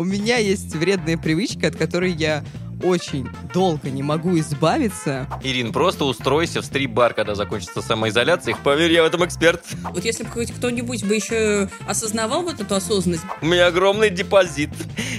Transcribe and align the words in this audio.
У 0.00 0.04
меня 0.04 0.36
есть 0.36 0.76
вредная 0.76 1.18
привычка, 1.18 1.66
от 1.66 1.74
которой 1.74 2.12
я 2.12 2.44
очень 2.84 3.28
долго 3.52 3.90
не 3.90 4.04
могу 4.04 4.38
избавиться. 4.38 5.26
Ирин, 5.42 5.72
просто 5.72 6.04
устройся 6.04 6.62
в 6.62 6.64
стрип-бар, 6.64 7.14
когда 7.14 7.34
закончится 7.34 7.82
самоизоляция. 7.82 8.54
Поверь, 8.62 8.92
я 8.92 9.02
в 9.02 9.06
этом 9.06 9.26
эксперт. 9.26 9.64
Вот 9.90 10.04
если 10.04 10.22
бы 10.22 10.30
хоть 10.30 10.52
кто-нибудь 10.52 11.02
бы 11.02 11.16
еще 11.16 11.68
осознавал 11.88 12.42
вот 12.42 12.60
эту 12.60 12.76
осознанность. 12.76 13.24
У 13.42 13.46
меня 13.46 13.66
огромный 13.66 14.10
депозит. 14.10 14.70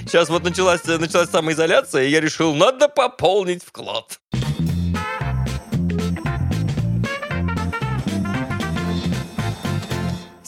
Сейчас 0.06 0.30
вот 0.30 0.44
началась, 0.44 0.82
началась 0.86 1.28
самоизоляция, 1.28 2.04
и 2.04 2.10
я 2.10 2.22
решил, 2.22 2.54
надо 2.54 2.88
пополнить 2.88 3.62
вклад. 3.62 4.18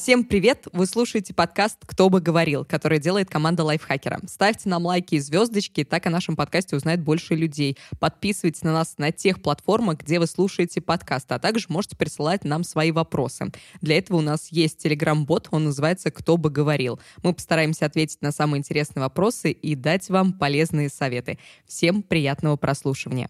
Всем 0.02 0.24
привет! 0.24 0.66
Вы 0.72 0.86
слушаете 0.86 1.32
подкаст 1.32 1.76
«Кто 1.86 2.08
бы 2.08 2.20
говорил», 2.20 2.64
который 2.64 2.98
делает 2.98 3.30
команда 3.30 3.62
Лайфхакера. 3.62 4.18
Ставьте 4.26 4.68
нам 4.68 4.84
лайки 4.84 5.14
и 5.14 5.20
звездочки, 5.20 5.84
так 5.84 6.04
о 6.08 6.10
нашем 6.10 6.34
подкасте 6.34 6.74
узнает 6.74 7.00
больше 7.00 7.36
людей. 7.36 7.78
Подписывайтесь 8.00 8.62
на 8.62 8.72
нас 8.72 8.96
на 8.98 9.12
тех 9.12 9.40
платформах, 9.40 9.98
где 9.98 10.18
вы 10.18 10.26
слушаете 10.26 10.80
подкаст, 10.80 11.30
а 11.30 11.38
также 11.38 11.66
можете 11.68 11.94
присылать 11.94 12.42
нам 12.42 12.64
свои 12.64 12.90
вопросы. 12.90 13.52
Для 13.80 13.96
этого 13.96 14.16
у 14.16 14.22
нас 14.22 14.48
есть 14.50 14.78
телеграм-бот, 14.78 15.46
он 15.52 15.66
называется 15.66 16.10
«Кто 16.10 16.36
бы 16.36 16.50
говорил». 16.50 16.98
Мы 17.22 17.32
постараемся 17.32 17.86
ответить 17.86 18.22
на 18.22 18.32
самые 18.32 18.58
интересные 18.58 19.04
вопросы 19.04 19.52
и 19.52 19.76
дать 19.76 20.08
вам 20.08 20.32
полезные 20.32 20.88
советы. 20.88 21.38
Всем 21.64 22.02
приятного 22.02 22.56
прослушивания. 22.56 23.28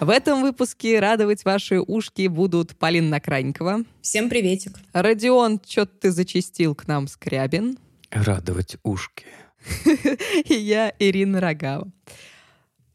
В 0.00 0.10
этом 0.10 0.42
выпуске 0.42 1.00
радовать 1.00 1.44
ваши 1.44 1.80
ушки 1.80 2.28
будут 2.28 2.76
Полина 2.76 3.08
Накранникова. 3.08 3.80
Всем 4.00 4.28
приветик. 4.28 4.76
Родион, 4.92 5.60
что-то 5.66 5.92
ты 6.02 6.10
зачистил 6.12 6.76
к 6.76 6.86
нам, 6.86 7.08
Скрябин. 7.08 7.78
Радовать 8.10 8.76
ушки. 8.84 9.26
И 10.44 10.54
я, 10.54 10.94
Ирина 11.00 11.40
Рогава. 11.40 11.90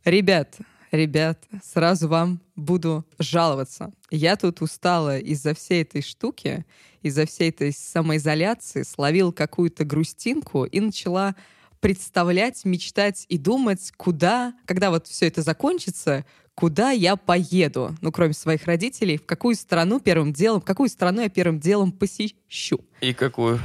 Ребят, 0.05 0.55
ребят, 0.91 1.43
сразу 1.61 2.07
вам 2.07 2.39
буду 2.55 3.05
жаловаться. 3.19 3.91
Я 4.09 4.37
тут 4.37 4.61
устала 4.61 5.19
из-за 5.19 5.53
всей 5.53 5.81
этой 5.81 6.01
штуки, 6.01 6.65
из-за 7.01 7.25
всей 7.25 7.49
этой 7.49 7.73
самоизоляции, 7.73 8.83
словил 8.83 9.33
какую-то 9.33 9.83
грустинку 9.83 10.63
и 10.63 10.79
начала 10.79 11.35
представлять, 11.81 12.63
мечтать 12.63 13.25
и 13.27 13.37
думать, 13.37 13.91
куда, 13.97 14.53
когда 14.65 14.89
вот 14.89 15.07
все 15.07 15.27
это 15.27 15.41
закончится, 15.41 16.25
куда 16.55 16.91
я 16.91 17.15
поеду, 17.15 17.95
ну, 18.01 18.11
кроме 18.11 18.33
своих 18.33 18.65
родителей, 18.65 19.17
в 19.17 19.25
какую 19.25 19.55
страну 19.55 19.99
первым 19.99 20.33
делом, 20.33 20.61
в 20.61 20.65
какую 20.65 20.89
страну 20.89 21.21
я 21.21 21.29
первым 21.29 21.59
делом 21.59 21.91
посещу. 21.91 22.81
И 23.01 23.13
какую? 23.13 23.59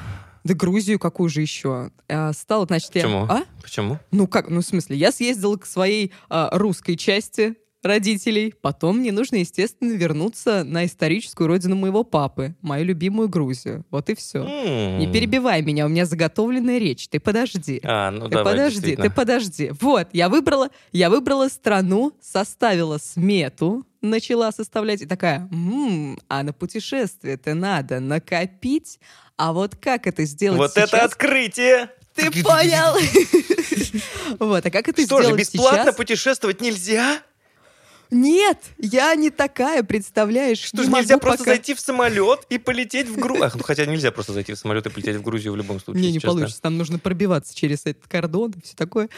Да 0.44 0.55
Грузию 0.55 0.98
какую 0.98 1.28
же 1.28 1.42
еще? 1.42 1.91
А, 2.09 2.33
стало, 2.33 2.66
значит, 2.66 2.92
Почему? 2.92 3.27
я... 3.27 3.33
А? 3.33 3.44
Почему? 3.62 3.98
Ну 4.11 4.27
как, 4.27 4.48
ну 4.48 4.61
в 4.61 4.64
смысле, 4.64 4.97
я 4.97 5.12
съездила 5.12 5.56
к 5.56 5.66
своей 5.66 6.12
а, 6.31 6.50
русской 6.56 6.97
части 6.97 7.56
родителей. 7.83 8.55
Потом 8.61 8.98
мне 8.98 9.12
нужно, 9.12 9.37
естественно, 9.37 9.93
вернуться 9.93 10.65
на 10.65 10.84
историческую 10.87 11.47
родину 11.47 11.77
моего 11.77 12.05
папы, 12.05 12.55
мою 12.61 12.84
любимую 12.84 13.29
Грузию. 13.29 13.84
Вот 13.91 14.11
и 14.11 14.15
все. 14.15 14.43
Не 14.45 15.11
перебивай 15.12 15.62
меня, 15.62 15.87
у 15.87 15.89
меня 15.89 16.05
заготовленная 16.06 16.79
речь. 16.79 17.09
Ты 17.09 17.21
подожди. 17.21 17.81
А, 17.84 18.11
ну 18.11 18.29
Ты 18.29 18.37
давай, 18.37 18.55
подожди, 18.55 18.97
ты 18.97 19.11
подожди. 19.11 19.73
Вот, 19.81 20.09
я 20.12 20.29
выбрала, 20.29 20.71
я 20.93 21.11
выбрала 21.11 21.49
страну, 21.49 22.12
составила 22.21 22.99
смету, 22.99 23.87
начала 24.01 24.53
составлять 24.53 25.03
и 25.03 25.06
такая, 25.06 25.49
«М, 25.51 26.19
а 26.29 26.43
на 26.43 26.53
путешествие-то 26.53 27.55
надо 27.55 28.01
накопить, 28.01 28.99
а 29.37 29.53
вот 29.53 29.75
как 29.77 30.06
это 30.06 30.25
сделать 30.25 30.59
Вот 30.59 30.71
сейчас? 30.73 30.89
это 30.93 31.05
открытие! 31.05 31.91
Ты 32.15 32.31
понял? 32.43 32.97
Вот, 34.39 34.65
а 34.67 34.71
как 34.71 34.89
это 34.89 35.03
Что 35.03 35.19
же, 35.19 35.25
сделать 35.25 35.41
бесплатно 35.41 35.84
сейчас? 35.84 35.95
путешествовать 35.97 36.61
нельзя? 36.61 37.21
Нет, 38.11 38.59
я 38.78 39.14
не 39.14 39.31
такая, 39.31 39.83
представляешь? 39.83 40.59
Что 40.59 40.83
же, 40.83 40.91
нельзя 40.91 41.19
просто 41.19 41.41
пока. 41.41 41.50
зайти 41.53 41.75
в 41.75 41.81
самолет 41.81 42.41
и 42.49 42.59
полететь 42.59 43.09
в 43.09 43.16
Грузию? 43.16 43.50
Ну, 43.55 43.62
хотя 43.62 43.87
нельзя 43.87 44.10
просто 44.10 44.33
зайти 44.33 44.55
в 44.55 44.59
самолет 44.59 44.87
и 44.87 44.91
полететь 44.91 45.16
в 45.16 45.22
Грузию 45.22 45.53
в 45.53 45.56
любом 45.56 45.81
случае. 45.81 46.03
Не, 46.03 46.09
не 46.09 46.15
честно. 46.15 46.31
получится. 46.31 46.62
Там 46.62 46.77
нужно 46.78 46.99
пробиваться 46.99 47.55
через 47.55 47.87
этот 47.87 48.06
кордон 48.06 48.53
и 48.53 48.62
все 48.62 48.75
такое. 48.75 49.09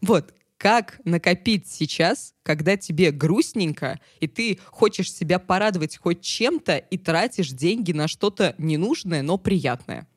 Вот, 0.00 0.32
как 0.56 1.00
накопить 1.04 1.68
сейчас, 1.68 2.34
когда 2.42 2.76
тебе 2.76 3.12
грустненько, 3.12 4.00
и 4.20 4.26
ты 4.26 4.58
хочешь 4.66 5.12
себя 5.12 5.38
порадовать 5.38 5.96
хоть 5.96 6.20
чем-то 6.20 6.76
и 6.78 6.98
тратишь 6.98 7.50
деньги 7.50 7.92
на 7.92 8.08
что-то 8.08 8.54
ненужное, 8.58 9.22
но 9.22 9.38
приятное? 9.38 10.08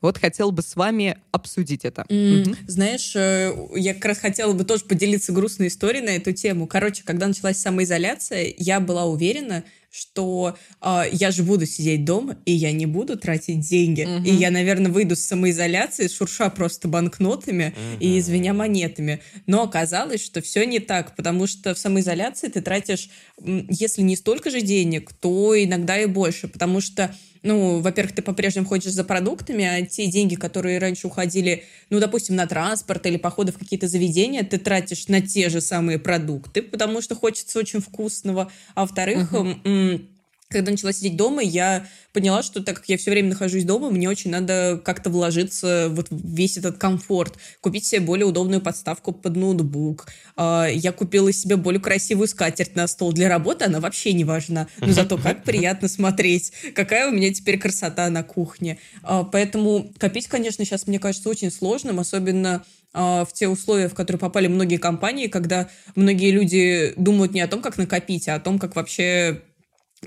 Вот 0.00 0.18
хотел 0.18 0.52
бы 0.52 0.62
с 0.62 0.76
вами 0.76 1.18
обсудить 1.32 1.84
это. 1.84 2.04
М, 2.08 2.40
Мгм. 2.42 2.56
Знаешь, 2.66 3.12
э, 3.16 3.52
я 3.76 3.94
как 3.94 4.04
раз 4.04 4.18
хотела 4.18 4.52
бы 4.52 4.64
тоже 4.64 4.84
поделиться 4.84 5.32
грустной 5.32 5.68
историей 5.68 6.04
на 6.04 6.10
эту 6.10 6.32
тему. 6.32 6.66
Короче, 6.66 7.02
когда 7.04 7.26
началась 7.26 7.58
самоизоляция, 7.58 8.54
я 8.58 8.78
была 8.80 9.06
уверена, 9.06 9.64
что 9.90 10.56
э, 10.82 11.04
я 11.12 11.30
же 11.30 11.42
буду 11.42 11.64
сидеть 11.66 12.04
дома, 12.04 12.36
и 12.44 12.52
я 12.52 12.72
не 12.72 12.84
буду 12.86 13.16
тратить 13.18 13.60
деньги. 13.60 14.02
Мгм. 14.04 14.22
И 14.24 14.30
я, 14.30 14.50
наверное, 14.50 14.92
выйду 14.92 15.16
с 15.16 15.20
самоизоляции, 15.20 16.08
шурша 16.08 16.50
просто 16.50 16.86
банкнотами 16.88 17.74
и 17.98 18.08
Мгм. 18.08 18.18
извиня 18.18 18.52
монетами. 18.52 19.20
Но 19.46 19.62
оказалось, 19.62 20.22
что 20.24 20.42
все 20.42 20.64
не 20.66 20.78
так, 20.78 21.16
потому 21.16 21.46
что 21.46 21.74
в 21.74 21.78
самоизоляции 21.78 22.48
ты 22.48 22.60
тратишь, 22.60 23.08
если 23.42 24.02
не 24.02 24.14
столько 24.14 24.50
же 24.50 24.60
денег, 24.60 25.12
то 25.14 25.54
иногда 25.60 25.98
и 25.98 26.06
больше, 26.06 26.48
потому 26.48 26.80
что 26.82 27.14
ну, 27.42 27.80
во-первых, 27.80 28.14
ты 28.14 28.22
по-прежнему 28.22 28.66
ходишь 28.66 28.92
за 28.92 29.04
продуктами, 29.04 29.64
а 29.64 29.84
те 29.84 30.06
деньги, 30.06 30.34
которые 30.34 30.78
раньше 30.78 31.06
уходили, 31.06 31.64
ну, 31.90 32.00
допустим, 32.00 32.36
на 32.36 32.46
транспорт 32.46 33.06
или 33.06 33.16
походы 33.16 33.52
в 33.52 33.58
какие-то 33.58 33.88
заведения, 33.88 34.42
ты 34.42 34.58
тратишь 34.58 35.08
на 35.08 35.20
те 35.20 35.48
же 35.48 35.60
самые 35.60 35.98
продукты, 35.98 36.62
потому 36.62 37.00
что 37.00 37.14
хочется 37.14 37.58
очень 37.58 37.80
вкусного. 37.80 38.50
А 38.74 38.82
во-вторых, 38.82 39.32
м, 39.64 40.08
когда 40.48 40.70
начала 40.70 40.92
сидеть 40.92 41.16
дома, 41.16 41.42
я 41.42 41.86
поняла, 42.12 42.42
что 42.42 42.62
так 42.62 42.76
как 42.76 42.88
я 42.88 42.96
все 42.96 43.10
время 43.10 43.30
нахожусь 43.30 43.64
дома, 43.64 43.90
мне 43.90 44.08
очень 44.08 44.30
надо 44.30 44.80
как-то 44.82 45.10
вложиться 45.10 45.88
вот 45.90 46.08
в 46.10 46.34
весь 46.34 46.56
этот 46.56 46.78
комфорт, 46.78 47.34
купить 47.60 47.84
себе 47.84 48.00
более 48.00 48.24
удобную 48.24 48.62
подставку 48.62 49.12
под 49.12 49.36
ноутбук. 49.36 50.06
А, 50.36 50.66
Я 50.66 50.92
купила 50.92 51.32
себе 51.32 51.56
более 51.56 51.80
красивую 51.80 52.28
скатерть 52.28 52.76
на 52.76 52.86
стол 52.86 53.12
для 53.12 53.28
работы, 53.28 53.66
она 53.66 53.78
вообще 53.80 54.14
не 54.14 54.24
важна, 54.24 54.68
но 54.80 54.92
зато 54.92 55.18
как 55.22 55.44
приятно 55.44 55.86
смотреть, 55.86 56.52
какая 56.74 57.08
у 57.08 57.12
меня 57.12 57.32
теперь 57.32 57.58
красота 57.58 58.08
на 58.08 58.22
кухне. 58.22 58.78
А, 59.02 59.24
Поэтому 59.24 59.92
копить, 59.98 60.28
конечно, 60.28 60.64
сейчас 60.64 60.86
мне 60.86 60.98
кажется 60.98 61.28
очень 61.28 61.50
сложным, 61.50 62.00
особенно 62.00 62.64
а, 62.94 63.26
в 63.26 63.34
те 63.34 63.48
условия, 63.48 63.88
в 63.88 63.94
которые 63.94 64.18
попали 64.18 64.46
многие 64.48 64.78
компании, 64.78 65.26
когда 65.26 65.68
многие 65.94 66.30
люди 66.30 66.94
думают 66.96 67.34
не 67.34 67.42
о 67.42 67.48
том, 67.48 67.60
как 67.60 67.76
накопить, 67.76 68.28
а 68.28 68.36
о 68.36 68.40
том, 68.40 68.58
как 68.58 68.76
вообще 68.76 69.42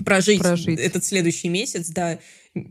прожить, 0.04 0.40
Прожить. 0.40 0.78
этот 0.78 1.04
следующий 1.04 1.48
месяц, 1.48 1.88
да. 1.88 2.18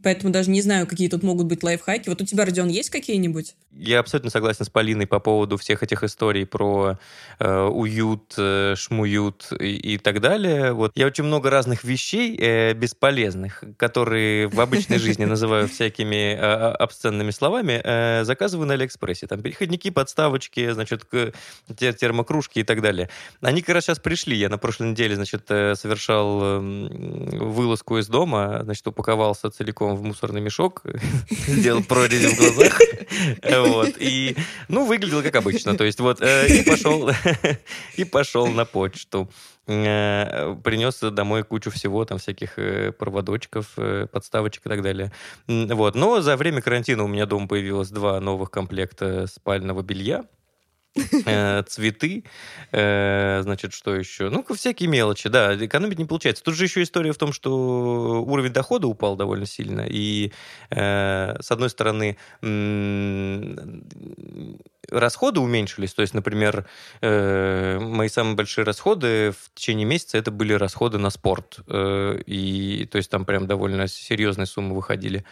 Поэтому 0.04 0.32
даже 0.32 0.52
не 0.52 0.62
знаю, 0.62 0.86
какие 0.86 1.10
тут 1.10 1.24
могут 1.24 1.48
быть 1.48 1.64
лайфхаки. 1.64 2.08
Вот 2.10 2.22
у 2.22 2.26
тебя, 2.26 2.46
Родион, 2.46 2.68
есть 2.68 2.92
какие-нибудь? 2.92 3.56
Я 3.72 4.00
абсолютно 4.00 4.30
согласен 4.30 4.64
с 4.64 4.70
Полиной 4.70 5.08
по 5.08 5.20
поводу 5.20 5.58
всех 5.58 5.82
этих 5.82 6.04
историй 6.04 6.46
про 6.46 7.00
э, 7.40 7.62
уют, 7.64 8.36
э, 8.38 8.76
шмуют 8.78 9.52
и, 9.60 9.94
и 9.94 9.98
так 9.98 10.22
далее. 10.22 10.74
Вот 10.74 10.92
я 10.94 11.08
очень 11.08 11.24
много 11.24 11.50
разных 11.50 11.84
вещей 11.84 12.38
э, 12.38 12.74
бесполезных, 12.74 13.64
которые 13.78 14.50
в 14.50 14.62
обычной 14.62 14.98
жизни 15.00 15.26
называю 15.26 15.68
всякими 15.68 16.36
э, 16.36 16.38
обсценными 16.38 17.32
словами, 17.32 17.82
э, 17.84 18.24
заказываю 18.24 18.68
на 18.68 18.76
Алиэкспрессе. 18.76 19.26
Там 19.26 19.42
переходники, 19.42 19.90
подставочки, 19.90 20.72
значит, 20.74 21.06
термокружки 21.10 22.60
и 22.60 22.64
так 22.64 22.82
далее. 22.82 23.10
Они 23.42 23.62
как 23.62 23.74
раз 23.74 23.86
сейчас 23.86 24.00
пришли. 24.00 24.38
Я 24.38 24.50
на 24.50 24.60
прошлой 24.60 24.92
неделе, 24.92 25.16
значит, 25.16 25.46
э, 25.50 25.74
совершал 25.74 26.44
эм, 26.44 27.30
вылазку 27.52 27.98
из 27.98 28.08
дома, 28.08 28.62
значит, 28.64 28.86
упаковался 28.86 29.50
целиком 29.50 29.71
в 29.80 30.04
мусорный 30.04 30.42
мешок, 30.42 30.84
сделал 31.30 31.84
прорези 31.84 32.28
в 32.28 32.38
глазах, 32.38 32.80
вот, 33.68 33.96
и, 34.00 34.36
ну, 34.68 34.86
выглядело 34.86 35.22
как 35.22 35.36
обычно, 35.36 35.78
то 35.78 35.84
есть 35.84 36.00
вот, 36.00 36.22
э, 36.22 36.48
и 36.48 36.64
пошел, 36.64 37.10
и 37.96 38.04
пошел 38.04 38.48
на 38.48 38.66
почту. 38.66 39.30
Э, 39.68 40.56
Принес 40.64 41.00
домой 41.00 41.44
кучу 41.44 41.70
всего, 41.72 42.04
там 42.06 42.18
всяких 42.18 42.58
э, 42.58 42.92
проводочков, 42.92 43.78
подставочек 44.12 44.66
и 44.66 44.70
так 44.70 44.82
далее. 44.82 45.12
Вот. 45.48 45.96
Но 45.96 46.22
за 46.22 46.36
время 46.36 46.62
карантина 46.62 47.04
у 47.04 47.08
меня 47.08 47.26
дома 47.26 47.48
появилось 47.48 47.90
два 47.90 48.20
новых 48.20 48.52
комплекта 48.52 49.28
спального 49.28 49.82
белья. 49.82 50.26
э, 51.26 51.64
цветы, 51.68 52.26
э, 52.72 53.40
значит, 53.44 53.74
что 53.74 53.96
еще? 53.96 54.30
Ну, 54.30 54.46
всякие 54.54 54.90
мелочи, 54.90 55.30
да, 55.30 55.56
экономить 55.56 56.00
не 56.00 56.06
получается. 56.06 56.44
Тут 56.44 56.56
же 56.56 56.66
еще 56.66 56.84
история 56.84 57.14
в 57.14 57.18
том, 57.18 57.32
что 57.32 58.24
уровень 58.24 58.52
дохода 58.52 58.88
упал 58.88 59.16
довольно 59.16 59.46
сильно, 59.46 59.86
и, 59.88 60.34
э, 60.70 61.36
с 61.40 61.52
одной 61.52 61.70
стороны, 61.70 62.18
расходы 64.90 65.40
уменьшились. 65.40 65.94
То 65.94 66.02
есть, 66.02 66.14
например, 66.14 66.68
мои 67.02 68.10
самые 68.10 68.36
большие 68.36 68.66
расходы 68.66 69.32
в 69.32 69.54
течение 69.56 69.86
месяца 69.86 70.18
это 70.18 70.32
были 70.32 70.54
расходы 70.54 70.98
на 70.98 71.10
спорт. 71.10 71.60
И, 71.70 72.88
то 72.92 72.98
есть 72.98 73.10
там 73.10 73.26
прям 73.26 73.48
довольно 73.48 73.88
серьезные 73.88 74.46
суммы 74.46 74.76
выходили. 74.76 75.24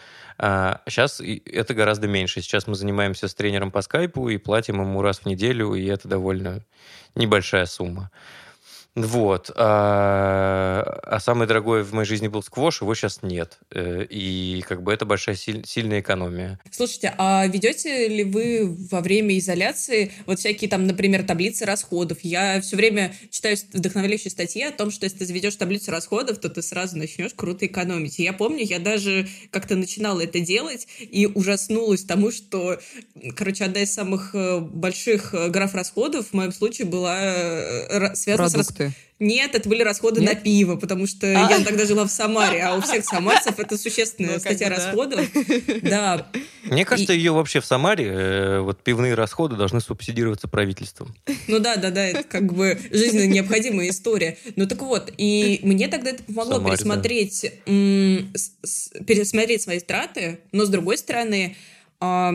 А 0.42 0.82
сейчас 0.88 1.22
это 1.22 1.74
гораздо 1.74 2.08
меньше. 2.08 2.42
Сейчас 2.42 2.66
мы 2.66 2.76
занимаемся 2.76 3.28
с 3.28 3.36
тренером 3.36 3.72
по 3.72 3.82
скайпу 3.82 4.30
и 4.30 4.38
платим 4.38 4.80
ему 4.80 5.02
раз 5.02 5.20
в 5.20 5.26
неделю, 5.26 5.49
и 5.76 5.86
это 5.86 6.08
довольно 6.08 6.62
небольшая 7.16 7.66
сумма. 7.66 8.12
Вот. 8.96 9.52
А, 9.56 11.00
а 11.04 11.20
самый 11.20 11.48
дорогой 11.48 11.84
в 11.84 11.94
моей 11.94 12.08
жизни 12.08 12.28
был 12.28 12.42
сквош, 12.42 12.82
его 12.82 12.94
сейчас 12.96 13.20
нет. 13.22 13.60
Э, 13.72 14.04
и 14.04 14.64
как 14.68 14.82
бы 14.84 14.92
это 14.92 15.06
большая 15.06 15.36
сильная 15.36 16.02
экономия. 16.02 16.60
Слушайте, 16.72 17.14
а 17.18 17.46
ведете 17.46 18.08
ли 18.08 18.24
вы 18.24 18.76
во 18.92 19.02
время 19.02 19.38
изоляции 19.38 20.12
вот 20.26 20.40
всякие 20.40 20.70
там, 20.70 20.88
например, 20.88 21.24
таблицы 21.24 21.66
расходов? 21.66 22.20
Я 22.24 22.62
все 22.62 22.76
время 22.76 23.14
читаю 23.30 23.58
вдохновляющие 23.74 24.32
статьи 24.32 24.64
о 24.64 24.72
том, 24.72 24.92
что 24.92 25.06
если 25.06 25.20
ты 25.20 25.26
заведешь 25.26 25.56
таблицу 25.56 25.92
расходов, 25.92 26.40
то 26.40 26.50
ты 26.50 26.62
сразу 26.62 26.98
начнешь 26.98 27.34
круто 27.36 27.68
экономить. 27.68 28.20
И 28.20 28.24
я 28.24 28.34
помню, 28.34 28.64
я 28.64 28.80
даже 28.80 29.28
как-то 29.52 29.76
начинала 29.76 30.22
это 30.22 30.40
делать 30.40 30.88
и 31.00 31.28
ужаснулась 31.28 32.04
тому, 32.04 32.32
что, 32.32 32.80
короче, 33.36 33.66
одна 33.66 33.82
из 33.82 33.94
самых 33.94 34.34
э, 34.34 34.60
больших 34.60 35.34
э, 35.34 35.50
граф 35.50 35.76
расходов 35.76 36.28
в 36.30 36.34
моем 36.34 36.52
случае 36.52 36.88
была 36.88 38.16
связана 38.16 38.50
Продукты. 38.50 38.64
с 38.64 38.79
нет, 39.20 39.54
это 39.54 39.68
были 39.68 39.84
расходы 39.84 40.22
Нет? 40.22 40.34
на 40.34 40.40
пиво, 40.40 40.78
потому 40.78 41.06
что 41.06 41.28
а? 41.28 41.50
я 41.50 41.60
тогда 41.64 41.86
жила 41.86 42.06
в 42.06 42.10
Самаре, 42.10 42.64
а 42.64 42.76
у 42.76 42.82
всех 42.82 43.04
самарцев 43.04 43.60
это 43.60 43.78
существенная 43.78 44.36
ну, 44.36 44.40
статья 44.40 44.70
расходов. 44.70 45.20
Да. 45.82 46.28
Мне 46.64 46.86
кажется, 46.86 47.14
ее 47.14 47.32
вообще 47.32 47.60
в 47.60 47.66
Самаре, 47.66 48.06
э, 48.06 48.60
вот 48.60 48.82
пивные 48.84 49.16
расходы 49.16 49.56
должны 49.56 49.82
субсидироваться 49.82 50.48
правительством. 50.48 51.14
Ну 51.48 51.60
да, 51.60 51.76
да, 51.76 51.90
да, 51.90 52.06
это 52.06 52.24
как 52.24 52.54
бы 52.54 52.80
жизненно 52.92 53.28
необходимая 53.28 53.90
история. 53.90 54.38
Ну 54.56 54.68
так 54.68 54.82
вот, 54.82 55.12
и 55.18 55.60
мне 55.64 55.88
тогда 55.88 56.12
это 56.12 56.24
помогло 56.24 56.60
пересмотреть, 56.60 57.52
пересмотреть 57.66 59.62
свои 59.64 59.80
траты, 59.80 60.40
но 60.52 60.66
с 60.66 60.70
другой 60.70 60.98
стороны, 60.98 61.58
а, 62.00 62.34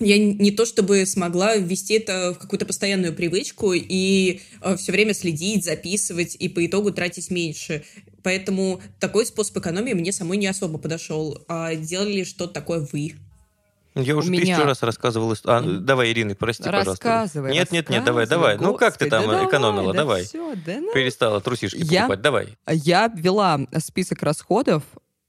я 0.00 0.18
не 0.18 0.50
то 0.52 0.64
чтобы 0.64 1.06
смогла 1.06 1.56
ввести 1.56 1.94
это 1.94 2.32
в 2.32 2.38
какую-то 2.38 2.66
постоянную 2.66 3.12
привычку 3.14 3.72
и 3.74 4.40
э, 4.60 4.76
все 4.76 4.92
время 4.92 5.12
следить, 5.12 5.64
записывать 5.64 6.36
и 6.36 6.48
по 6.48 6.64
итогу 6.64 6.92
тратить 6.92 7.30
меньше. 7.30 7.84
Поэтому 8.22 8.80
такой 9.00 9.26
способ 9.26 9.56
экономии 9.56 9.94
мне 9.94 10.12
самой 10.12 10.36
не 10.36 10.46
особо 10.46 10.78
подошел. 10.78 11.44
А 11.48 11.74
делали 11.74 12.22
что-то 12.22 12.54
такое 12.54 12.86
вы? 12.92 13.14
Я 13.96 14.16
уже 14.16 14.30
меня... 14.30 14.54
тысячу 14.54 14.64
раз 14.64 14.82
рассказывал. 14.82 15.34
А, 15.44 15.60
давай, 15.60 16.12
Ирина, 16.12 16.36
прости, 16.36 16.62
пожалуйста. 16.62 17.28
Нет, 17.34 17.72
нет, 17.72 17.88
нет, 17.88 18.04
давай, 18.04 18.28
давай. 18.28 18.56
Господи, 18.56 18.70
ну 18.70 18.78
как 18.78 18.98
ты 18.98 19.10
там 19.10 19.26
да 19.26 19.46
экономила? 19.46 19.92
Давай. 19.92 20.22
Да 20.24 20.38
давай. 20.38 20.54
Все, 20.54 20.54
да 20.64 20.80
ну... 20.80 20.92
Перестала 20.92 21.40
трусишки 21.40 21.78
я... 21.78 22.02
покупать, 22.02 22.20
давай. 22.20 22.58
Я 22.70 23.12
вела 23.12 23.66
список 23.78 24.22
расходов 24.22 24.84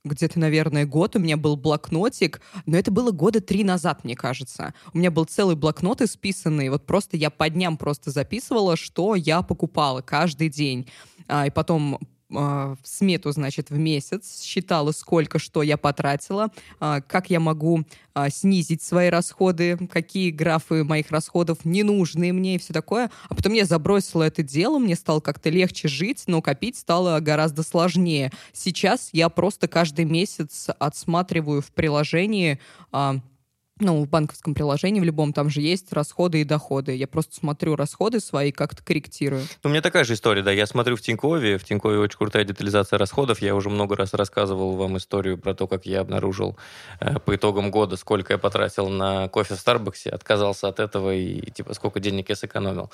где-то, 0.06 0.40
наверное, 0.40 0.86
год 0.86 1.16
у 1.16 1.20
меня 1.20 1.38
был 1.38 1.58
блокнотик, 1.58 2.42
но 2.66 2.78
это 2.78 2.92
было 2.92 3.12
года 3.12 3.42
три 3.42 3.64
назад, 3.64 4.04
мне 4.04 4.16
кажется. 4.16 4.74
У 4.94 4.98
меня 4.98 5.12
был 5.12 5.26
целый 5.26 5.56
блокнот 5.56 6.02
исписанный, 6.02 6.70
вот 6.70 6.86
просто 6.86 7.18
я 7.18 7.30
по 7.30 7.50
дням 7.50 7.78
просто 7.78 8.12
записывала, 8.12 8.78
что 8.78 9.16
я 9.16 9.42
покупала 9.42 10.02
каждый 10.02 10.50
день. 10.50 10.88
А, 11.28 11.48
и 11.48 11.50
потом 11.50 12.00
а, 12.34 12.76
смету, 12.84 13.32
значит, 13.32 13.70
в 13.70 13.78
месяц, 13.78 14.42
считала, 14.42 14.92
сколько 14.92 15.40
что 15.40 15.64
я 15.64 15.78
потратила, 15.78 16.50
а, 16.80 17.02
как 17.02 17.30
я 17.30 17.40
могу 17.40 17.84
а, 18.14 18.30
снизить 18.30 18.82
свои 18.82 19.10
расходы, 19.10 19.78
какие 19.92 20.30
графы 20.30 20.84
моих 20.84 21.10
расходов 21.12 21.66
ненужные 21.66 22.32
мне 22.34 22.56
и 22.56 22.60
все 22.60 22.74
такое. 22.74 23.10
А 23.30 23.36
потом 23.36 23.54
я 23.54 23.66
забросила 23.66 24.24
это 24.24 24.44
дело, 24.44 24.78
мне 24.78 24.96
стало 24.96 25.22
как-то 25.22 25.50
легче 25.50 25.88
жить, 25.88 26.24
но 26.28 26.42
копить 26.42 26.78
стало 26.78 27.20
гораздо 27.20 27.64
сложнее. 27.64 28.32
Сейчас 28.54 29.10
я 29.12 29.30
просто 29.30 29.68
каждый 29.68 30.06
месяц 30.06 30.68
отсматриваю 30.78 31.62
в 31.62 31.72
приложении 31.72 32.60
ну, 33.80 34.04
в 34.04 34.10
банковском 34.10 34.54
приложении 34.54 35.00
в 35.00 35.04
любом 35.04 35.34
там 35.34 35.50
же 35.50 35.62
есть 35.62 35.92
расходы 35.94 36.42
и 36.42 36.44
доходы. 36.44 36.96
Я 36.96 37.08
просто 37.08 37.36
смотрю 37.36 37.76
расходы 37.76 38.20
свои, 38.20 38.52
как-то 38.52 38.84
корректирую. 38.84 39.42
Ну, 39.64 39.70
у 39.70 39.72
меня 39.72 39.82
такая 39.82 40.04
же 40.04 40.14
история, 40.14 40.42
да. 40.42 40.52
Я 40.52 40.68
смотрю 40.68 40.96
в 40.96 41.02
Тинькове, 41.02 41.58
в 41.58 41.64
Тинькове 41.64 42.00
очень 42.00 42.18
крутая 42.18 42.44
детализация 42.44 42.98
расходов. 42.98 43.42
Я 43.42 43.56
уже 43.56 43.70
много 43.70 43.96
раз 43.96 44.14
рассказывал 44.14 44.76
вам 44.76 44.98
историю 44.98 45.38
про 45.38 45.54
то, 45.54 45.68
как 45.68 45.86
я 45.86 46.02
обнаружил 46.02 46.58
э, 47.00 47.20
по 47.20 47.36
итогам 47.36 47.72
года, 47.72 47.96
сколько 47.96 48.34
я 48.34 48.38
потратил 48.38 48.90
на 48.90 49.28
кофе 49.30 49.56
в 49.56 49.60
Старбаксе, 49.60 50.10
отказался 50.10 50.68
от 50.68 50.80
этого 50.80 51.14
и, 51.14 51.50
типа, 51.52 51.74
сколько 51.74 52.00
денег 52.00 52.30
я 52.30 52.36
сэкономил. 52.36 52.92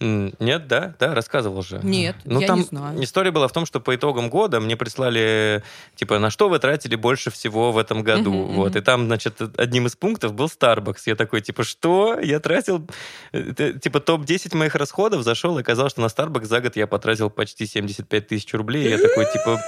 Нет, 0.00 0.68
да, 0.68 0.94
да, 0.98 1.14
рассказывал 1.14 1.62
же. 1.62 1.80
Нет, 1.82 2.16
ну, 2.24 2.40
я 2.40 2.46
там 2.46 2.58
не 2.58 2.64
знаю. 2.64 3.02
История 3.02 3.32
была 3.32 3.48
в 3.48 3.52
том, 3.52 3.66
что 3.66 3.80
по 3.80 3.94
итогам 3.96 4.30
года 4.30 4.60
мне 4.60 4.76
прислали, 4.76 5.64
типа, 5.96 6.20
на 6.20 6.30
что 6.30 6.48
вы 6.48 6.60
тратили 6.60 6.94
больше 6.94 7.30
всего 7.30 7.72
в 7.72 7.78
этом 7.78 8.02
году. 8.04 8.32
Uh-huh, 8.32 8.54
вот, 8.54 8.76
uh-huh. 8.76 8.78
и 8.78 8.82
там, 8.82 9.06
значит, 9.06 9.40
одним 9.58 9.86
из 9.86 9.96
пунктов 9.96 10.27
был 10.32 10.46
Starbucks. 10.46 11.02
Я 11.06 11.16
такой, 11.16 11.40
типа, 11.40 11.64
что? 11.64 12.18
Я 12.20 12.40
тратил, 12.40 12.86
типа, 13.32 14.00
топ-10 14.00 14.56
моих 14.56 14.74
расходов 14.74 15.22
зашел, 15.22 15.58
и 15.58 15.60
оказалось, 15.60 15.92
что 15.92 16.00
на 16.00 16.06
Starbucks 16.06 16.44
за 16.46 16.60
год 16.60 16.76
я 16.76 16.86
потратил 16.86 17.30
почти 17.30 17.66
75 17.66 18.26
тысяч 18.26 18.52
рублей. 18.54 18.88
Я 18.88 18.98
такой, 18.98 19.26
типа, 19.32 19.60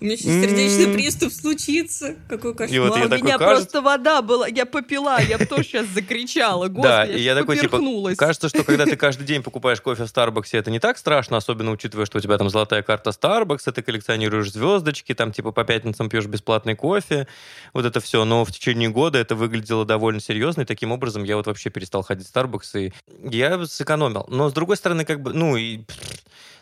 у 0.00 0.04
меня 0.04 0.16
сейчас 0.16 0.32
сердечный 0.32 0.94
приступ 0.94 1.32
случится. 1.32 2.14
Какой 2.28 2.54
кошмар. 2.54 2.88
Вот 2.88 2.96
я 2.96 3.04
У 3.04 3.22
меня 3.22 3.38
просто 3.38 3.82
вода 3.82 4.22
была, 4.22 4.48
я 4.48 4.64
попила, 4.64 5.20
я 5.20 5.36
бы 5.36 5.44
тоже 5.44 5.64
сейчас 5.64 5.86
закричала. 5.88 6.68
Господи, 6.68 6.82
да, 6.82 7.04
и 7.04 7.20
я 7.20 7.34
такой, 7.34 7.58
типа, 7.58 7.80
кажется, 8.16 8.48
что 8.48 8.64
когда 8.64 8.86
ты 8.86 8.96
каждый 8.96 9.26
день 9.26 9.42
покупаешь 9.42 9.80
кофе 9.80 10.04
в 10.04 10.08
Старбаксе, 10.08 10.56
это 10.56 10.70
не 10.70 10.80
так 10.80 10.96
страшно, 10.96 11.36
особенно 11.36 11.70
учитывая, 11.70 12.06
что 12.06 12.16
у 12.16 12.20
тебя 12.20 12.38
там 12.38 12.48
золотая 12.48 12.82
карта 12.82 13.10
Starbucks, 13.10 13.70
ты 13.72 13.82
коллекционируешь 13.82 14.50
звездочки, 14.50 15.14
там, 15.14 15.32
типа, 15.32 15.52
по 15.52 15.64
пятницам 15.64 16.08
пьешь 16.08 16.26
бесплатный 16.26 16.76
кофе, 16.76 17.26
вот 17.74 17.84
это 17.84 18.00
все. 18.00 18.24
Но 18.24 18.46
в 18.46 18.52
течение 18.52 18.88
года 18.88 19.18
это 19.18 19.34
выглядело 19.34 19.84
довольно 19.84 20.20
серьезно, 20.20 20.62
и 20.62 20.64
таким 20.64 20.92
образом 20.92 21.24
я 21.24 21.36
вот 21.36 21.46
вообще 21.46 21.68
перестал 21.68 22.02
ходить 22.02 22.26
в 22.26 22.34
Starbucks, 22.34 22.80
и 22.80 22.92
я 23.30 23.66
сэкономил. 23.66 24.24
Но, 24.28 24.48
с 24.48 24.54
другой 24.54 24.78
стороны, 24.78 25.04
как 25.04 25.20
бы, 25.20 25.34
ну, 25.34 25.56
и 25.56 25.80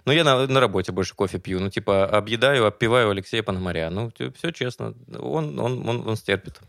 ну, 0.09 0.13
я 0.13 0.25
на, 0.25 0.47
на 0.47 0.61
работе 0.61 0.91
больше 0.91 1.15
кофе 1.15 1.39
пью. 1.39 1.61
Ну, 1.61 1.69
типа, 1.69 2.07
объедаю, 2.07 2.67
обпиваю 2.67 3.11
Алексея 3.29 3.43
Пономаря. 3.43 3.91
Ну, 3.91 4.11
все 4.37 4.51
честно. 4.53 4.95
Он, 5.19 5.59
он, 5.59 5.87
он, 5.87 6.09
он 6.09 6.17
стерпит. 6.17 6.61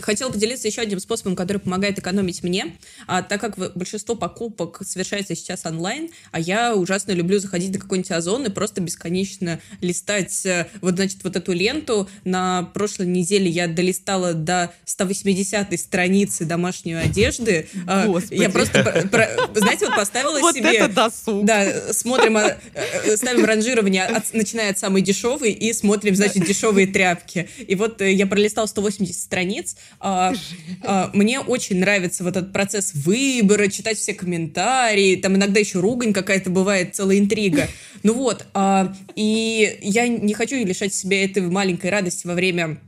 Хотела 0.00 0.30
поделиться 0.30 0.66
еще 0.66 0.80
одним 0.80 0.98
способом, 0.98 1.36
который 1.36 1.58
помогает 1.58 1.98
экономить 1.98 2.42
мне. 2.42 2.74
А, 3.06 3.22
так 3.22 3.40
как 3.40 3.58
большинство 3.74 4.14
покупок 4.14 4.80
совершается 4.82 5.34
сейчас 5.34 5.66
онлайн, 5.66 6.08
а 6.30 6.40
я 6.40 6.74
ужасно 6.74 7.12
люблю 7.12 7.38
заходить 7.38 7.72
на 7.72 7.78
какой-нибудь 7.78 8.12
озон 8.12 8.46
и 8.46 8.48
просто 8.48 8.80
бесконечно 8.80 9.60
листать 9.82 10.46
э, 10.46 10.68
вот, 10.80 10.94
значит, 10.94 11.22
вот 11.22 11.36
эту 11.36 11.52
ленту. 11.52 12.08
На 12.24 12.62
прошлой 12.62 13.06
неделе 13.06 13.50
я 13.50 13.68
долистала 13.68 14.32
до 14.32 14.72
180 14.86 15.78
страницы 15.78 16.46
домашней 16.46 16.94
одежды. 16.94 17.68
А, 17.86 18.06
Господи. 18.06 18.40
Я 18.40 18.48
просто, 18.48 18.82
знаете, 19.54 19.86
вот 19.86 19.96
поставила 19.96 20.40
вот 20.40 20.54
себе... 20.54 20.76
это 20.76 20.88
досуг. 20.88 21.44
Да, 21.44 21.92
смотрим, 21.92 22.38
э, 22.38 22.56
э, 22.74 23.16
ставим 23.18 23.44
ранжирование, 23.44 24.08
начиная 24.32 24.70
от 24.70 24.78
самой 24.78 25.02
дешевой, 25.02 25.51
и 25.52 25.72
смотрим, 25.72 26.14
значит, 26.14 26.46
дешевые 26.46 26.86
тряпки. 26.86 27.48
И 27.66 27.74
вот 27.74 28.00
я 28.00 28.26
пролистала 28.26 28.66
180 28.66 29.14
страниц. 29.14 29.76
А, 30.00 30.32
а, 30.82 31.10
мне 31.12 31.40
очень 31.40 31.78
нравится 31.78 32.24
вот 32.24 32.36
этот 32.36 32.52
процесс 32.52 32.92
выбора, 32.94 33.68
читать 33.68 33.98
все 33.98 34.14
комментарии, 34.14 35.16
там 35.16 35.36
иногда 35.36 35.60
еще 35.60 35.80
ругань 35.80 36.12
какая-то 36.12 36.50
бывает, 36.50 36.94
целая 36.94 37.18
интрига. 37.18 37.68
Ну 38.02 38.14
вот, 38.14 38.46
а, 38.54 38.94
и 39.14 39.78
я 39.82 40.08
не 40.08 40.34
хочу 40.34 40.56
лишать 40.56 40.94
себя 40.94 41.24
этой 41.24 41.42
маленькой 41.42 41.90
радости 41.90 42.26
во 42.26 42.34
время 42.34 42.78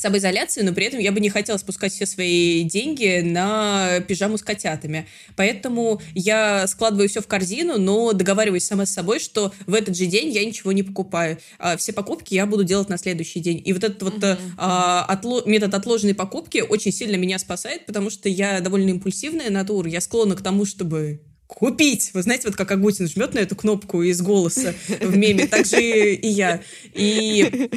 самоизоляции, 0.00 0.62
но 0.62 0.72
при 0.72 0.86
этом 0.86 0.98
я 0.98 1.12
бы 1.12 1.20
не 1.20 1.28
хотела 1.28 1.56
спускать 1.58 1.92
все 1.92 2.06
свои 2.06 2.62
деньги 2.64 3.20
на 3.20 4.00
пижаму 4.08 4.38
с 4.38 4.42
котятами. 4.42 5.06
Поэтому 5.36 6.00
я 6.14 6.66
складываю 6.66 7.08
все 7.08 7.20
в 7.20 7.26
корзину, 7.26 7.78
но 7.78 8.12
договариваюсь 8.12 8.64
сама 8.64 8.86
с 8.86 8.92
собой, 8.92 9.20
что 9.20 9.52
в 9.66 9.74
этот 9.74 9.96
же 9.96 10.06
день 10.06 10.30
я 10.30 10.44
ничего 10.44 10.72
не 10.72 10.82
покупаю. 10.82 11.38
А 11.58 11.76
все 11.76 11.92
покупки 11.92 12.34
я 12.34 12.46
буду 12.46 12.64
делать 12.64 12.88
на 12.88 12.98
следующий 12.98 13.40
день. 13.40 13.62
И 13.64 13.72
вот 13.72 13.84
этот 13.84 14.02
вот 14.02 14.18
uh-huh. 14.18 14.38
а, 14.56 15.06
отло- 15.08 15.42
метод 15.46 15.74
отложенной 15.74 16.14
покупки 16.14 16.58
очень 16.58 16.92
сильно 16.92 17.16
меня 17.16 17.38
спасает, 17.38 17.86
потому 17.86 18.10
что 18.10 18.28
я 18.28 18.60
довольно 18.60 18.90
импульсивная 18.90 19.50
натура, 19.50 19.88
я 19.88 20.00
склонна 20.00 20.36
к 20.36 20.42
тому, 20.42 20.64
чтобы 20.64 21.20
купить. 21.46 22.10
Вы 22.14 22.22
знаете, 22.22 22.46
вот 22.46 22.56
как 22.56 22.70
Агутин 22.70 23.08
жмет 23.08 23.34
на 23.34 23.40
эту 23.40 23.56
кнопку 23.56 24.02
из 24.02 24.22
голоса 24.22 24.72
в 25.00 25.16
меме, 25.16 25.46
так 25.46 25.66
же 25.66 26.14
и 26.14 26.28
я. 26.28 26.60
И 26.94 27.70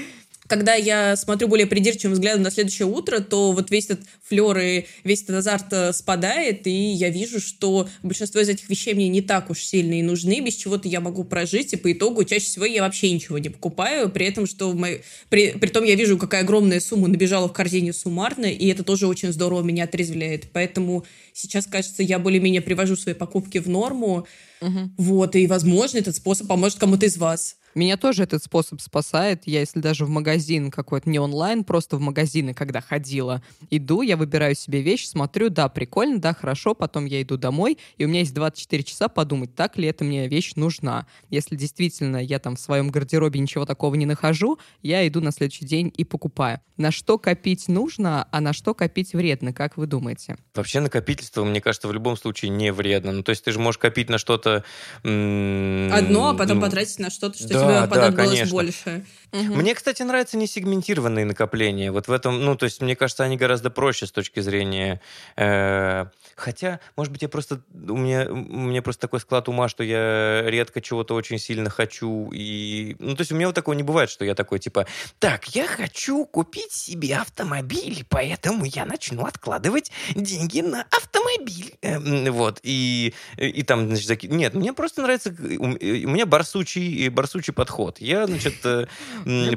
когда 0.53 0.75
я 0.75 1.15
смотрю 1.15 1.47
более 1.47 1.65
придирчивым 1.65 2.13
взглядом 2.13 2.43
на 2.43 2.51
следующее 2.51 2.87
утро, 2.87 3.21
то 3.21 3.53
вот 3.53 3.71
весь 3.71 3.85
этот 3.85 4.05
флер 4.21 4.55
и 4.59 4.85
весь 5.03 5.23
этот 5.23 5.37
азарт 5.37 5.73
э, 5.73 5.93
спадает, 5.93 6.67
и 6.67 6.91
я 6.91 7.09
вижу, 7.09 7.39
что 7.39 7.89
большинство 8.03 8.39
из 8.39 8.49
этих 8.49 8.69
вещей 8.69 8.93
мне 8.93 9.07
не 9.07 9.21
так 9.21 9.49
уж 9.49 9.63
сильно 9.63 9.99
и 9.99 10.03
нужны, 10.03 10.41
без 10.41 10.53
чего-то 10.53 10.87
я 10.87 10.99
могу 10.99 11.23
прожить, 11.23 11.73
и 11.73 11.75
по 11.75 11.91
итогу 11.91 12.23
чаще 12.23 12.45
всего 12.45 12.65
я 12.65 12.83
вообще 12.83 13.09
ничего 13.09 13.39
не 13.39 13.49
покупаю, 13.49 14.11
при 14.11 14.27
этом, 14.27 14.45
что 14.45 14.71
мой... 14.73 15.01
при... 15.29 15.53
при 15.53 15.69
том 15.69 15.85
я 15.85 15.95
вижу, 15.95 16.19
какая 16.19 16.41
огромная 16.41 16.79
сумма 16.79 17.07
набежала 17.07 17.49
в 17.49 17.53
корзине 17.53 17.91
суммарно, 17.91 18.45
и 18.45 18.67
это 18.67 18.83
тоже 18.83 19.07
очень 19.07 19.33
здорово 19.33 19.63
меня 19.63 19.85
отрезвляет. 19.85 20.51
Поэтому 20.53 21.03
сейчас, 21.33 21.65
кажется, 21.65 22.03
я 22.03 22.19
более-менее 22.19 22.61
привожу 22.61 22.95
свои 22.95 23.15
покупки 23.15 23.57
в 23.57 23.67
норму, 23.67 24.27
угу. 24.61 24.79
вот, 24.97 25.35
и, 25.35 25.47
возможно, 25.47 25.97
этот 25.97 26.15
способ 26.15 26.45
поможет 26.45 26.77
кому-то 26.77 27.07
из 27.07 27.17
вас. 27.17 27.55
Меня 27.75 27.97
тоже 27.97 28.23
этот 28.23 28.43
способ 28.43 28.81
спасает. 28.81 29.43
Я, 29.45 29.61
если 29.61 29.79
даже 29.79 30.05
в 30.05 30.09
магазин 30.09 30.71
какой-то, 30.71 31.09
не 31.09 31.19
онлайн, 31.19 31.63
просто 31.63 31.97
в 31.97 32.01
магазины, 32.01 32.53
когда 32.53 32.81
ходила, 32.81 33.41
иду, 33.69 34.01
я 34.01 34.17
выбираю 34.17 34.55
себе 34.55 34.81
вещь, 34.81 35.07
смотрю, 35.07 35.49
да, 35.49 35.69
прикольно, 35.69 36.19
да, 36.19 36.33
хорошо, 36.33 36.75
потом 36.75 37.05
я 37.05 37.21
иду 37.21 37.37
домой, 37.37 37.77
и 37.97 38.05
у 38.05 38.07
меня 38.07 38.19
есть 38.19 38.33
24 38.33 38.83
часа 38.83 39.07
подумать, 39.07 39.55
так 39.55 39.77
ли 39.77 39.87
эта 39.87 40.03
мне 40.03 40.27
вещь 40.27 40.53
нужна. 40.55 41.07
Если 41.29 41.55
действительно 41.55 42.17
я 42.17 42.39
там 42.39 42.55
в 42.55 42.59
своем 42.59 42.89
гардеробе 42.89 43.39
ничего 43.39 43.65
такого 43.65 43.95
не 43.95 44.05
нахожу, 44.05 44.59
я 44.81 45.07
иду 45.07 45.21
на 45.21 45.31
следующий 45.31 45.65
день 45.65 45.91
и 45.95 46.03
покупаю. 46.03 46.59
На 46.77 46.91
что 46.91 47.19
копить 47.19 47.67
нужно, 47.67 48.27
а 48.31 48.41
на 48.41 48.51
что 48.51 48.73
копить 48.73 49.13
вредно, 49.13 49.53
как 49.53 49.77
вы 49.77 49.85
думаете? 49.85 50.37
Вообще 50.55 50.79
накопительство, 50.79 51.43
мне 51.43 51.61
кажется, 51.61 51.87
в 51.87 51.93
любом 51.93 52.17
случае 52.17 52.49
не 52.49 52.71
вредно. 52.71 53.11
Ну, 53.11 53.23
то 53.23 53.29
есть 53.29 53.43
ты 53.43 53.51
же 53.51 53.59
можешь 53.59 53.77
копить 53.77 54.09
на 54.09 54.17
что-то... 54.17 54.63
Одно, 55.03 56.29
а 56.29 56.33
потом 56.37 56.59
потратить 56.59 56.99
на 56.99 57.09
что-то, 57.11 57.37
что 57.37 57.47
да, 57.49 57.62
тебя 57.63 57.81
да, 57.81 57.87
понадобилось 57.87 58.49
больше. 58.49 59.03
Угу. 59.33 59.55
Мне, 59.55 59.73
кстати, 59.73 60.03
нравятся 60.03 60.37
не 60.37 60.45
сегментированные 60.45 61.25
накопления. 61.25 61.91
Вот 61.91 62.07
в 62.07 62.11
этом, 62.11 62.45
ну, 62.45 62.55
то 62.55 62.65
есть, 62.65 62.81
мне 62.81 62.95
кажется, 62.95 63.23
они 63.23 63.35
гораздо 63.35 63.71
проще 63.71 64.05
с 64.05 64.11
точки 64.11 64.41
зрения... 64.41 65.01
Э, 65.35 66.05
хотя, 66.35 66.79
может 66.95 67.11
быть, 67.11 67.23
я 67.23 67.29
просто... 67.29 67.61
У 67.73 67.97
меня, 67.97 68.27
у 68.29 68.35
меня 68.35 68.83
просто 68.83 69.01
такой 69.01 69.19
склад 69.19 69.49
ума, 69.49 69.69
что 69.69 69.83
я 69.83 70.43
редко 70.45 70.81
чего-то 70.81 71.15
очень 71.15 71.39
сильно 71.39 71.71
хочу. 71.71 72.29
И, 72.31 72.95
ну, 72.99 73.15
то 73.15 73.21
есть, 73.21 73.31
у 73.31 73.35
меня 73.35 73.47
вот 73.47 73.55
такого 73.55 73.73
не 73.73 73.81
бывает, 73.81 74.11
что 74.11 74.23
я 74.23 74.35
такой, 74.35 74.59
типа, 74.59 74.85
так, 75.17 75.47
я 75.55 75.65
хочу 75.65 76.25
купить 76.25 76.71
себе 76.71 77.15
автомобиль, 77.15 78.05
поэтому 78.09 78.65
я 78.65 78.85
начну 78.85 79.25
откладывать 79.25 79.91
деньги 80.13 80.61
на 80.61 80.85
автомобиль. 80.91 81.73
Э, 81.81 82.29
вот. 82.29 82.59
И, 82.61 83.15
и 83.37 83.63
там, 83.63 83.87
значит, 83.87 84.05
заки... 84.05 84.27
Нет, 84.27 84.53
мне 84.53 84.73
просто 84.73 85.01
нравится... 85.01 85.35
У, 85.57 85.63
у 85.63 85.69
меня 85.75 86.27
барсучий, 86.27 87.09
барсучий 87.09 87.51
подход. 87.51 87.99
Я, 87.99 88.27
значит, 88.27 88.63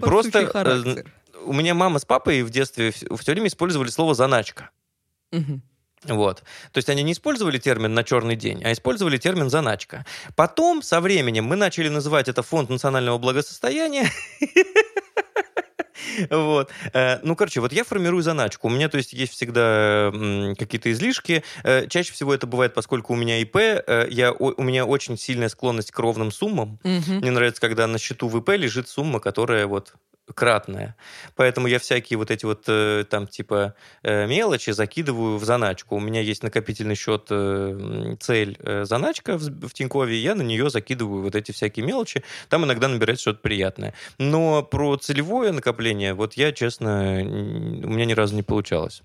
просто... 0.01 0.41
Э. 0.55 1.03
У 1.45 1.53
меня 1.53 1.75
мама 1.75 1.99
с 1.99 2.05
папой 2.05 2.43
в 2.43 2.51
детстве 2.51 2.91
все 2.91 3.33
время 3.33 3.47
использовали 3.49 3.89
слово 3.89 4.15
«заначка». 4.15 4.71
Угу. 5.33 5.61
Вот. 6.05 6.43
То 6.73 6.79
есть 6.79 6.89
они 6.89 7.03
не 7.03 7.13
использовали 7.13 7.59
термин 7.59 7.95
«на 7.95 8.05
черный 8.05 8.37
день», 8.37 8.63
а 8.65 8.73
использовали 8.73 9.17
термин 9.17 9.51
«заначка». 9.51 10.05
Потом, 10.35 10.83
со 10.83 11.01
временем, 11.01 11.45
мы 11.45 11.57
начали 11.57 11.89
называть 11.89 12.29
это 12.29 12.43
фонд 12.43 12.71
национального 12.71 13.19
благосостояния. 13.19 14.11
Вот. 16.31 16.71
Э, 16.93 17.19
ну, 17.23 17.37
короче, 17.37 17.61
вот 17.61 17.73
я 17.73 17.85
формирую 17.85 18.23
заначку. 18.23 18.69
У 18.69 18.71
меня, 18.71 18.89
то 18.89 18.97
есть, 18.97 19.13
есть 19.13 19.33
всегда 19.33 20.13
какие-то 20.59 20.91
излишки. 20.93 21.43
Э, 21.63 21.87
чаще 21.89 22.13
всего 22.13 22.35
это 22.35 22.47
бывает, 22.47 22.75
поскольку 22.75 23.13
у 23.13 23.17
меня 23.17 23.39
ИП, 23.41 23.57
э, 23.57 24.07
я, 24.11 24.33
у 24.33 24.63
меня 24.63 24.87
очень 24.87 25.19
сильная 25.19 25.49
склонность 25.49 25.91
к 25.91 25.99
ровным 25.99 26.31
суммам. 26.31 26.79
Мне 26.83 27.31
нравится, 27.31 27.61
когда 27.61 27.87
на 27.87 27.99
счету 27.99 28.29
в 28.29 28.39
ИП 28.39 28.51
лежит 28.51 28.89
сумма, 28.89 29.21
которая 29.21 29.67
вот 29.67 29.95
кратная. 30.35 30.97
Поэтому 31.35 31.67
я 31.67 31.79
всякие 31.79 32.19
вот 32.19 32.31
эти 32.31 32.45
вот 32.45 32.65
э, 32.69 33.05
там 33.09 33.27
типа 33.27 33.75
э, 34.03 34.27
мелочи 34.27 34.71
закидываю 34.71 35.39
в 35.39 35.45
заначку. 35.45 35.97
У 35.97 36.01
меня 36.01 36.21
есть 36.21 36.43
накопительный 36.43 36.95
счет 36.95 37.27
э, 37.31 38.17
цель 38.21 38.59
заначка 38.85 39.39
в, 39.39 39.69
в 39.69 39.73
Тинькове, 39.73 40.17
я 40.17 40.35
на 40.35 40.43
нее 40.43 40.71
закидываю 40.71 41.23
вот 41.23 41.35
эти 41.35 41.53
всякие 41.53 41.87
мелочи. 41.87 42.23
Там 42.49 42.65
иногда 42.65 42.89
набирается 42.89 43.23
что-то 43.23 43.41
приятное. 43.41 43.95
Но 44.19 44.63
про 44.63 44.97
целевое 44.97 45.53
накопление, 45.53 46.15
вот 46.15 46.35
я, 46.35 46.53
честно, 46.53 47.21
у 47.23 47.89
меня 47.89 48.05
ни 48.05 48.13
разу 48.13 48.35
не 48.35 48.43
получалось. 48.43 49.03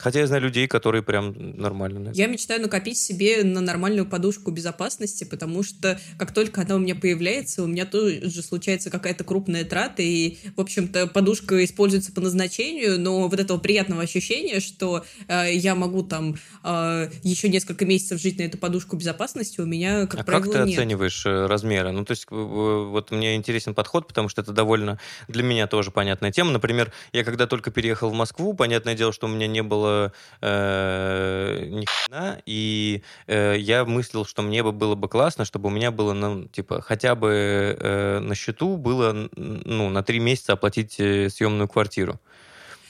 Хотя 0.00 0.20
я 0.20 0.26
знаю 0.26 0.42
людей, 0.42 0.66
которые 0.66 1.02
прям 1.02 1.34
нормально. 1.56 2.10
Я 2.14 2.26
мечтаю 2.26 2.62
накопить 2.62 2.98
себе 2.98 3.44
на 3.44 3.60
нормальную 3.60 4.06
подушку 4.06 4.50
безопасности, 4.50 5.24
потому 5.24 5.62
что 5.62 6.00
как 6.18 6.32
только 6.32 6.62
она 6.62 6.76
у 6.76 6.78
меня 6.78 6.94
появляется, 6.94 7.62
у 7.62 7.66
меня 7.66 7.84
тоже 7.84 8.42
случается 8.42 8.90
какая-то 8.90 9.24
крупная 9.24 9.64
трата, 9.64 10.02
и, 10.02 10.38
в 10.56 10.60
общем-то, 10.60 11.06
подушка 11.06 11.62
используется 11.64 12.12
по 12.12 12.20
назначению, 12.20 12.98
но 12.98 13.28
вот 13.28 13.38
этого 13.38 13.58
приятного 13.58 14.02
ощущения, 14.02 14.60
что 14.60 15.04
э, 15.28 15.54
я 15.54 15.74
могу 15.74 16.02
там 16.02 16.36
э, 16.64 17.10
еще 17.22 17.48
несколько 17.48 17.84
месяцев 17.84 18.20
жить 18.20 18.38
на 18.38 18.44
эту 18.44 18.56
подушку 18.56 18.96
безопасности, 18.96 19.60
у 19.60 19.66
меня, 19.66 20.06
как 20.06 20.20
а 20.20 20.24
правило, 20.24 20.52
как 20.52 20.62
ты 20.62 20.68
нет. 20.68 20.78
оцениваешь 20.78 21.26
э, 21.26 21.46
размеры? 21.46 21.92
Ну, 21.92 22.04
то 22.04 22.12
есть, 22.12 22.26
вот 22.30 23.10
мне 23.10 23.36
интересен 23.36 23.74
подход, 23.74 24.08
потому 24.08 24.28
что 24.28 24.40
это 24.40 24.52
довольно 24.52 24.98
для 25.28 25.42
меня 25.42 25.66
тоже 25.66 25.90
понятная 25.90 26.32
тема. 26.32 26.52
Например, 26.52 26.92
я 27.12 27.22
когда 27.24 27.46
только 27.46 27.70
переехал 27.70 28.08
в 28.08 28.14
Москву, 28.14 28.54
понятное 28.54 28.94
дело, 28.94 29.12
что 29.12 29.26
у 29.26 29.30
меня 29.30 29.46
не 29.46 29.62
было 29.62 29.89
было 29.90 30.12
э, 30.40 31.66
ни 31.68 31.84
хрена, 31.84 32.40
и 32.46 33.02
э, 33.26 33.56
я 33.58 33.84
мыслил, 33.84 34.24
что 34.24 34.42
мне 34.42 34.62
бы 34.62 34.72
было 34.72 34.94
бы 34.94 35.08
классно, 35.08 35.44
чтобы 35.44 35.68
у 35.68 35.70
меня 35.70 35.90
было, 35.90 36.12
ну, 36.12 36.44
типа, 36.46 36.80
хотя 36.80 37.14
бы 37.14 37.76
э, 37.78 38.18
на 38.20 38.34
счету 38.34 38.76
было, 38.76 39.28
ну, 39.36 39.90
на 39.90 40.02
три 40.02 40.20
месяца 40.20 40.52
оплатить 40.52 41.00
э, 41.00 41.28
съемную 41.28 41.68
квартиру. 41.68 42.20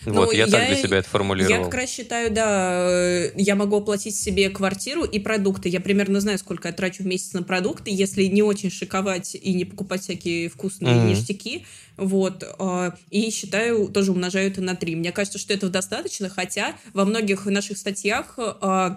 Ну, 0.07 0.15
вот, 0.15 0.33
я, 0.33 0.45
я 0.45 0.47
так 0.47 0.67
для 0.67 0.77
себя 0.77 0.99
это 0.99 1.09
формулировал. 1.09 1.59
Я 1.59 1.65
как 1.65 1.75
раз 1.75 1.91
считаю, 1.91 2.31
да, 2.31 2.87
э, 2.89 3.33
я 3.37 3.55
могу 3.55 3.77
оплатить 3.77 4.17
себе 4.17 4.49
квартиру 4.49 5.05
и 5.05 5.19
продукты. 5.19 5.69
Я 5.69 5.81
примерно 5.81 6.21
знаю, 6.21 6.39
сколько 6.39 6.69
я 6.69 6.75
трачу 6.75 7.03
в 7.03 7.07
месяц 7.07 7.33
на 7.33 7.43
продукты, 7.43 7.91
если 7.93 8.25
не 8.25 8.43
очень 8.43 8.71
шиковать 8.71 9.35
и 9.35 9.53
не 9.53 9.65
покупать 9.65 10.03
всякие 10.03 10.49
вкусные 10.49 10.95
mm-hmm. 10.95 11.09
ништяки. 11.09 11.67
Вот. 11.97 12.45
Э, 12.59 12.93
и 13.11 13.31
считаю, 13.31 13.89
тоже 13.89 14.13
умножаю 14.13 14.51
это 14.51 14.63
на 14.63 14.75
3. 14.75 14.97
Мне 14.97 15.13
кажется, 15.13 15.39
что 15.39 15.53
этого 15.53 15.71
достаточно, 15.71 16.29
хотя 16.29 16.77
во 16.95 17.05
многих 17.05 17.45
наших 17.47 17.77
статьях 17.77 18.39
э, 18.39 18.91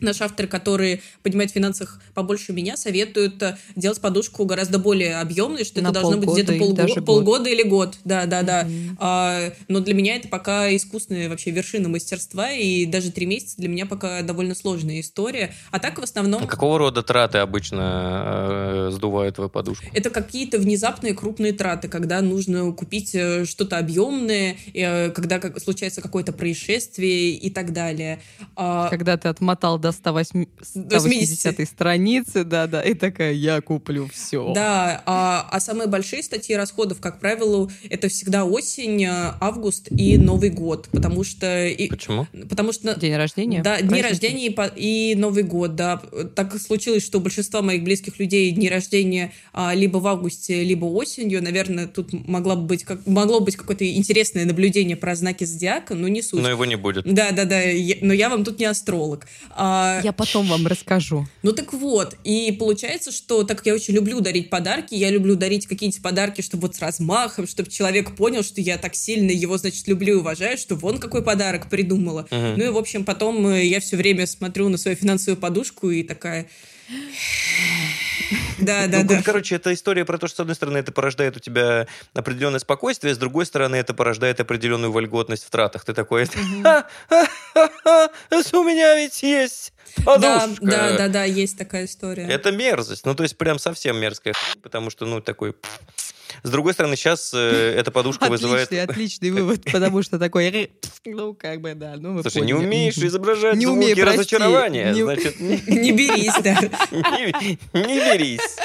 Наши 0.00 0.24
авторы, 0.24 0.48
которые 0.48 1.00
понимают 1.22 1.50
в 1.50 1.54
финансах 1.54 2.00
побольше 2.14 2.52
меня, 2.52 2.76
советуют 2.76 3.42
э, 3.42 3.56
делать 3.76 4.00
подушку 4.00 4.44
гораздо 4.44 4.78
более 4.78 5.18
объемной, 5.20 5.64
что 5.64 5.80
На 5.80 5.88
это 5.88 6.00
должно 6.00 6.20
быть 6.20 6.30
где-то 6.30 6.54
полго- 6.54 7.02
полгода 7.02 7.48
или 7.48 7.62
год. 7.62 7.96
Да, 8.04 8.26
да, 8.26 8.42
да. 8.42 8.62
Mm-hmm. 8.62 8.96
А, 8.98 9.52
но 9.68 9.80
для 9.80 9.94
меня 9.94 10.16
это 10.16 10.28
пока 10.28 10.74
искусственная 10.74 11.28
вообще 11.28 11.50
вершина 11.50 11.88
мастерства, 11.88 12.50
и 12.52 12.86
даже 12.86 13.10
три 13.10 13.26
месяца 13.26 13.56
для 13.56 13.68
меня 13.68 13.86
пока 13.86 14.22
довольно 14.22 14.54
сложная 14.54 15.00
история. 15.00 15.54
А 15.70 15.78
так 15.78 15.98
в 15.98 16.02
основном... 16.02 16.44
А 16.44 16.46
какого 16.46 16.78
рода 16.78 17.02
траты 17.02 17.38
обычно 17.38 18.88
э, 18.88 18.90
сдувают 18.92 19.36
твою 19.36 19.50
подушку? 19.50 19.86
Это 19.92 20.10
какие-то 20.10 20.58
внезапные 20.58 21.14
крупные 21.14 21.52
траты, 21.52 21.88
когда 21.88 22.20
нужно 22.20 22.72
купить 22.72 23.14
э, 23.14 23.44
что-то 23.44 23.78
объемное, 23.78 24.56
э, 24.74 25.10
когда 25.10 25.38
как, 25.38 25.58
случается 25.60 26.00
какое-то 26.02 26.32
происшествие 26.32 27.30
и 27.30 27.50
так 27.50 27.72
далее. 27.72 28.20
А... 28.54 28.88
Когда 28.88 29.16
ты 29.16 29.28
отмотал 29.28 29.78
до 29.86 29.92
108, 29.92 30.46
180 30.62 31.68
страницы, 31.68 32.44
да-да, 32.44 32.82
и 32.82 32.94
такая, 32.94 33.32
я 33.32 33.60
куплю 33.60 34.08
все. 34.12 34.52
Да, 34.52 35.02
а, 35.06 35.46
а 35.50 35.60
самые 35.60 35.86
большие 35.86 36.22
статьи 36.22 36.56
расходов, 36.56 37.00
как 37.00 37.20
правило, 37.20 37.70
это 37.88 38.08
всегда 38.08 38.44
осень, 38.44 39.06
август 39.06 39.88
и 39.90 40.18
Новый 40.18 40.50
год, 40.50 40.88
потому 40.90 41.22
что... 41.22 41.66
И, 41.66 41.88
Почему? 41.88 42.26
Потому 42.48 42.72
что... 42.72 42.98
День 42.98 43.16
рождения? 43.16 43.62
Да, 43.62 43.80
дни 43.80 44.02
рождения 44.02 44.48
и, 44.48 45.12
и 45.12 45.14
Новый 45.14 45.44
год, 45.44 45.76
да. 45.76 46.02
Так 46.34 46.60
случилось, 46.60 47.04
что 47.04 47.18
у 47.18 47.20
большинства 47.20 47.62
моих 47.62 47.84
близких 47.84 48.18
людей 48.18 48.50
дни 48.50 48.68
рождения 48.68 49.32
а, 49.52 49.74
либо 49.74 49.98
в 49.98 50.06
августе, 50.06 50.64
либо 50.64 50.86
осенью. 50.86 51.42
Наверное, 51.42 51.86
тут 51.86 52.12
могла 52.12 52.56
бы 52.56 52.62
быть, 52.62 52.84
как, 52.84 53.06
могло 53.06 53.40
быть 53.40 53.56
какое-то 53.56 53.88
интересное 53.88 54.44
наблюдение 54.46 54.96
про 54.96 55.14
знаки 55.14 55.44
зодиака, 55.44 55.94
но 55.94 56.08
не 56.08 56.22
суть. 56.22 56.42
Но 56.42 56.50
его 56.50 56.64
не 56.64 56.76
будет. 56.76 57.04
Да, 57.04 57.30
да, 57.30 57.44
да, 57.44 57.60
но 58.00 58.12
я 58.12 58.28
вам 58.28 58.44
тут 58.44 58.58
не 58.58 58.64
астролог. 58.64 59.26
А, 59.50 59.75
а, 59.76 60.00
я 60.02 60.12
потом 60.12 60.46
вам 60.46 60.66
расскажу. 60.66 61.26
Ну 61.42 61.52
так 61.52 61.72
вот, 61.72 62.16
и 62.24 62.52
получается, 62.52 63.12
что 63.12 63.42
так 63.44 63.58
как 63.58 63.66
я 63.66 63.74
очень 63.74 63.94
люблю 63.94 64.20
дарить 64.20 64.50
подарки, 64.50 64.94
я 64.94 65.10
люблю 65.10 65.36
дарить 65.36 65.66
какие-нибудь 65.66 66.02
подарки, 66.02 66.40
чтобы 66.40 66.62
вот 66.62 66.76
с 66.76 66.80
размахом, 66.80 67.46
чтобы 67.46 67.70
человек 67.70 68.16
понял, 68.16 68.42
что 68.42 68.60
я 68.60 68.78
так 68.78 68.94
сильно 68.94 69.30
его, 69.30 69.58
значит, 69.58 69.86
люблю 69.88 70.14
и 70.14 70.20
уважаю, 70.20 70.58
что 70.58 70.74
вон 70.76 70.98
какой 70.98 71.22
подарок 71.22 71.68
придумала. 71.68 72.26
Угу. 72.30 72.54
Ну 72.56 72.64
и, 72.64 72.68
в 72.68 72.78
общем, 72.78 73.04
потом 73.04 73.46
э, 73.48 73.64
я 73.64 73.80
все 73.80 73.96
время 73.96 74.26
смотрю 74.26 74.68
на 74.68 74.78
свою 74.78 74.96
финансовую 74.96 75.40
подушку 75.40 75.90
и 75.90 76.02
такая... 76.02 76.48
Да, 78.58 78.86
да, 78.86 79.02
ну, 79.02 79.08
да. 79.08 79.22
Короче, 79.22 79.56
это 79.56 79.72
история 79.72 80.04
про 80.04 80.18
то, 80.18 80.28
что, 80.28 80.36
с 80.36 80.40
одной 80.40 80.54
стороны, 80.54 80.76
это 80.78 80.92
порождает 80.92 81.36
у 81.36 81.40
тебя 81.40 81.86
определенное 82.14 82.60
спокойствие, 82.60 83.14
с 83.14 83.18
другой 83.18 83.46
стороны, 83.46 83.76
это 83.76 83.94
порождает 83.94 84.40
определенную 84.40 84.92
вольготность 84.92 85.44
в 85.44 85.50
тратах. 85.50 85.84
Ты 85.84 85.94
такой, 85.94 86.24
у 86.24 86.26
меня 88.64 88.96
ведь 88.96 89.22
есть 89.22 89.72
подушка. 90.04 90.48
Да, 90.60 90.90
да, 90.90 90.96
да, 90.96 91.08
да, 91.08 91.24
есть 91.24 91.58
такая 91.58 91.84
история. 91.84 92.24
Это 92.24 92.52
мерзость. 92.52 93.06
Ну, 93.06 93.14
то 93.14 93.22
есть, 93.22 93.36
прям 93.36 93.58
совсем 93.58 93.98
мерзкая 93.98 94.34
потому 94.62 94.90
что, 94.90 95.06
ну, 95.06 95.20
такой 95.20 95.54
С 96.46 96.50
другой 96.50 96.74
стороны, 96.74 96.94
сейчас 96.96 97.32
э, 97.34 97.74
эта 97.76 97.90
подушка 97.90 98.28
вызывает... 98.28 98.68
Отличный, 98.68 98.84
отличный 98.84 99.30
вывод, 99.32 99.64
потому 99.64 100.00
что 100.02 100.16
такой, 100.18 100.70
ну, 101.04 101.34
как 101.34 101.60
бы, 101.60 101.74
да, 101.74 101.96
ну, 101.98 102.22
Слушай, 102.22 102.42
не 102.42 102.52
поняли. 102.52 102.66
умеешь 102.68 102.96
Мгм. 102.96 103.06
изображать 103.08 103.56
Не 103.56 103.66
звуки 103.66 103.78
умею, 103.78 103.96
прости. 103.96 104.18
разочарования, 104.20 104.92
Не- 104.92 105.02
значит, 105.02 105.40
не, 105.40 105.56
Не 105.66 105.90
берись, 105.92 106.34
да. 106.44 106.56
не- 106.92 107.58
не 107.80 107.98
берись. 108.12 108.56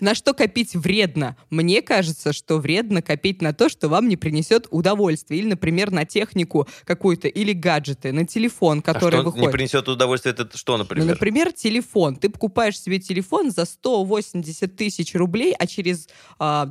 На 0.00 0.14
что 0.14 0.32
копить 0.32 0.74
вредно? 0.74 1.36
Мне 1.50 1.82
кажется, 1.82 2.32
что 2.32 2.56
вредно 2.58 3.02
копить 3.02 3.42
на 3.42 3.52
то, 3.52 3.68
что 3.68 3.88
вам 3.88 4.08
не 4.08 4.16
принесет 4.16 4.66
удовольствие. 4.70 5.40
Или, 5.40 5.48
например, 5.48 5.90
на 5.90 6.04
технику 6.04 6.66
какую-то, 6.84 7.28
или 7.28 7.52
гаджеты, 7.52 8.12
на 8.12 8.26
телефон, 8.26 8.78
А 8.78 8.82
который 8.82 9.12
что 9.14 9.18
не 9.18 9.24
выходит. 9.24 9.52
принесет 9.52 9.88
удовольствие, 9.88 10.34
это 10.38 10.56
что, 10.56 10.72
Ну, 10.72 10.78
например? 10.84 11.06
например, 11.06 11.52
телефон. 11.52 12.16
Ты 12.16 12.28
покупаешь 12.30 12.78
себе 12.80 12.98
телефон 12.98 13.50
за 13.50 13.64
180 13.64 14.76
тысяч 14.76 15.14
рублей, 15.14 15.54
а 15.58 15.66
через, 15.66 16.08
а, 16.38 16.66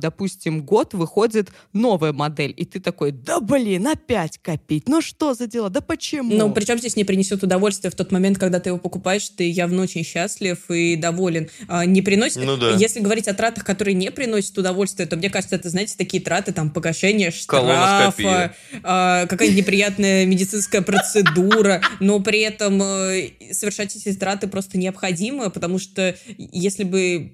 допустим, 0.56 0.62
год 0.64 0.94
выходит 0.94 1.50
новая 1.72 2.12
модель. 2.12 2.54
И 2.56 2.64
ты 2.64 2.80
такой, 2.80 3.12
да 3.12 3.40
блин, 3.40 3.86
опять 3.86 4.38
копить. 4.38 4.88
Ну 4.88 5.00
что 5.00 5.34
за 5.34 5.46
дело? 5.46 5.70
Да 5.70 5.80
почему? 5.80 6.34
Ну, 6.34 6.52
причем 6.52 6.78
здесь 6.78 6.96
не 6.96 7.04
принесет 7.04 7.42
удовольствия 7.42 7.90
в 7.90 7.94
тот 7.94 8.12
момент, 8.12 8.38
когда 8.38 8.60
ты 8.60 8.70
его 8.70 8.78
покупаешь, 8.78 9.28
ты 9.28 9.48
явно 9.48 9.82
очень 9.82 10.04
счастлив 10.04 10.58
и 10.70 10.96
доволен. 10.96 11.48
А, 11.68 11.84
Не 11.84 12.02
приносит... 12.02 12.44
Ну 12.44 12.56
да. 12.56 12.72
Если 12.72 13.00
говорить 13.00 13.28
о 13.28 13.34
тратах, 13.34 13.64
которые 13.64 13.94
не 13.94 14.10
приносят 14.10 14.56
удовольствия, 14.58 15.06
то 15.06 15.16
мне 15.16 15.30
кажется, 15.30 15.56
это, 15.56 15.68
знаете, 15.70 15.94
такие 15.96 16.22
траты, 16.22 16.52
там, 16.52 16.70
погашение 16.70 17.30
штрафа, 17.30 18.54
а, 18.82 19.26
какая-нибудь 19.26 19.64
неприятная 19.64 20.26
медицинская 20.26 20.82
процедура, 20.82 21.80
но 22.00 22.20
при 22.20 22.40
этом 22.40 22.82
э, 22.82 23.30
совершать 23.52 23.96
эти 23.96 24.12
траты 24.12 24.48
просто 24.48 24.78
необходимо, 24.78 25.50
потому 25.50 25.78
что 25.78 26.14
если 26.36 26.84
бы 26.84 27.32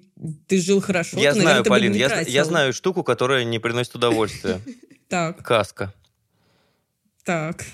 ты 0.48 0.60
жил 0.60 0.80
хорошо, 0.80 1.16
Я 1.18 1.30
наверное, 1.30 1.42
знаю, 1.42 1.64
ты 1.64 1.70
бы 1.70 1.76
Полин, 1.76 1.92
не 1.92 1.98
я, 1.98 2.08
тратил. 2.08 2.32
я 2.32 2.44
знаю 2.44 2.72
штуку, 2.72 3.02
которая 3.02 3.44
не 3.44 3.58
приносит 3.58 3.94
удовольствия. 3.94 4.60
Так, 5.08 5.42
Каска. 5.44 5.92
так. 7.24 7.64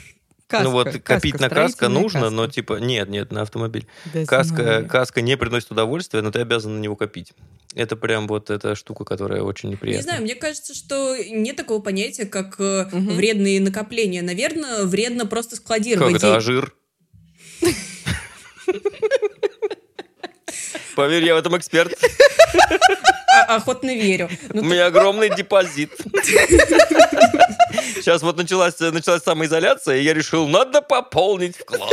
Каска, 0.49 0.65
ну 0.65 0.71
вот 0.71 0.87
каска, 0.87 1.01
копить 1.03 1.39
на 1.39 1.49
каска 1.51 1.89
нужно, 1.91 2.21
каска. 2.23 2.35
но 2.35 2.47
типа 2.49 2.75
нет, 2.81 3.09
нет, 3.11 3.31
на 3.33 3.43
автомобиль. 3.43 3.87
Да 4.15 4.25
Каска, 4.25 4.57
знаю. 4.63 4.89
каска 4.89 5.21
не 5.21 5.37
приносит 5.37 5.71
удовольствия, 5.71 6.23
но 6.23 6.31
ты 6.31 6.41
обязан 6.41 6.75
на 6.77 6.81
него 6.81 6.97
копить. 6.97 7.35
Это 7.75 7.97
прям 7.97 8.27
вот 8.27 8.49
эта 8.51 8.75
штука, 8.75 9.05
которая 9.05 9.43
очень 9.43 9.69
неприятная. 9.69 9.99
Не 9.99 10.03
знаю, 10.03 10.23
мне 10.23 10.35
кажется, 10.35 10.75
что 10.75 11.17
нет 11.17 11.55
такого 11.57 11.81
понятия, 11.83 12.25
как 12.25 12.59
Мгм. 12.59 13.15
вредные 13.15 13.61
накопления. 13.61 14.23
Наверное, 14.23 14.85
вредно 14.85 15.27
просто 15.27 15.57
Как 15.57 15.65
складировать 15.65 16.15
это, 16.17 16.23
деньги. 16.27 16.37
а 16.37 16.41
жир? 16.41 16.75
Поверь, 20.99 21.25
я 21.25 21.35
в 21.37 21.39
этом 21.39 21.57
эксперт. 21.57 21.93
А- 23.31 23.57
охотно 23.57 23.95
верю. 23.95 24.29
Ну, 24.53 24.63
У 24.63 24.65
меня 24.65 24.87
огромный 24.87 25.29
депозит. 25.29 25.93
Сейчас 27.95 28.23
вот 28.23 28.37
началась, 28.37 28.81
началась 28.81 29.23
самоизоляция, 29.23 29.99
и 29.99 30.03
я 30.03 30.13
решил, 30.13 30.49
надо 30.49 30.83
пополнить 30.83 31.57
вклад. 31.57 31.93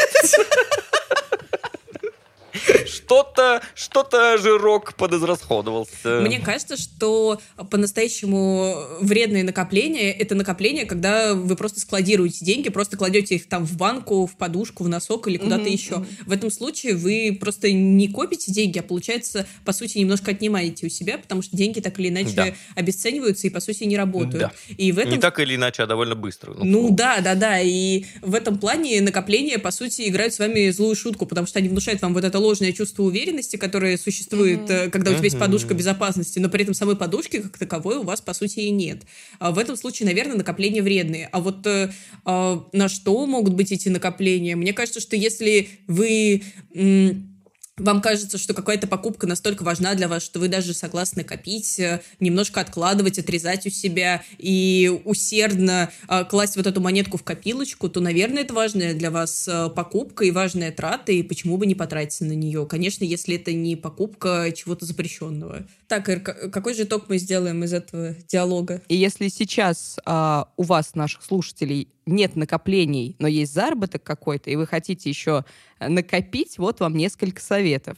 Что-то, 2.86 3.62
что-то 3.75 4.38
жирок 4.38 4.95
подизрасходовался. 4.95 6.22
Мне 6.22 6.39
кажется, 6.39 6.77
что 6.77 7.39
по-настоящему 7.69 8.75
вредные 9.01 9.43
накопления– 9.43 10.12
это 10.19 10.36
накопления, 10.36 10.86
когда 10.86 11.34
вы 11.34 11.55
просто 11.55 11.79
складируете 11.79 12.43
деньги, 12.45 12.69
просто 12.69 12.98
кладете 12.98 13.36
их 13.36 13.48
там 13.48 13.65
в 13.65 13.77
банку, 13.77 14.25
в 14.25 14.38
подушку, 14.38 14.84
в 14.84 14.88
носок 14.89 15.27
или 15.27 15.38
куда-то 15.38 15.63
Мгм, 15.63 15.72
еще. 15.72 16.05
В 16.25 16.31
этом 16.31 16.51
случае 16.51 16.95
вы 16.95 17.38
просто 17.39 17.72
не 17.72 18.07
копите 18.07 18.51
деньги, 18.51 18.79
а 18.79 18.84
получается, 18.84 19.45
по 19.63 19.74
сути, 19.74 19.98
немножко 19.98 20.31
отнимаете 20.31 20.88
у 20.88 20.89
себя, 20.89 21.17
потому 21.17 21.41
что 21.41 21.55
деньги 21.55 21.79
так 21.79 22.00
или 22.00 22.10
иначе 22.10 22.31
Да. 22.36 22.53
обесцениваются 22.75 23.48
и, 23.48 23.50
по 23.50 23.60
сути, 23.60 23.84
не 23.84 23.98
работают. 23.98 24.39
Да. 24.39 24.51
И 24.77 24.91
в 24.91 25.00
этом 25.00 25.13
Не 25.13 25.19
так 25.19 25.39
или 25.39 25.55
иначе, 25.55 25.84
а 25.84 25.88
довольно 25.88 26.15
быстро. 26.15 26.53
Ну 26.53 26.89
да, 26.91 27.19
да, 27.22 27.36
да. 27.36 27.60
И 27.62 28.05
в 28.22 28.34
этом 28.36 28.57
плане 28.57 29.01
накопления, 29.01 29.60
по 29.60 29.72
сути, 29.72 30.07
играют 30.07 30.34
с 30.34 30.39
вами 30.39 30.69
злую 30.69 30.95
шутку, 30.95 31.25
потому 31.25 31.48
что 31.48 31.60
они 31.60 31.69
внушают 31.69 32.01
вам 32.01 32.13
вот 32.13 32.24
это 32.24 32.39
ложное 32.39 32.54
чувство 32.74 33.03
уверенности, 33.03 33.55
которое 33.55 33.97
существует, 33.97 34.69
э, 34.69 34.89
когда 34.89 35.12
у 35.12 35.13
тебя 35.13 35.24
есть 35.24 35.39
подушка 35.39 35.74
безопасности, 35.74 36.39
но 36.39 36.50
при 36.50 36.63
этом 36.63 36.74
самой 36.74 36.95
подушки 36.95 37.41
как 37.41 37.57
таковой 37.57 37.97
у 37.97 38.03
вас, 38.03 38.21
по 38.21 38.33
сути, 38.33 38.59
и 38.59 38.69
нет. 38.69 39.03
А 39.39 39.51
в 39.51 39.57
этом 39.57 39.75
случае, 39.75 40.07
наверное, 40.07 40.38
накопления 40.38 40.81
вредные. 40.81 41.27
А 41.31 41.39
вот 41.39 41.65
э, 41.67 41.91
а, 42.24 42.65
на 42.71 42.89
что 42.89 43.25
могут 43.25 43.53
быть 43.53 43.71
эти 43.71 43.89
накопления? 43.89 44.55
Мне 44.55 44.74
кажется, 44.74 45.00
что 45.00 45.15
если 45.15 45.69
вы... 45.88 46.43
м, 46.74 47.35
вам 47.77 48.01
кажется, 48.01 48.38
что 48.38 48.53
какая-то 48.53 48.88
покупка 48.88 49.27
настолько 49.27 49.63
важна 49.63 49.96
для 49.96 50.08
вас, 50.08 50.24
что 50.24 50.39
вы 50.39 50.48
даже 50.48 50.74
согласны 50.74 51.24
копить, 51.24 51.77
э, 51.79 52.01
немножко 52.20 52.62
откладывать, 52.62 53.20
отрезать 53.20 53.65
у 53.67 53.70
себя 53.70 54.24
и 54.38 55.01
усердно 55.03 55.91
э, 56.08 56.24
класть 56.25 56.55
вот 56.55 56.67
эту 56.67 56.79
монетку 56.79 57.17
в 57.17 57.24
копилочку, 57.24 57.89
то, 57.89 58.00
наверное, 58.00 58.44
это 58.44 58.53
важная 58.53 58.94
для 58.94 59.12
вас 59.12 59.48
э, 59.48 59.70
покупка 59.75 60.24
и 60.24 60.32
важная 60.32 60.72
трата, 60.72 61.12
и 61.12 61.22
почему 61.22 61.58
бы 61.58 61.65
не 61.65 61.75
потратиться 61.75 62.24
на 62.24 62.34
нее? 62.34 62.65
Конечно, 62.65 63.03
если 63.03 63.36
это 63.36 63.51
не 63.51 63.75
покупка 63.75 64.53
чего-то 64.55 64.86
запрещенного. 64.86 65.67
Так, 65.88 66.07
Ир, 66.09 66.22
какой 66.22 66.74
же 66.74 66.83
итог 66.83 67.09
мы 67.09 67.18
сделаем 67.18 67.64
из 67.64 67.74
этого 67.74 68.16
диалога? 68.27 68.81
И 68.88 68.96
если 68.96 69.27
сейчас 69.27 69.98
а, 70.05 70.50
у 70.55 70.64
вас, 70.64 70.96
наших 70.96 71.24
слушателей, 71.24 71.90
нет 72.05 72.35
накоплений, 72.35 73.15
но 73.20 73.27
есть 73.27 73.53
заработок 73.53 74.03
какой-то, 74.03 74.50
и 74.50 74.55
вы 74.55 74.68
хотите 74.68 75.09
еще 75.09 75.46
накопить, 75.79 76.57
вот 76.57 76.79
вам 76.79 76.96
несколько 76.96 77.41
советов. 77.41 77.98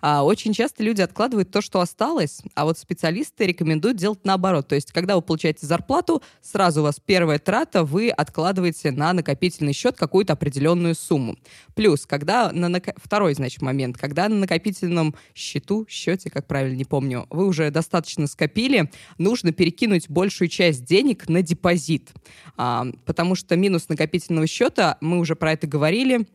А, 0.00 0.24
очень 0.24 0.52
часто 0.52 0.82
люди 0.82 1.00
откладывают 1.00 1.50
то, 1.50 1.60
что 1.60 1.80
осталось, 1.80 2.42
а 2.54 2.64
вот 2.64 2.78
специалисты 2.78 3.46
рекомендуют 3.46 3.96
делать 3.96 4.20
наоборот. 4.24 4.68
То 4.68 4.74
есть, 4.74 4.92
когда 4.92 5.16
вы 5.16 5.22
получаете 5.22 5.66
зарплату, 5.66 6.22
сразу 6.42 6.80
у 6.80 6.84
вас 6.84 7.00
первая 7.04 7.38
трата, 7.38 7.84
вы 7.84 8.10
откладываете 8.10 8.90
на 8.90 9.12
накопительный 9.12 9.72
счет 9.72 9.96
какую-то 9.96 10.34
определенную 10.34 10.94
сумму. 10.94 11.36
Плюс, 11.74 12.06
когда 12.06 12.52
на 12.52 12.66
нако- 12.66 12.94
второй, 12.96 13.34
значит, 13.34 13.62
момент, 13.62 13.96
когда 13.98 14.28
на 14.28 14.36
накопительном 14.36 15.14
счету, 15.34 15.86
счете, 15.88 16.30
как 16.30 16.46
правильно, 16.46 16.76
не 16.76 16.84
помню, 16.84 17.26
вы 17.30 17.46
уже 17.46 17.70
достаточно 17.70 18.26
скопили, 18.26 18.90
нужно 19.18 19.52
перекинуть 19.52 20.08
большую 20.08 20.48
часть 20.48 20.84
денег 20.84 21.28
на 21.28 21.42
депозит. 21.42 22.12
А, 22.56 22.86
потому 23.04 23.34
что 23.34 23.56
минус 23.56 23.88
накопительного 23.88 24.46
счета, 24.46 24.98
мы 25.00 25.18
уже 25.18 25.36
про 25.36 25.52
это 25.52 25.66
говорили, 25.66 26.26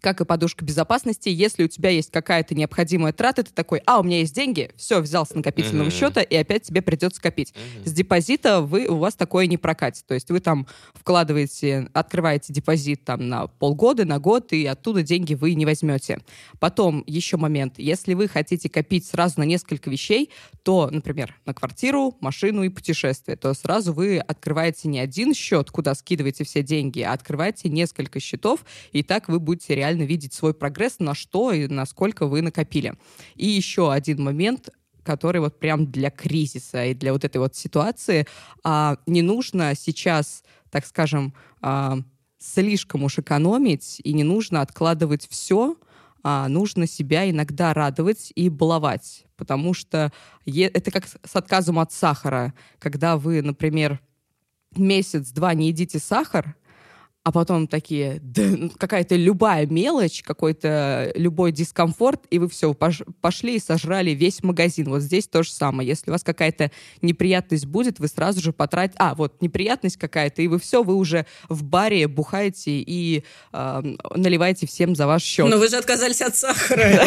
как 0.00 0.20
и 0.20 0.24
подушка 0.24 0.64
безопасности, 0.64 1.28
если 1.28 1.64
у 1.64 1.68
тебя 1.68 1.90
есть 1.90 2.12
какая-то 2.12 2.54
необходимая 2.54 3.12
трата, 3.12 3.42
ты 3.42 3.52
такой, 3.52 3.82
а, 3.86 3.98
у 3.98 4.04
меня 4.04 4.20
есть 4.20 4.34
деньги, 4.34 4.70
все, 4.76 5.00
взял 5.00 5.26
с 5.26 5.34
накопительного 5.34 5.88
Мгм. 5.88 5.92
счета, 5.96 6.22
и 6.22 6.36
опять 6.36 6.62
тебе 6.62 6.80
придется 6.80 7.20
копить. 7.20 7.52
Мгм. 7.54 7.86
С 7.86 7.92
депозита 7.92 8.60
вы, 8.60 8.86
у 8.86 8.96
вас 8.98 9.14
такое 9.14 9.46
не 9.46 9.56
прокатит. 9.56 10.06
То 10.06 10.14
есть 10.14 10.30
вы 10.30 10.38
там 10.38 10.66
вкладываете, 10.94 11.88
открываете 11.92 12.52
депозит 12.52 13.04
там 13.04 13.28
на 13.28 13.48
полгода, 13.48 14.04
на 14.04 14.20
год, 14.20 14.52
и 14.52 14.64
оттуда 14.64 15.02
деньги 15.02 15.34
вы 15.34 15.54
не 15.54 15.66
возьмете. 15.66 16.20
Потом 16.60 17.02
еще 17.06 17.36
момент. 17.36 17.74
Если 17.78 18.14
вы 18.14 18.28
хотите 18.28 18.68
копить 18.68 19.06
сразу 19.06 19.40
на 19.40 19.44
несколько 19.44 19.90
вещей, 19.90 20.30
то, 20.62 20.88
например, 20.90 21.34
на 21.46 21.54
квартиру, 21.54 22.16
машину 22.20 22.62
и 22.62 22.68
путешествие, 22.68 23.36
то 23.36 23.52
сразу 23.54 23.92
вы 23.92 24.18
открываете 24.18 24.86
не 24.88 25.00
один 25.00 25.34
счет, 25.34 25.70
куда 25.70 25.94
скидываете 25.96 26.44
все 26.44 26.62
деньги, 26.62 27.00
а 27.00 27.12
открываете 27.12 27.68
несколько 27.68 28.20
счетов, 28.20 28.64
и 28.92 29.02
так 29.02 29.28
вы 29.28 29.40
будете 29.40 29.79
реально 29.80 30.02
видеть 30.02 30.34
свой 30.34 30.52
прогресс, 30.52 30.98
на 30.98 31.14
что 31.14 31.52
и 31.52 31.66
насколько 31.66 32.26
вы 32.26 32.42
накопили. 32.42 32.94
И 33.34 33.46
еще 33.46 33.90
один 33.90 34.22
момент, 34.22 34.68
который 35.02 35.40
вот 35.40 35.58
прям 35.58 35.90
для 35.90 36.10
кризиса 36.10 36.84
и 36.84 36.94
для 36.94 37.12
вот 37.12 37.24
этой 37.24 37.38
вот 37.38 37.56
ситуации. 37.56 38.26
А, 38.62 38.98
не 39.06 39.22
нужно 39.22 39.74
сейчас, 39.74 40.44
так 40.70 40.84
скажем, 40.84 41.32
а, 41.62 41.98
слишком 42.38 43.04
уж 43.04 43.18
экономить 43.18 44.00
и 44.04 44.12
не 44.12 44.24
нужно 44.24 44.60
откладывать 44.60 45.26
все, 45.30 45.76
а 46.22 46.48
нужно 46.48 46.86
себя 46.86 47.30
иногда 47.30 47.72
радовать 47.72 48.32
и 48.34 48.50
баловать, 48.50 49.24
потому 49.36 49.72
что 49.72 50.12
это 50.44 50.90
как 50.90 51.06
с 51.06 51.34
отказом 51.34 51.78
от 51.78 51.92
сахара, 51.92 52.52
когда 52.78 53.16
вы, 53.16 53.40
например, 53.40 54.00
месяц-два 54.76 55.54
не 55.54 55.68
едите 55.68 55.98
сахар, 55.98 56.56
а 57.22 57.32
потом 57.32 57.66
такие, 57.66 58.18
да, 58.22 58.42
ну, 58.42 58.70
какая-то 58.70 59.14
любая 59.14 59.66
мелочь, 59.66 60.22
какой-то 60.22 61.12
любой 61.14 61.52
дискомфорт, 61.52 62.22
и 62.30 62.38
вы 62.38 62.48
все, 62.48 62.72
пошли 62.72 63.56
и 63.56 63.60
сожрали 63.60 64.12
весь 64.12 64.42
магазин. 64.42 64.88
Вот 64.88 65.02
здесь 65.02 65.28
то 65.28 65.42
же 65.42 65.52
самое. 65.52 65.86
Если 65.86 66.10
у 66.10 66.12
вас 66.14 66.22
какая-то 66.24 66.70
неприятность 67.02 67.66
будет, 67.66 67.98
вы 67.98 68.08
сразу 68.08 68.40
же 68.40 68.52
потратите... 68.54 68.96
А, 68.98 69.14
вот 69.14 69.42
неприятность 69.42 69.98
какая-то, 69.98 70.40
и 70.40 70.48
вы 70.48 70.58
все, 70.58 70.82
вы 70.82 70.94
уже 70.94 71.26
в 71.50 71.62
баре 71.62 72.08
бухаете 72.08 72.80
и 72.80 73.22
э, 73.52 73.82
наливаете 74.14 74.66
всем 74.66 74.96
за 74.96 75.06
ваш 75.06 75.22
счет. 75.22 75.46
Но 75.50 75.58
вы 75.58 75.68
же 75.68 75.76
отказались 75.76 76.22
от 76.22 76.36
сахара. 76.36 77.04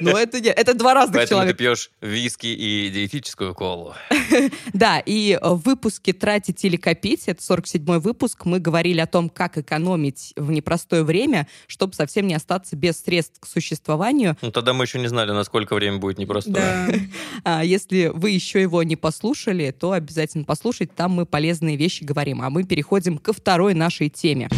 Ну, 0.00 0.16
это 0.16 0.40
не- 0.40 0.50
это 0.50 0.74
два 0.74 0.94
разных 0.94 1.16
Поэтому 1.16 1.40
ты 1.40 1.44
человека. 1.46 1.58
пьешь 1.58 1.90
виски 2.00 2.46
и 2.46 2.90
диетическую 2.90 3.54
колу. 3.54 3.94
Да, 4.72 5.00
и 5.04 5.32
э, 5.40 5.48
в 5.48 5.62
выпуске 5.64 6.12
«Тратить 6.12 6.64
или 6.64 6.76
копить», 6.76 7.24
это 7.26 7.40
47-й 7.42 7.98
выпуск, 8.00 8.44
мы 8.44 8.58
говорили 8.58 9.00
о 9.00 9.06
том, 9.06 9.28
как 9.32 9.58
экономить 9.58 10.32
в 10.36 10.50
непростое 10.50 11.02
время, 11.02 11.46
чтобы 11.66 11.94
совсем 11.94 12.26
не 12.26 12.34
остаться 12.34 12.76
без 12.76 13.00
средств 13.00 13.40
к 13.40 13.46
существованию. 13.46 14.36
Ну, 14.42 14.50
тогда 14.50 14.72
мы 14.72 14.84
еще 14.84 14.98
не 14.98 15.08
знали, 15.08 15.32
насколько 15.32 15.74
время 15.74 15.98
будет 15.98 16.18
непростое. 16.18 16.54
Да. 16.54 16.94
А 17.44 17.64
если 17.64 18.10
вы 18.14 18.30
еще 18.30 18.60
его 18.60 18.82
не 18.82 18.96
послушали, 18.96 19.70
то 19.70 19.92
обязательно 19.92 20.44
послушайте, 20.44 20.92
там 20.94 21.12
мы 21.12 21.26
полезные 21.26 21.76
вещи 21.76 22.04
говорим. 22.04 22.42
А 22.42 22.50
мы 22.50 22.64
переходим 22.64 23.18
ко 23.18 23.32
второй 23.32 23.74
нашей 23.74 24.08
теме. 24.08 24.48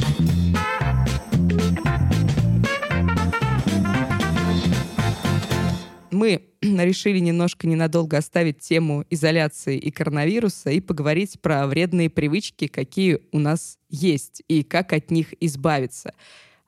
Мы 6.25 6.43
решили 6.63 7.19
немножко 7.19 7.67
ненадолго 7.67 8.17
оставить 8.17 8.61
тему 8.61 9.05
изоляции 9.11 9.77
и 9.79 9.91
коронавируса 9.91 10.71
и 10.71 10.81
поговорить 10.81 11.39
про 11.41 11.67
вредные 11.67 12.09
привычки, 12.09 12.67
какие 12.67 13.21
у 13.33 13.39
нас 13.39 13.79
есть, 13.91 14.43
и 14.49 14.63
как 14.63 14.93
от 14.95 15.11
них 15.11 15.35
избавиться. 15.41 16.15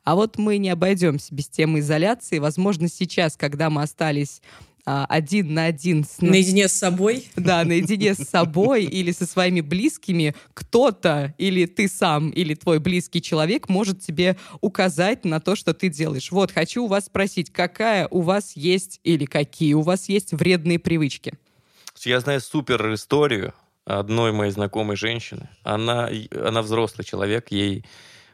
А 0.05 0.15
вот 0.15 0.39
мы 0.39 0.59
не 0.59 0.69
обойдемся 0.69 1.35
без 1.35 1.49
темы 1.49 1.81
изоляции. 1.81 2.39
Возможно, 2.39 2.89
сейчас, 2.89 3.37
когда 3.37 3.71
мы 3.71 3.83
остались 3.83 4.43
один 4.87 5.53
на 5.53 5.65
один 5.65 6.05
с... 6.05 6.21
Наедине 6.21 6.69
с 6.69 6.73
собой? 6.73 7.29
Да, 7.35 7.65
наедине 7.65 8.15
с 8.15 8.19
собой 8.19 8.85
или 8.85 9.11
со 9.11 9.27
своими 9.27 9.61
близкими, 9.61 10.35
кто-то 10.55 11.35
или 11.39 11.67
ты 11.67 11.89
сам, 11.89 12.31
или 12.31 12.55
твой 12.55 12.79
близкий 12.79 13.21
человек 13.21 13.69
может 13.69 14.01
тебе 14.01 14.37
указать 14.61 15.25
на 15.25 15.41
то, 15.41 15.57
что 15.57 15.75
ты 15.75 15.89
делаешь. 15.89 16.31
Вот, 16.31 16.53
хочу 16.53 16.85
у 16.85 16.87
вас 16.87 17.07
спросить, 17.07 17.53
какая 17.53 18.07
у 18.09 18.21
вас 18.21 18.57
есть 18.57 19.01
или 19.03 19.25
какие 19.25 19.75
у 19.75 19.83
вас 19.83 20.09
есть 20.09 20.33
вредные 20.33 20.79
привычки? 20.79 21.35
Я 22.05 22.21
знаю 22.21 22.41
супер 22.41 22.95
историю 22.95 23.55
одной 23.85 24.33
моей 24.33 24.53
знакомой 24.53 24.97
женщины. 24.97 25.49
Она, 25.63 26.11
она 26.31 26.63
взрослый 26.63 27.05
человек, 27.05 27.51
ей 27.51 27.85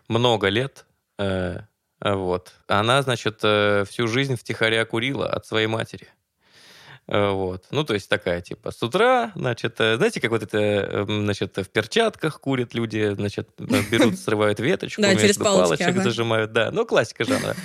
много 0.08 0.48
лет, 0.48 0.84
э, 1.18 1.60
вот. 2.00 2.52
Она, 2.66 3.00
значит, 3.02 3.40
э, 3.42 3.84
всю 3.88 4.08
жизнь 4.08 4.36
втихаря 4.36 4.84
курила 4.84 5.28
от 5.28 5.46
своей 5.46 5.66
матери. 5.68 6.08
Э, 7.08 7.30
вот. 7.30 7.64
Ну, 7.70 7.84
то 7.84 7.94
есть 7.94 8.08
такая, 8.08 8.40
типа, 8.40 8.70
с 8.70 8.82
утра, 8.82 9.32
значит, 9.34 9.74
э, 9.80 9.96
знаете, 9.96 10.20
как 10.20 10.30
вот 10.30 10.42
это, 10.42 10.58
эм, 10.58 11.24
значит, 11.24 11.56
в 11.56 11.68
перчатках 11.68 12.40
курят 12.40 12.74
люди, 12.74 13.12
значит, 13.14 13.48
берут, 13.58 14.18
срывают 14.18 14.60
веточку, 14.60 15.02
да, 15.02 15.14
через 15.16 15.36
палочек 15.36 15.88
ага. 15.88 16.02
зажимают, 16.02 16.52
да, 16.52 16.70
ну, 16.70 16.86
классика 16.86 17.24
жанра. 17.24 17.56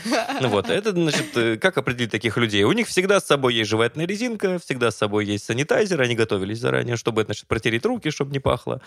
Ну 0.41 0.49
вот, 0.49 0.69
это, 0.69 0.91
значит, 0.91 1.35
э, 1.35 1.57
как 1.57 1.77
определить 1.77 2.11
таких 2.11 2.37
людей? 2.37 2.63
У 2.63 2.71
них 2.71 2.87
всегда 2.87 3.19
с 3.19 3.25
собой 3.25 3.53
есть 3.53 3.69
жевательная 3.69 4.07
резинка, 4.07 4.59
всегда 4.59 4.91
с 4.91 4.97
собой 4.97 5.25
есть 5.25 5.45
санитайзер, 5.45 6.01
они 6.01 6.15
готовились 6.15 6.59
заранее, 6.59 6.95
чтобы, 6.95 7.23
значит, 7.23 7.47
протереть 7.47 7.85
руки, 7.85 8.09
чтобы 8.09 8.31
не 8.31 8.39
пахло. 8.39 8.81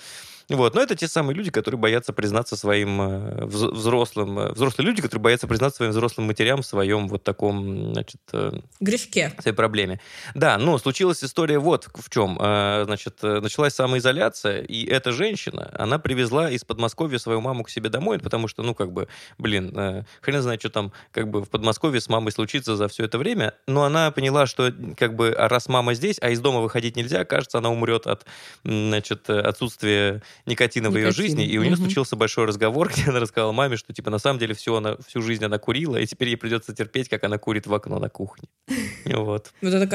Вот. 0.51 0.75
Но 0.75 0.83
это 0.83 0.97
те 0.97 1.07
самые 1.07 1.37
люди, 1.37 1.51
которые 1.51 1.79
боятся 1.79 2.13
признаться 2.13 2.57
своим 2.57 3.01
э, 3.01 3.45
взрослым... 3.47 4.39
Э, 4.39 4.53
взрослые 4.53 4.87
люди, 4.89 5.01
которые 5.01 5.23
боятся 5.23 5.47
признаться 5.47 5.79
своим 5.79 5.93
взрослым 5.93 6.27
матерям 6.27 6.63
в 6.63 6.67
своем 6.67 7.09
вот 7.09 7.23
таком, 7.23 7.93
значит... 7.93 8.21
Э, 8.33 8.59
Грешке. 8.81 9.33
Своей 9.41 9.57
проблеме. 9.57 10.01
Да, 10.41 10.57
но 10.57 10.79
случилась 10.79 11.23
история 11.23 11.59
вот 11.59 11.91
в 11.93 12.09
чем. 12.09 12.37
Значит, 12.39 13.23
началась 13.23 13.75
самоизоляция, 13.75 14.63
и 14.63 14.87
эта 14.87 15.13
женщина, 15.13 15.71
она 15.79 15.99
привезла 15.99 16.51
из 16.51 16.65
Подмосковья 16.65 17.19
свою 17.19 17.43
маму 17.43 17.63
к 17.63 17.69
себе 17.69 17.91
домой, 17.91 18.19
потому 18.19 18.49
что, 18.49 18.63
ну, 18.63 18.75
как 18.75 18.91
бы, 18.91 19.09
блин, 19.37 20.07
хрен 20.23 20.41
знает, 20.41 20.61
что 20.61 20.71
там, 20.71 20.93
как 21.13 21.29
бы, 21.29 21.45
в 21.45 21.51
Подмосковье 21.51 22.01
с 22.01 22.09
мамой 22.09 22.33
случится 22.33 22.75
за 22.75 22.89
все 22.89 23.05
это 23.05 23.19
время, 23.19 23.53
но 23.67 23.85
она 23.85 24.11
поняла, 24.13 24.47
что, 24.47 24.73
как 24.97 25.15
бы, 25.15 25.35
раз 25.37 25.69
мама 25.69 25.93
здесь, 25.93 26.17
а 26.23 26.31
из 26.31 26.41
дома 26.41 26.61
выходить 26.61 26.97
нельзя, 26.97 27.27
кажется, 27.27 27.59
она 27.59 27.69
умрет 27.69 28.07
от, 28.07 28.25
значит, 28.65 29.29
отсутствия 29.29 30.23
никотина 30.47 30.89
в 30.89 30.97
ее 30.97 31.11
жизни, 31.11 31.45
и 31.45 31.59
у 31.59 31.63
нее 31.63 31.75
угу. 31.75 31.83
случился 31.83 32.17
большой 32.17 32.47
разговор, 32.47 32.89
где 32.95 33.11
она 33.11 33.21
рассказала 33.21 33.53
маме, 33.53 33.77
что 33.77 33.93
типа 33.93 34.09
на 34.09 34.19
самом 34.19 34.39
деле 34.39 34.55
все 34.55 34.75
она 34.75 34.97
всю 35.07 35.21
жизнь 35.21 35.45
она 35.45 35.59
курила, 35.59 35.99
и 35.99 36.07
теперь 36.07 36.29
ей 36.29 36.37
придется 36.37 36.75
терпеть, 36.75 37.11
как 37.11 37.25
она 37.25 37.37
курит 37.37 37.67
в 37.67 37.75
окно 37.75 37.99
на 37.99 38.09
кухне. 38.09 38.49
Вот. 39.05 39.53
Вот 39.61 39.75
это 39.75 39.87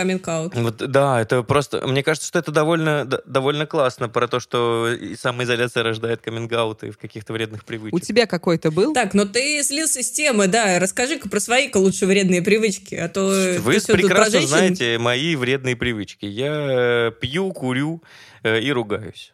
каминг 0.50 0.56
Вот, 0.56 0.78
да, 0.92 1.22
это 1.22 1.44
просто... 1.44 1.86
Мне 1.88 2.04
кажется, 2.04 2.28
что 2.28 2.40
это 2.40 2.52
довольно, 2.52 3.06
довольно 3.26 3.66
классно 3.66 4.10
про 4.10 4.28
то, 4.28 4.40
что 4.40 4.90
самоизоляция 5.20 5.84
рождает 5.84 6.22
каминг 6.22 6.52
в 6.52 6.98
каких-то 6.98 7.34
вредных 7.34 7.66
привычках. 7.66 8.02
У 8.02 8.04
тебя 8.04 8.26
какой-то 8.28 8.72
был? 8.72 8.94
Так, 8.94 9.14
но 9.14 9.26
ты 9.26 9.64
слился 9.64 10.02
с 10.02 10.12
темы, 10.12 10.48
да. 10.48 10.80
Расскажи-ка 10.80 11.30
про 11.30 11.40
свои-ка 11.40 11.78
лучше 11.78 12.06
вредные 12.06 12.42
привычки, 12.42 12.96
а 12.96 13.10
то... 13.10 13.22
Вы 13.60 13.80
прекрасно 13.80 14.42
знаете 14.42 14.98
мои 14.98 15.36
вредные 15.36 15.76
привычки. 15.76 16.26
Я 16.26 17.12
пью, 17.20 17.52
курю 17.52 18.04
э, 18.44 18.62
и 18.62 18.72
ругаюсь. 18.72 19.34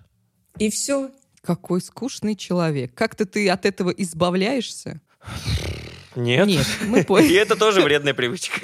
И 0.57 0.69
все. 0.69 1.11
Какой 1.43 1.81
скучный 1.81 2.35
человек. 2.35 2.93
Как-то 2.93 3.25
ты 3.25 3.49
от 3.49 3.65
этого 3.65 3.89
избавляешься? 3.89 5.01
Нет. 6.15 6.47
Нет, 6.47 6.67
мы 6.81 7.03
поняли. 7.03 7.31
И 7.31 7.35
это 7.35 7.55
тоже 7.55 7.81
вредная 7.81 8.13
привычка. 8.13 8.59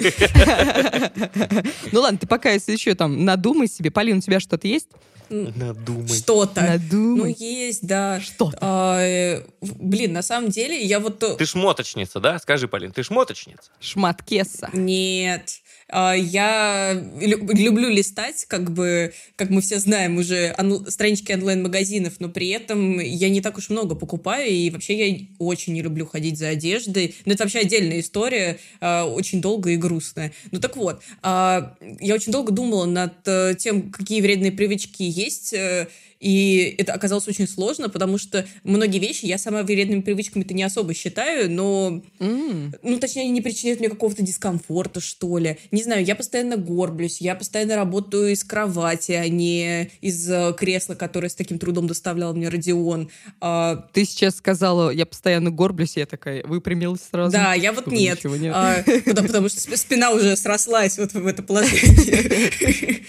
Ну 1.92 2.00
ладно, 2.00 2.18
ты 2.18 2.26
пока 2.26 2.50
если 2.50 2.72
еще 2.72 2.94
там 2.94 3.24
надумай 3.24 3.68
себе. 3.68 3.90
Полин, 3.90 4.18
у 4.18 4.20
тебя 4.20 4.40
что-то 4.40 4.66
есть? 4.68 4.88
Надумай. 5.30 6.08
Что-то. 6.08 6.62
Надумай. 6.62 7.36
Ну, 7.38 7.46
есть, 7.46 7.86
да. 7.86 8.20
Что-то. 8.20 8.58
А, 8.60 9.00
э, 9.02 9.42
блин, 9.60 10.12
на 10.14 10.22
самом 10.22 10.48
деле, 10.48 10.82
я 10.82 11.00
вот... 11.00 11.18
Ты 11.18 11.44
шмоточница, 11.44 12.18
да? 12.20 12.38
Скажи, 12.38 12.66
Полин, 12.66 12.92
ты 12.92 13.02
шмоточница? 13.02 13.70
Шматкеса. 13.80 14.70
Нет. 14.72 15.60
А, 15.90 16.14
я 16.14 17.02
люблю 17.20 17.88
листать, 17.88 18.44
как 18.46 18.70
бы, 18.72 19.12
как 19.36 19.50
мы 19.50 19.60
все 19.60 19.78
знаем, 19.78 20.18
уже 20.18 20.54
странички 20.88 21.32
онлайн-магазинов, 21.32 22.14
но 22.18 22.28
при 22.28 22.48
этом 22.48 23.00
я 23.00 23.28
не 23.28 23.40
так 23.40 23.56
уж 23.58 23.70
много 23.70 23.94
покупаю, 23.94 24.50
и 24.50 24.70
вообще 24.70 25.08
я 25.08 25.26
очень 25.38 25.72
не 25.72 25.82
люблю 25.82 26.06
ходить 26.06 26.38
за 26.38 26.48
одеждой. 26.48 27.14
Но 27.24 27.32
это 27.32 27.44
вообще 27.44 27.60
отдельная 27.60 28.00
история, 28.00 28.58
а, 28.80 29.04
очень 29.06 29.40
долгая 29.40 29.74
и 29.74 29.76
грустная. 29.76 30.32
Ну 30.50 30.60
так 30.60 30.76
вот, 30.76 31.02
а, 31.22 31.76
я 32.00 32.14
очень 32.14 32.32
долго 32.32 32.52
думала 32.52 32.84
над 32.84 33.14
э, 33.26 33.54
тем, 33.58 33.90
какие 33.90 34.20
вредные 34.20 34.52
привычки 34.52 35.02
есть, 35.02 35.52
э, 35.52 35.88
и 36.20 36.74
это 36.78 36.92
оказалось 36.92 37.28
очень 37.28 37.46
сложно, 37.46 37.88
потому 37.88 38.18
что 38.18 38.46
многие 38.64 38.98
вещи 38.98 39.26
я 39.26 39.38
сама 39.38 39.62
вредными 39.62 40.00
привычками-то 40.00 40.54
не 40.54 40.62
особо 40.62 40.94
считаю, 40.94 41.50
но, 41.50 42.02
mm. 42.18 42.78
ну, 42.82 42.98
точнее, 42.98 43.22
они 43.22 43.30
не 43.30 43.40
причиняют 43.40 43.80
мне 43.80 43.88
какого-то 43.88 44.22
дискомфорта, 44.22 45.00
что 45.00 45.38
ли. 45.38 45.58
Не 45.70 45.82
знаю, 45.82 46.04
я 46.04 46.16
постоянно 46.16 46.56
горблюсь, 46.56 47.20
я 47.20 47.34
постоянно 47.34 47.76
работаю 47.76 48.32
из 48.32 48.42
кровати, 48.44 49.12
а 49.12 49.28
не 49.28 49.90
из 50.00 50.28
э, 50.30 50.54
кресла, 50.58 50.94
которое 50.94 51.28
с 51.28 51.34
таким 51.34 51.58
трудом 51.58 51.86
доставлял 51.86 52.34
мне 52.34 52.48
Родион. 52.48 53.10
А... 53.40 53.86
Ты 53.92 54.04
сейчас 54.04 54.36
сказала, 54.36 54.90
я 54.90 55.06
постоянно 55.06 55.50
горблюсь, 55.50 55.96
я 55.96 56.06
такая 56.06 56.44
выпрямилась 56.44 57.02
сразу. 57.10 57.32
Да, 57.32 57.54
я 57.54 57.72
вот 57.72 57.86
нет. 57.86 58.24
нет. 58.24 58.52
А, 58.54 58.82
потому, 59.04 59.48
что 59.48 59.76
спина 59.76 60.10
уже 60.10 60.36
срослась 60.36 60.98
вот 60.98 61.12
в 61.12 61.26
это 61.26 61.42
положение. 61.42 62.98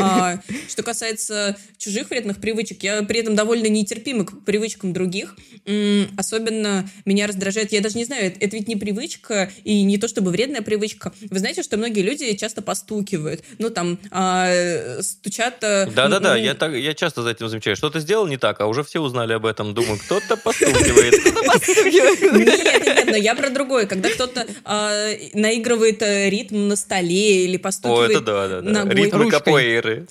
А, 0.00 0.40
что 0.68 0.82
касается 0.82 1.56
чужих 1.76 2.10
вредных 2.10 2.38
привычек, 2.38 2.47
привычек. 2.48 2.82
Я 2.82 3.02
при 3.02 3.20
этом 3.20 3.34
довольно 3.34 3.66
нетерпима 3.66 4.24
к 4.24 4.44
привычкам 4.44 4.92
других. 4.94 5.36
Особенно 6.16 6.88
меня 7.04 7.26
раздражает, 7.26 7.72
я 7.72 7.80
даже 7.80 7.98
не 7.98 8.04
знаю, 8.04 8.32
это 8.40 8.56
ведь 8.56 8.68
не 8.68 8.76
привычка 8.76 9.50
и 9.64 9.82
не 9.82 9.98
то 9.98 10.08
чтобы 10.08 10.30
вредная 10.30 10.62
привычка. 10.62 11.12
Вы 11.30 11.38
знаете, 11.38 11.62
что 11.62 11.76
многие 11.76 12.00
люди 12.00 12.34
часто 12.36 12.62
постукивают. 12.62 13.42
Ну, 13.58 13.68
там, 13.68 13.98
а, 14.10 14.98
стучат... 15.02 15.62
Э, 15.62 15.90
Да-да-да, 15.94 16.36
я, 16.36 16.54
так, 16.54 16.74
я 16.74 16.94
часто 16.94 17.22
за 17.22 17.30
этим 17.30 17.48
замечаю. 17.48 17.76
Что-то 17.76 18.00
сделал 18.00 18.26
не 18.26 18.38
так, 18.38 18.60
а 18.60 18.66
уже 18.66 18.82
все 18.82 19.00
узнали 19.00 19.34
об 19.34 19.44
этом. 19.44 19.74
Думаю, 19.74 19.98
кто-то 19.98 20.36
постукивает. 20.36 21.14
Нет, 21.84 22.86
нет, 22.86 23.06
но 23.10 23.16
я 23.16 23.34
про 23.34 23.50
другое. 23.50 23.86
Когда 23.86 24.08
кто-то 24.08 24.46
а, 24.64 25.10
наигрывает 25.34 26.00
э, 26.02 26.30
ритм 26.30 26.68
на 26.68 26.76
столе 26.76 27.44
или 27.44 27.58
постукивает 27.58 28.24
да. 28.24 28.84
Ритмы 28.84 29.30
капоэйры. 29.30 30.06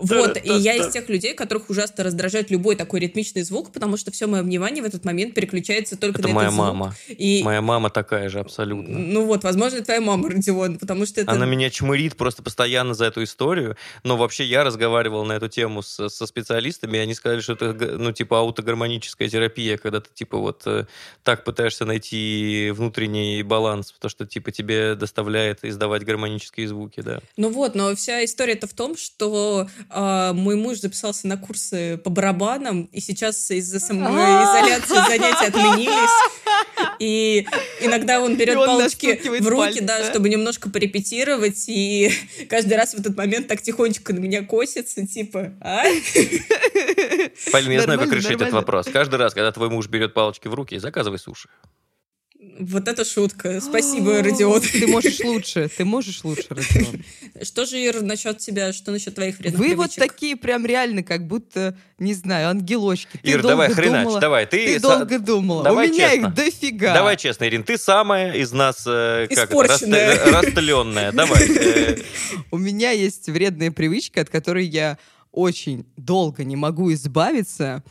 Вот, 0.00 0.36
и 0.42 0.52
я 0.52 0.74
из 0.74 0.92
тех 0.92 1.08
людей, 1.08 1.34
которых 1.44 1.68
ужасно 1.68 2.04
раздражает 2.04 2.50
любой 2.50 2.74
такой 2.74 3.00
ритмичный 3.00 3.42
звук, 3.42 3.70
потому 3.70 3.98
что 3.98 4.10
все 4.10 4.26
мое 4.26 4.42
внимание 4.42 4.82
в 4.82 4.86
этот 4.86 5.04
момент 5.04 5.34
переключается 5.34 5.96
только 5.96 6.20
это 6.20 6.28
на 6.28 6.34
моя 6.34 6.48
этот 6.48 6.56
звук. 6.56 6.66
мама. 6.66 6.94
И... 7.08 7.42
Моя 7.44 7.60
мама 7.60 7.90
такая 7.90 8.30
же 8.30 8.40
абсолютно. 8.40 8.98
Ну 8.98 9.26
вот, 9.26 9.44
возможно, 9.44 9.82
твоя 9.82 10.00
мама, 10.00 10.30
Родион, 10.30 10.78
потому 10.78 11.04
что 11.04 11.20
это... 11.20 11.30
Она 11.30 11.44
меня 11.44 11.68
чмырит 11.68 12.16
просто 12.16 12.42
постоянно 12.42 12.94
за 12.94 13.04
эту 13.06 13.22
историю, 13.22 13.76
но 14.04 14.16
вообще 14.16 14.44
я 14.44 14.64
разговаривал 14.64 15.24
на 15.26 15.34
эту 15.34 15.48
тему 15.48 15.82
с, 15.82 16.08
со 16.08 16.26
специалистами, 16.26 16.96
и 16.96 17.00
они 17.00 17.14
сказали, 17.14 17.40
что 17.40 17.52
это, 17.52 17.98
ну, 17.98 18.12
типа, 18.12 18.38
аутогармоническая 18.38 19.28
терапия, 19.28 19.76
когда 19.76 20.00
ты, 20.00 20.08
типа, 20.14 20.38
вот 20.38 20.62
э, 20.64 20.86
так 21.22 21.44
пытаешься 21.44 21.84
найти 21.84 22.72
внутренний 22.74 23.42
баланс, 23.42 23.92
потому 23.92 24.10
что, 24.10 24.26
типа, 24.26 24.50
тебе 24.50 24.94
доставляет 24.94 25.64
издавать 25.64 26.04
гармонические 26.04 26.68
звуки, 26.68 27.00
да. 27.00 27.20
Ну 27.36 27.50
вот, 27.50 27.74
но 27.74 27.94
вся 27.94 28.24
история-то 28.24 28.66
в 28.66 28.72
том, 28.72 28.96
что 28.96 29.68
э, 29.90 30.32
мой 30.32 30.56
муж 30.56 30.78
записался 30.78 31.26
на 31.26 31.33
на 31.34 31.36
курсы 31.36 31.98
по 31.98 32.10
барабанам, 32.10 32.84
и 32.92 33.00
сейчас 33.00 33.50
из-за 33.50 33.80
самоизоляции 33.80 34.94
занятия 34.94 35.46
отменились. 35.48 36.10
И 36.98 37.46
иногда 37.80 38.20
он 38.20 38.36
берет 38.36 38.56
он 38.56 38.66
палочки 38.66 39.20
в 39.40 39.48
руки, 39.48 39.56
пальцем, 39.56 39.86
да, 39.86 39.98
да? 39.98 40.10
чтобы 40.10 40.28
немножко 40.28 40.70
порепетировать, 40.70 41.64
и 41.66 42.12
каждый 42.48 42.74
раз 42.74 42.94
в 42.94 43.00
этот 43.00 43.16
момент 43.16 43.48
так 43.48 43.62
тихонечко 43.62 44.12
на 44.12 44.18
меня 44.18 44.44
косится, 44.44 45.06
типа, 45.06 45.52
а? 45.60 45.84
Полин, 47.52 47.72
я 47.72 47.82
знаю, 47.82 47.98
как 47.98 48.08
Нормально, 48.08 48.14
решить 48.14 48.30
этот 48.32 48.52
вопрос. 48.52 48.86
Каждый 48.92 49.16
раз, 49.16 49.34
когда 49.34 49.50
твой 49.52 49.70
муж 49.70 49.88
берет 49.88 50.14
палочки 50.14 50.48
в 50.48 50.54
руки, 50.54 50.78
заказывай 50.78 51.18
суши. 51.18 51.48
Вот 52.58 52.86
это 52.88 53.04
шутка. 53.04 53.60
Спасибо, 53.62 54.22
Родион. 54.22 54.60
Ты 54.60 54.86
можешь 54.86 55.20
лучше, 55.20 55.68
ты 55.76 55.84
можешь 55.84 56.22
лучше, 56.24 56.46
Родион. 56.50 57.02
Что 57.42 57.64
же, 57.66 57.78
Ир, 57.78 58.02
насчет 58.02 58.38
тебя? 58.38 58.72
Что 58.72 58.92
насчет 58.92 59.14
твоих 59.14 59.38
вредных 59.38 59.60
Вы 59.60 59.74
вот 59.74 59.94
такие 59.94 60.36
прям 60.36 60.64
реально, 60.64 61.02
как 61.02 61.26
будто, 61.26 61.76
не 61.98 62.14
знаю, 62.14 62.50
ангелочки. 62.50 63.18
Ты 63.22 63.30
Ир, 63.30 63.42
давай, 63.42 63.70
хренач, 63.70 64.04
думала- 64.04 64.20
давай. 64.20 64.46
Ты, 64.46 64.78
долго 64.78 65.18
думала. 65.18 65.64
Давай 65.64 65.88
У 65.88 65.92
меня 65.92 66.10
честно. 66.10 66.26
их 66.28 66.34
дофига. 66.34 66.94
Давай 66.94 67.16
честно, 67.16 67.44
Ирин, 67.44 67.64
ты 67.64 67.76
самая 67.76 68.32
из 68.32 68.52
нас 68.52 68.84
э, 68.86 69.26
как 69.28 69.38
это, 69.38 69.44
Испорченная. 69.52 70.16
раста- 70.16 70.30
растленная. 70.42 71.12
Давай. 71.12 71.48
э, 71.48 71.96
У 72.50 72.58
меня 72.58 72.92
есть 72.92 73.28
вредная 73.28 73.70
привычка, 73.72 74.20
от 74.20 74.30
которой 74.30 74.66
я 74.66 74.98
очень 75.32 75.84
долго 75.96 76.44
не 76.44 76.54
могу 76.56 76.92
избавиться. 76.92 77.82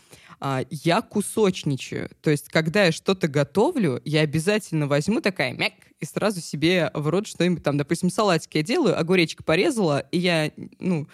А, 0.46 0.66
Я 0.70 1.02
кусочничаю. 1.02 2.10
То 2.22 2.30
есть, 2.30 2.50
когда 2.50 2.84
я 2.84 2.92
что-то 2.92 3.30
готовлю, 3.30 4.02
я 4.04 4.20
обязательно 4.20 4.88
возьму 4.88 5.22
такая 5.22 5.54
мяк 5.54 5.72
и 6.02 6.06
сразу 6.06 6.42
себе 6.42 6.92
в 6.94 7.08
рот 7.08 7.28
что-нибудь 7.28 7.64
там, 7.64 7.78
допустим, 7.78 8.10
салатик 8.10 8.56
я 8.56 8.62
делаю, 8.62 9.00
огуречек 9.00 9.46
порезала, 9.46 10.00
и 10.12 10.18
я, 10.18 10.52
ну, 10.80 11.08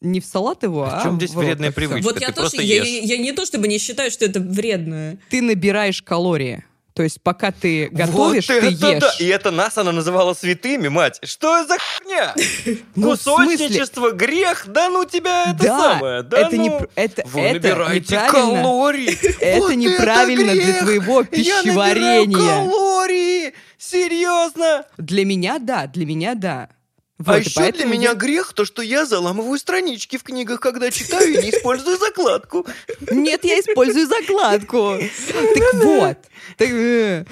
не 0.00 0.18
в 0.18 0.24
салат 0.26 0.64
его, 0.64 0.82
А 0.82 0.96
а 0.96 1.00
в 1.00 1.02
чем 1.04 1.16
здесь 1.16 1.30
в 1.30 1.36
вредная 1.36 1.70
привычка? 1.70 2.02
Вот 2.02 2.20
я 2.20 2.26
ты 2.26 2.32
тоже, 2.32 2.50
просто 2.50 2.62
я, 2.62 2.82
ешь. 2.82 3.04
я 3.08 3.18
не 3.18 3.30
то 3.30 3.46
чтобы 3.46 3.68
не 3.68 3.78
считаю, 3.78 4.10
что 4.10 4.24
это 4.24 4.40
вредно. 4.40 5.16
Ты 5.30 5.42
набираешь 5.42 6.02
калории. 6.02 6.64
То 6.94 7.02
есть, 7.02 7.22
пока 7.22 7.52
ты 7.52 7.88
готовишь, 7.90 8.48
вот 8.48 8.60
ты 8.60 8.66
ешь. 8.66 9.00
да! 9.00 9.12
И 9.18 9.26
это 9.26 9.50
нас 9.50 9.78
она 9.78 9.92
называла 9.92 10.34
святыми, 10.34 10.88
мать. 10.88 11.18
Что 11.22 11.64
за 11.64 11.76
хуйня? 11.78 12.34
Ну? 12.94 13.10
Кусочничество, 13.12 14.10
грех? 14.10 14.64
Да 14.66 14.90
ну 14.90 15.04
тебя 15.04 15.52
это 15.52 15.64
самое. 15.64 16.22
Да 16.22 16.38
это, 16.38 16.56
не, 16.58 16.68
ну. 16.68 16.86
это, 16.94 17.22
Вы 17.26 17.52
набираете 17.52 18.20
калорий. 18.30 19.18
Это 19.40 19.74
неправильно 19.74 20.52
для 20.52 20.80
твоего 20.82 21.20
Я 21.20 21.24
пищеварения. 21.62 22.36
калории. 22.36 23.54
Серьезно? 23.78 24.84
Для 24.98 25.24
меня 25.24 25.58
да, 25.58 25.86
для 25.86 26.04
меня 26.06 26.34
да. 26.34 26.68
а 27.18 27.22
Вот, 27.32 27.38
и 27.38 27.40
еще 27.40 27.72
для 27.72 27.86
меня 27.86 28.10
я- 28.10 28.14
грех 28.14 28.52
то, 28.52 28.64
что 28.64 28.82
я 28.82 29.06
заламываю 29.06 29.58
странички 29.58 30.18
в 30.18 30.22
книгах, 30.22 30.60
когда 30.60 30.90
читаю 30.90 31.32
и 31.32 31.42
не 31.42 31.50
использую 31.50 31.96
закладку. 31.98 32.66
Нет, 33.10 33.44
я 33.44 33.58
использую 33.60 34.06
закладку. 34.06 34.96
Так 35.54 35.74
вот. 35.82 36.18
Э, 36.58 37.24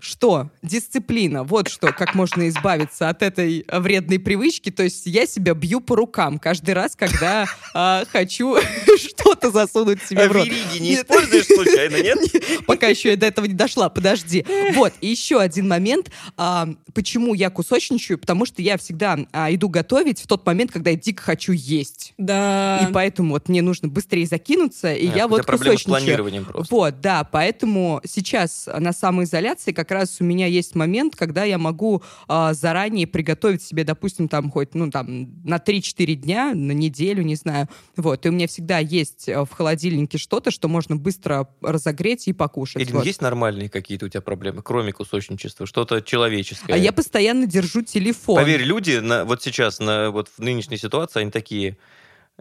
что? 0.00 0.50
Дисциплина. 0.62 1.42
Вот 1.44 1.68
что, 1.68 1.92
как 1.92 2.14
можно 2.14 2.48
избавиться 2.48 3.08
от 3.08 3.22
этой 3.22 3.64
вредной 3.70 4.18
привычки. 4.18 4.70
То 4.70 4.84
есть 4.84 5.06
я 5.06 5.26
себя 5.26 5.54
бью 5.54 5.80
по 5.80 5.96
рукам 5.96 6.38
каждый 6.38 6.74
раз, 6.74 6.96
когда 6.96 7.46
а, 7.74 8.04
хочу 8.10 8.56
что-то 8.98 9.50
засунуть 9.50 10.02
себе 10.02 10.24
А 10.24 10.28
в 10.28 10.32
рот. 10.32 10.46
вериги 10.46 10.78
не 10.82 10.94
используешь 10.94 11.46
случайно, 11.46 12.02
нет? 12.02 12.18
Пока 12.66 12.88
еще 12.88 13.10
я 13.10 13.16
до 13.16 13.26
этого 13.26 13.46
не 13.46 13.54
дошла, 13.54 13.88
подожди. 13.88 14.44
Вот, 14.74 14.92
и 15.00 15.08
еще 15.08 15.40
один 15.40 15.68
момент. 15.68 16.10
а, 16.36 16.68
почему 16.94 17.34
я 17.34 17.50
кусочничаю? 17.50 18.18
Потому 18.18 18.46
что 18.46 18.62
я 18.62 18.76
всегда 18.78 19.18
иду 19.50 19.68
готовить 19.68 20.20
в 20.20 20.26
тот 20.26 20.44
момент, 20.46 20.70
когда 20.72 20.90
я 20.90 20.96
дико 20.96 21.22
хочу 21.22 21.52
есть. 21.52 22.14
Да. 22.18 22.86
И 22.88 22.92
поэтому 22.92 23.30
вот 23.30 23.48
мне 23.48 23.62
нужно 23.62 23.88
быстрее 23.88 24.26
закинуться, 24.26 24.92
и 24.92 25.06
я 25.06 25.26
вот 25.28 25.46
проблема 25.46 25.78
с 25.78 25.82
кусочничаю. 25.82 26.00
планированием 26.00 26.44
просто. 26.44 26.74
Вот, 26.74 27.00
да, 27.00 27.24
поэтому 27.24 27.89
сейчас 28.04 28.68
на 28.78 28.92
самоизоляции 28.92 29.72
как 29.72 29.90
раз 29.90 30.18
у 30.20 30.24
меня 30.24 30.46
есть 30.46 30.74
момент, 30.74 31.16
когда 31.16 31.44
я 31.44 31.58
могу 31.58 32.02
а, 32.28 32.54
заранее 32.54 33.06
приготовить 33.06 33.62
себе, 33.62 33.84
допустим, 33.84 34.28
там 34.28 34.50
хоть, 34.50 34.74
ну, 34.74 34.90
там, 34.90 35.28
на 35.44 35.56
3-4 35.56 36.14
дня, 36.14 36.52
на 36.54 36.72
неделю, 36.72 37.22
не 37.22 37.34
знаю. 37.34 37.68
Вот, 37.96 38.24
и 38.24 38.28
у 38.28 38.32
меня 38.32 38.46
всегда 38.46 38.78
есть 38.78 39.28
э, 39.28 39.44
в 39.44 39.50
холодильнике 39.50 40.18
что-то, 40.18 40.50
что 40.50 40.68
можно 40.68 40.96
быстро 40.96 41.48
разогреть 41.60 42.28
и 42.28 42.32
покушать. 42.32 42.82
Ирин, 42.82 42.96
вот. 42.96 43.06
есть 43.06 43.20
нормальные 43.20 43.68
какие-то 43.68 44.06
у 44.06 44.08
тебя 44.08 44.20
проблемы, 44.20 44.62
кроме 44.62 44.92
кусочничества? 44.92 45.66
Что-то 45.66 46.02
человеческое? 46.02 46.74
А 46.74 46.76
я 46.76 46.92
постоянно 46.92 47.46
держу 47.46 47.82
телефон. 47.82 48.36
Поверь, 48.36 48.62
люди 48.62 48.98
на, 48.98 49.24
вот 49.24 49.42
сейчас, 49.42 49.80
на, 49.80 50.10
вот 50.10 50.28
в 50.28 50.38
нынешней 50.38 50.76
ситуации, 50.76 51.20
они 51.20 51.30
такие, 51.30 51.76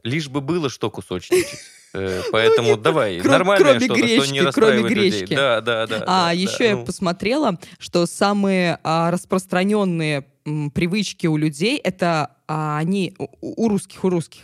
лишь 0.03 0.29
бы 0.29 0.41
было 0.41 0.69
что 0.69 0.89
кусочничать. 0.91 1.59
Э, 1.93 2.21
Поэтому 2.31 2.77
давай, 2.77 3.17
Ну, 3.17 3.23
кро- 3.23 3.29
нормальное 3.31 3.71
кроме 3.79 3.85
что-то, 3.85 3.97
что 3.99 4.07
гречки, 4.07 4.31
не 4.31 4.39
кроме 4.39 4.45
расстраивает 4.47 4.91
людей. 4.95 5.09
гречки. 5.11 5.35
Да, 5.35 5.61
да, 5.61 5.87
да. 5.87 6.03
А 6.07 6.25
да, 6.27 6.31
еще 6.31 6.57
да, 6.59 6.65
я 6.65 6.75
ну. 6.75 6.85
посмотрела, 6.85 7.59
что 7.79 8.05
самые 8.05 8.79
а, 8.83 9.09
распространенные 9.11 10.25
м, 10.45 10.71
привычки 10.71 11.27
у 11.27 11.37
людей 11.37 11.77
это 11.77 12.29
а, 12.47 12.77
они 12.77 13.15
у, 13.17 13.27
у 13.65 13.69
русских, 13.69 14.03
у 14.03 14.09
русских. 14.09 14.41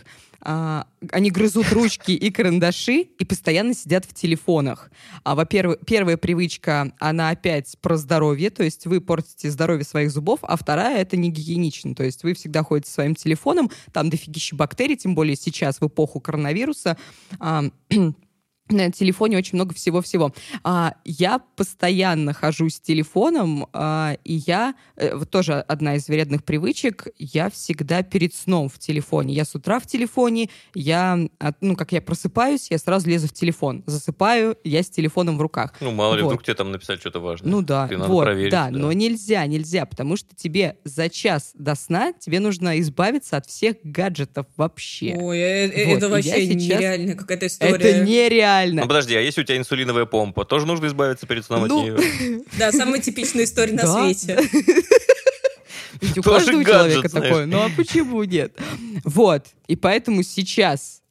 А, 0.48 0.86
они 1.10 1.32
грызут 1.32 1.72
ручки 1.72 2.12
и 2.12 2.30
карандаши 2.30 3.08
и 3.18 3.24
постоянно 3.24 3.74
сидят 3.74 4.04
в 4.04 4.14
телефонах. 4.14 4.92
А, 5.24 5.34
во-первых, 5.34 5.78
первая 5.84 6.16
привычка, 6.16 6.92
она 7.00 7.30
опять 7.30 7.76
про 7.80 7.96
здоровье, 7.96 8.50
то 8.50 8.62
есть 8.62 8.86
вы 8.86 9.00
портите 9.00 9.50
здоровье 9.50 9.84
своих 9.84 10.12
зубов, 10.12 10.38
а 10.42 10.56
вторая— 10.56 10.98
это 11.00 11.16
не 11.16 11.30
гигиенично, 11.30 11.96
то 11.96 12.04
есть 12.04 12.22
вы 12.22 12.34
всегда 12.34 12.62
ходите 12.62 12.92
своим 12.92 13.16
телефоном, 13.16 13.72
там 13.92 14.08
дофигища 14.08 14.54
бактерий, 14.54 14.96
тем 14.96 15.16
более 15.16 15.34
сейчас 15.34 15.80
в 15.80 15.86
эпоху 15.88 16.20
коронавируса. 16.20 16.96
а, 17.40 17.64
на 18.68 18.90
телефоне 18.90 19.38
очень 19.38 19.56
много 19.56 19.74
всего-всего. 19.74 20.32
А, 20.64 20.94
я 21.04 21.38
постоянно 21.56 22.32
хожу 22.32 22.68
с 22.68 22.80
телефоном, 22.80 23.68
а, 23.72 24.16
и 24.24 24.34
я, 24.46 24.74
э, 24.96 25.14
вот 25.14 25.30
тоже 25.30 25.54
одна 25.54 25.96
из 25.96 26.08
вредных 26.08 26.42
привычек, 26.44 27.06
я 27.18 27.48
всегда 27.50 28.02
перед 28.02 28.34
сном 28.34 28.68
в 28.68 28.78
телефоне. 28.78 29.34
Я 29.34 29.44
с 29.44 29.54
утра 29.54 29.78
в 29.78 29.86
телефоне, 29.86 30.48
я, 30.74 31.18
от- 31.38 31.56
ну, 31.60 31.76
как 31.76 31.92
я 31.92 32.02
просыпаюсь, 32.02 32.68
я 32.70 32.78
сразу 32.78 33.08
лезу 33.08 33.28
в 33.28 33.32
телефон. 33.32 33.84
Засыпаю, 33.86 34.56
я 34.64 34.82
с 34.82 34.88
телефоном 34.90 35.38
в 35.38 35.42
руках. 35.42 35.74
Ну, 35.80 35.92
мало 35.92 36.14
ли, 36.16 36.22
Вот. 36.22 36.28
вдруг 36.28 36.42
тебе 36.42 36.54
там 36.54 36.72
написали 36.72 36.98
что-то 36.98 37.20
важное. 37.20 37.50
Ну 37.50 37.62
да, 37.62 37.86
Ты 37.86 37.96
надо 37.98 38.10
вот, 38.12 38.24
проверить. 38.24 38.50
да, 38.50 38.70
но 38.70 38.92
нельзя, 38.92 39.46
нельзя, 39.46 39.86
потому 39.86 40.16
что 40.16 40.34
тебе 40.34 40.76
за 40.84 41.08
час 41.08 41.52
до 41.54 41.74
сна 41.74 42.12
тебе 42.18 42.40
нужно 42.40 42.80
избавиться 42.80 43.36
от 43.36 43.46
всех 43.46 43.76
гаджетов 43.84 44.46
вообще. 44.56 45.14
Ой, 45.16 45.38
э- 45.38 45.68
э- 45.68 45.86
Вот, 45.90 45.98
это 45.98 46.08
вообще 46.08 46.46
сейчас- 46.46 46.78
нереальная 46.80 47.14
какая-то 47.14 47.46
история. 47.46 47.74
Это 47.74 48.04
нереально. 48.04 48.55
Ну, 48.64 48.88
подожди, 48.88 49.14
а 49.14 49.20
если 49.20 49.42
у 49.42 49.44
тебя 49.44 49.58
инсулиновая 49.58 50.06
помпа, 50.06 50.44
тоже 50.44 50.66
нужно 50.66 50.86
избавиться 50.86 51.26
перед 51.26 51.44
сном 51.44 51.66
Ну, 51.66 51.78
от 51.78 51.84
нее? 51.84 52.42
Да, 52.58 52.72
самая 52.72 53.00
типичная 53.00 53.44
история 53.44 53.72
на 53.72 53.86
свете. 53.86 54.38
Ведь 56.00 56.18
у 56.18 56.22
каждого 56.22 56.64
человека 56.64 57.08
такое. 57.08 57.46
Ну 57.46 57.58
а 57.58 57.70
почему 57.76 58.22
нет? 58.24 58.56
Вот. 59.04 59.46
И 59.66 59.76
поэтому 59.76 60.22
сейчас 60.22 61.02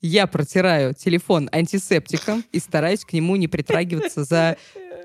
я 0.00 0.26
протираю 0.26 0.94
телефон 0.94 1.48
антисептиком 1.52 2.44
и 2.52 2.58
стараюсь 2.58 3.04
к 3.04 3.12
нему 3.12 3.36
не 3.36 3.48
притрагиваться 3.48 4.24
за 4.24 4.56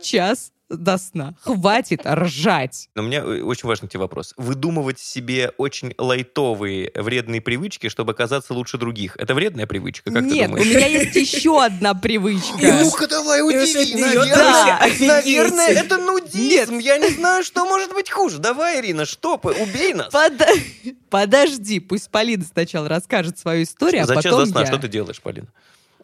час 0.01 0.51
до 0.77 0.97
сна. 0.97 1.33
Хватит 1.41 2.01
ржать. 2.05 2.89
Но 2.95 3.03
у 3.03 3.05
меня 3.05 3.19
э, 3.19 3.41
очень 3.41 3.67
важный 3.67 3.89
тебе 3.89 3.99
вопрос. 4.01 4.33
Выдумывать 4.37 4.99
себе 4.99 5.51
очень 5.57 5.93
лайтовые 5.97 6.91
вредные 6.95 7.41
привычки, 7.41 7.89
чтобы 7.89 8.13
оказаться 8.13 8.53
лучше 8.53 8.77
других. 8.77 9.15
Это 9.17 9.33
вредная 9.33 9.67
привычка, 9.67 10.11
как 10.11 10.23
Нет, 10.23 10.33
ты 10.33 10.43
у 10.43 10.47
думаешь? 10.47 10.65
меня 10.67 10.87
есть 10.87 11.15
еще 11.15 11.63
одна 11.63 11.93
привычка. 11.93 12.57
Ну-ка, 12.83 13.07
давай, 13.07 13.41
удиви, 13.41 13.81
удиви. 13.81 14.01
наверное, 14.01 14.35
Да. 14.35 14.77
офигеть. 14.79 15.07
наверное, 15.07 15.67
это 15.69 15.97
нудизм. 15.97 16.77
Я 16.79 16.97
не 16.97 17.09
знаю, 17.09 17.43
что 17.43 17.65
может 17.65 17.91
быть 17.93 18.09
хуже. 18.09 18.37
Давай, 18.39 18.79
Ирина, 18.81 19.05
что, 19.05 19.37
п- 19.37 19.49
убей 19.49 19.93
нас. 19.93 20.11
Под- 20.11 20.41
Подожди, 21.09 21.79
пусть 21.79 22.09
Полина 22.09 22.43
сначала 22.43 22.87
расскажет 22.87 23.37
свою 23.37 23.63
историю, 23.63 24.03
а 24.03 24.05
За 24.05 24.15
час 24.15 24.23
потом 24.25 24.39
до 24.45 24.45
сна 24.51 24.61
я. 24.61 24.67
что 24.67 24.77
ты 24.77 24.87
делаешь, 24.87 25.21
Полина? 25.21 25.47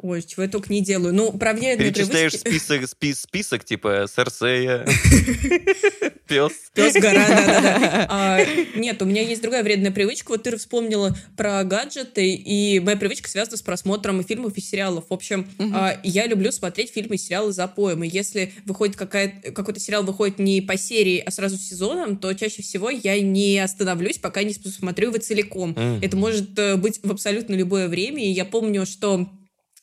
Ой, 0.02 0.22
чего 0.22 0.44
я 0.44 0.50
только 0.50 0.72
не 0.72 0.82
делаю. 0.82 1.14
Ну, 1.14 1.32
про 1.32 1.54
вредные 1.54 1.92
Перечисляешь 1.92 2.34
привычки... 2.34 2.50
список, 2.50 2.90
спи- 2.90 3.14
список 3.16 3.66
типа 3.66 4.06
Серсея, 4.14 4.86
пес. 6.28 6.52
Пес 6.74 6.94
гора, 6.94 7.28
да-да-да. 7.28 8.08
А, 8.10 8.46
Нет, 8.76 9.02
у 9.02 9.06
меня 9.06 9.22
есть 9.22 9.42
другая 9.42 9.64
вредная 9.64 9.92
привычка. 9.92 10.32
Вот 10.32 10.44
ты 10.44 10.56
вспомнила 10.58 11.18
про 11.36 11.64
гаджеты, 11.64 12.30
и 12.36 12.80
моя 12.80 12.96
привычка 12.96 13.28
связана 13.28 13.58
с 13.58 13.62
просмотром 13.62 14.24
фильмов 14.24 14.56
и 14.56 14.62
сериалов. 14.62 15.06
В 15.10 15.14
общем, 15.14 15.48
а, 15.74 16.00
я 16.04 16.28
люблю 16.28 16.52
смотреть 16.52 16.92
фильмы 16.92 17.16
и 17.16 17.18
сериалы 17.18 17.52
за 17.52 17.68
поем. 17.68 18.04
И 18.04 18.08
если 18.08 18.54
выходит 18.66 18.96
какой-то 18.96 19.80
сериал 19.80 20.04
выходит 20.04 20.38
не 20.38 20.62
по 20.62 20.78
серии, 20.78 21.18
а 21.26 21.32
сразу 21.32 21.58
сезоном, 21.58 22.18
то 22.18 22.34
чаще 22.34 22.62
всего 22.62 22.90
я 22.92 23.20
не 23.20 23.58
остановлюсь, 23.58 24.20
пока 24.20 24.44
не 24.44 24.54
посмотрю 24.54 25.10
его 25.10 25.18
целиком. 25.18 25.76
Это 26.02 26.16
может 26.16 26.58
э, 26.60 26.76
быть 26.76 27.00
в 27.02 27.12
абсолютно 27.12 27.56
любое 27.56 27.88
время. 27.88 28.24
И 28.24 28.30
я 28.30 28.46
помню, 28.46 28.86
что 28.86 29.30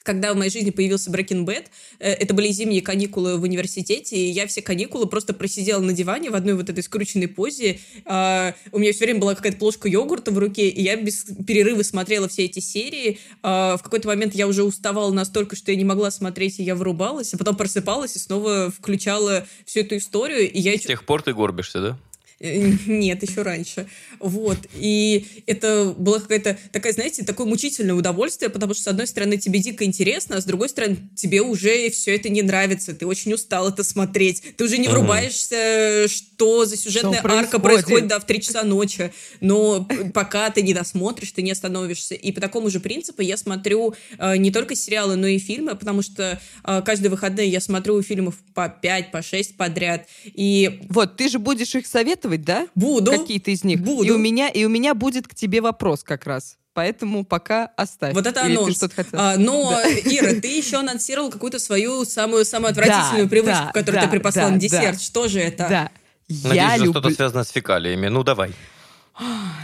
когда 0.05 0.35
в 0.35 0.37
моей 0.37 0.51
жизни 0.51 0.71
появился 0.71 1.11
Breaking 1.11 1.45
Bad, 1.45 1.65
э, 1.99 2.13
это 2.13 2.35
были 2.35 2.49
зимние 2.49 2.83
каникулы 2.83 3.39
в 3.39 3.43
университете, 3.43 4.17
и 4.17 4.31
я 4.31 4.47
все 4.47 4.63
каникулы 4.63 5.07
просто 5.07 5.33
просидела 5.33 5.81
на 5.81 5.93
диване 5.93 6.31
в 6.31 6.37
одной 6.37 6.55
вот 6.55 6.69
этой 6.71 6.83
скрученной 6.83 7.27
позе. 7.27 7.81
А, 8.05 8.55
у 8.71 8.79
меня 8.79 8.93
все 8.93 9.07
время 9.07 9.21
была 9.21 9.35
какая-то 9.35 9.59
плошка 9.59 9.89
йогурта 9.89 10.31
в 10.31 10.39
руке, 10.39 10.69
и 10.69 10.83
я 10.83 10.97
без 10.97 11.25
перерыва 11.47 11.83
смотрела 11.83 12.29
все 12.29 12.45
эти 12.45 12.61
серии. 12.61 13.19
А, 13.43 13.77
в 13.79 13.83
какой-то 13.83 14.07
момент 14.07 14.35
я 14.35 14.47
уже 14.47 14.63
уставала 14.63 15.11
настолько, 15.11 15.57
что 15.57 15.73
я 15.73 15.77
не 15.77 15.85
могла 15.85 16.11
смотреть, 16.11 16.61
и 16.61 16.63
я 16.63 16.75
вырубалась, 16.75 17.33
а 17.33 17.39
потом 17.39 17.57
просыпалась 17.57 18.15
и 18.15 18.19
снова 18.19 18.71
включала 18.71 19.47
всю 19.65 19.81
эту 19.81 19.97
историю. 19.97 20.53
И 20.53 20.61
я... 20.61 20.77
С 20.77 20.83
тех 20.83 21.07
пор 21.07 21.23
ты 21.23 21.33
горбишься, 21.33 21.81
да? 21.81 21.99
Нет, 22.87 23.23
еще 23.23 23.43
раньше. 23.43 23.87
Вот. 24.19 24.59
И 24.75 25.27
это 25.47 25.95
была 25.97 26.19
какая-то 26.21 26.59
такая, 26.73 26.93
знаете, 26.93 27.25
такое 27.25 27.47
мучительное 27.47 27.95
удовольствие, 27.95 28.51
потому 28.51 28.75
что, 28.75 28.83
с 28.83 28.89
одной 28.89 29.07
стороны, 29.07 29.37
тебе 29.37 29.61
дико 29.61 29.85
интересно, 29.85 30.37
а 30.37 30.41
с 30.41 30.45
другой 30.45 30.69
стороны, 30.69 30.97
тебе 31.15 31.43
уже 31.43 31.91
все 31.91 32.15
это 32.17 32.29
не 32.29 32.43
нравится. 32.43 32.95
Ты 32.95 33.07
очень 33.07 33.33
устал 33.33 33.69
это 33.69 33.85
смотреть. 33.85 34.43
Ты 34.57 34.65
уже 34.65 34.79
не 34.79 34.89
врубаешься, 34.89 36.07
что 36.09 36.65
за 36.65 36.77
сюжетная 36.77 37.21
что 37.21 37.33
арка 37.33 37.59
происходит 37.59 38.09
да, 38.09 38.19
в 38.19 38.27
3 38.27 38.41
часа 38.41 38.63
ночи. 38.65 39.13
Но 39.41 39.89
пока 40.13 40.51
ты 40.51 40.63
не 40.63 40.75
досмотришь, 40.75 41.33
ты 41.33 41.43
не 41.43 41.53
остановишься. 41.53 42.15
И 42.15 42.33
по 42.33 42.41
такому 42.41 42.69
же 42.69 42.81
принципу 42.81 43.23
я 43.23 43.37
смотрю 43.37 43.95
э, 44.19 44.37
не 44.37 44.51
только 44.51 44.75
сериалы, 44.75 45.17
но 45.17 45.27
и 45.27 45.39
фильмы, 45.39 45.77
потому 45.77 46.03
что 46.03 46.41
э, 46.65 46.83
каждые 46.85 47.11
выходные 47.11 47.49
я 47.49 47.61
смотрю 47.61 48.03
фильмов 48.03 48.37
по 48.55 48.69
5, 48.69 49.13
по 49.13 49.23
6 49.23 49.57
подряд. 49.57 50.07
И... 50.25 50.81
Вот, 50.89 51.17
ты 51.17 51.29
же 51.29 51.39
будешь 51.39 51.75
их 51.75 51.87
советовать 51.87 52.24
зачитывать, 52.25 52.43
да? 52.43 52.67
Буду. 52.75 53.13
Какие-то 53.13 53.51
из 53.51 53.65
них. 53.65 53.81
Буду. 53.81 54.05
И 54.05 54.11
у 54.11 54.19
меня, 54.19 54.49
и 54.49 54.65
у 54.65 54.69
меня 54.69 54.95
будет 54.95 55.29
к 55.29 55.35
тебе 55.35 55.61
вопрос 55.61 56.03
как 56.03 56.27
раз. 56.27 56.57
Поэтому 56.73 57.25
пока 57.25 57.67
оставь. 57.77 58.15
Вот 58.15 58.27
это 58.27 58.43
анонс. 58.43 58.83
Или 58.83 58.89
ты 58.89 58.95
хотел? 58.95 59.21
А, 59.21 59.37
но, 59.37 59.71
да. 59.71 59.89
Ира, 59.89 60.41
ты 60.41 60.57
еще 60.57 60.79
анонсировал 60.79 61.31
какую-то 61.31 61.61
свою 61.61 62.05
самую 62.05 62.45
самую 62.45 62.71
отвратительную 62.71 63.27
да, 63.27 63.31
привычку, 63.31 63.65
да, 63.67 63.73
которую 63.73 64.01
да, 64.01 64.07
ты 64.07 64.11
припасла 64.11 64.43
да, 64.43 64.51
на 64.51 64.59
десерт. 64.59 64.97
Да. 64.97 65.01
Что 65.01 65.29
же 65.29 65.39
это? 65.39 65.69
Да. 65.69 65.91
Надеюсь, 66.29 66.55
Я 66.55 66.77
люблю... 66.77 66.93
что-то 66.93 67.11
связано 67.11 67.45
с 67.45 67.51
фекалиями. 67.51 68.09
Ну, 68.09 68.25
давай. 68.25 68.53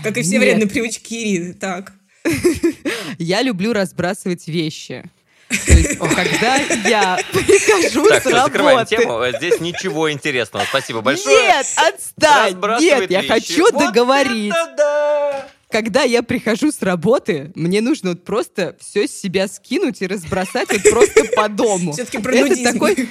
Как 0.05 0.17
и 0.17 0.23
все 0.23 0.33
Нет. 0.33 0.43
вредные 0.43 0.69
привычки 0.69 1.15
Ирины. 1.15 1.55
Так. 1.55 1.93
Я 3.19 3.43
люблю 3.43 3.73
разбрасывать 3.73 4.47
вещи. 4.47 5.11
Есть, 5.51 5.99
когда 5.99 6.57
я 6.57 7.19
прихожу 7.33 8.07
так, 8.09 8.23
с 8.23 8.27
работы... 8.27 8.45
закрываем 8.45 8.87
тему. 8.87 9.23
Здесь 9.37 9.61
ничего 9.61 10.11
интересного. 10.13 10.65
Спасибо 10.69 11.01
большое. 11.01 11.37
Нет, 11.37 11.67
отстань! 11.77 12.57
Нет, 12.81 13.11
я 13.11 13.23
хочу 13.23 13.65
вот 13.71 13.79
договорить. 13.79 14.53
Да! 14.77 15.49
когда 15.71 16.03
я 16.03 16.23
прихожу 16.23 16.73
с 16.73 16.83
работы, 16.83 17.53
мне 17.55 17.81
нужно 17.81 18.11
вот 18.11 18.25
просто 18.25 18.77
все 18.81 19.07
с 19.07 19.13
себя 19.13 19.47
скинуть 19.49 20.03
и 20.03 20.07
разбросать 20.07 20.69
вот 20.71 20.83
просто 20.91 21.25
по 21.37 21.49
дому. 21.49 21.93
Все-таки 21.93 22.19
Это 22.19 22.73
такой... 22.73 23.09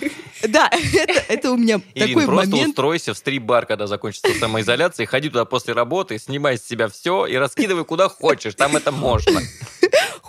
Да, 0.47 0.69
это, 0.71 1.23
это 1.27 1.51
у 1.51 1.57
меня 1.57 1.81
Ирин, 1.95 2.07
такой 2.07 2.25
просто 2.25 2.51
момент... 2.51 2.69
устройся 2.69 3.13
в 3.13 3.17
стрип-бар, 3.17 3.65
когда 3.65 3.87
закончится 3.87 4.31
самоизоляция, 4.39 5.05
ходи 5.05 5.29
туда 5.29 5.45
после 5.45 5.73
работы, 5.73 6.17
снимай 6.19 6.57
с 6.57 6.65
себя 6.65 6.87
все 6.87 7.25
и 7.25 7.35
раскидывай 7.35 7.85
куда 7.85 8.09
хочешь, 8.09 8.55
там 8.55 8.75
это 8.75 8.91
можно. 8.91 9.41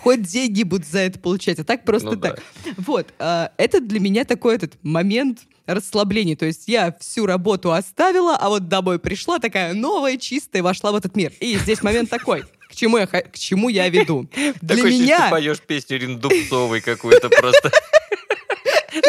Хоть 0.03 0.23
деньги 0.23 0.63
будут 0.63 0.87
за 0.87 0.99
это 0.99 1.19
получать, 1.19 1.59
а 1.59 1.63
так 1.63 1.83
просто 1.83 2.11
ну, 2.11 2.15
так. 2.17 2.41
Да. 2.65 2.71
Вот, 2.77 3.13
э, 3.19 3.49
это 3.57 3.79
для 3.79 3.99
меня 3.99 4.25
такой 4.25 4.55
этот 4.55 4.73
момент 4.81 5.41
расслабления. 5.67 6.35
То 6.35 6.45
есть 6.47 6.67
я 6.67 6.95
всю 6.99 7.27
работу 7.27 7.71
оставила, 7.71 8.35
а 8.35 8.49
вот 8.49 8.67
домой 8.67 8.97
пришла 8.97 9.37
такая 9.37 9.73
новая, 9.73 10.17
чистая, 10.17 10.63
вошла 10.63 10.91
в 10.91 10.95
этот 10.95 11.15
мир. 11.15 11.31
И 11.39 11.55
здесь 11.57 11.83
момент 11.83 12.09
такой. 12.09 12.43
К 12.67 12.75
чему 12.75 12.97
я, 12.97 13.05
к 13.05 13.37
чему 13.37 13.69
я 13.69 13.87
веду? 13.89 14.27
Для 14.61 14.81
меня... 14.81 15.25
ты 15.25 15.31
поешь 15.31 15.59
песню 15.59 15.97
Ирины 15.97 16.17
Дубцовой 16.17 16.81
какую-то 16.81 17.29
просто. 17.29 17.71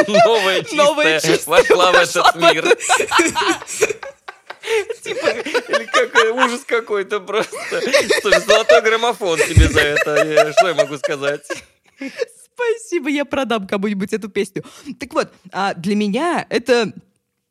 Новая 0.08 1.20
чистая 1.20 1.46
вошла 1.46 1.92
в 1.92 1.94
этот 1.94 2.34
мир. 2.36 2.66
Типа, 5.02 5.26
или 5.28 5.84
какой 5.86 6.30
ужас 6.30 6.62
какой-то 6.66 7.20
просто. 7.20 7.80
Слушай, 8.20 8.40
золотой 8.40 8.82
граммофон 8.82 9.38
тебе 9.38 9.68
за 9.68 9.80
это. 9.80 10.52
Что 10.58 10.68
я 10.68 10.74
могу 10.74 10.96
сказать? 10.98 11.46
Спасибо, 12.54 13.08
я 13.08 13.24
продам 13.24 13.66
кому-нибудь 13.66 14.12
эту 14.12 14.28
песню. 14.28 14.64
Так 14.98 15.12
вот, 15.14 15.32
а 15.50 15.74
для 15.74 15.96
меня 15.96 16.46
это 16.48 16.92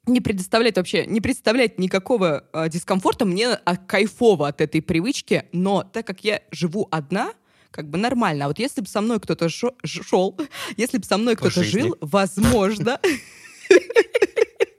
не 0.07 0.21
предоставляет 0.21 0.77
вообще, 0.77 1.05
не 1.05 1.21
представляет 1.21 1.79
никакого 1.79 2.45
э, 2.53 2.69
дискомфорта. 2.69 3.25
Мне 3.25 3.49
а, 3.49 3.77
кайфово 3.77 4.47
от 4.47 4.61
этой 4.61 4.81
привычки, 4.81 5.45
но 5.51 5.83
так 5.83 6.07
как 6.07 6.23
я 6.23 6.41
живу 6.51 6.87
одна, 6.91 7.33
как 7.71 7.89
бы 7.89 7.97
нормально. 7.97 8.45
А 8.45 8.47
вот 8.47 8.59
если 8.59 8.81
бы 8.81 8.87
со 8.87 9.01
мной 9.01 9.19
кто-то 9.19 9.47
шел, 9.49 10.37
если 10.77 10.97
бы 10.97 11.03
со 11.03 11.17
мной 11.17 11.35
кто-то 11.35 11.63
жил, 11.63 11.97
возможно, 12.01 12.99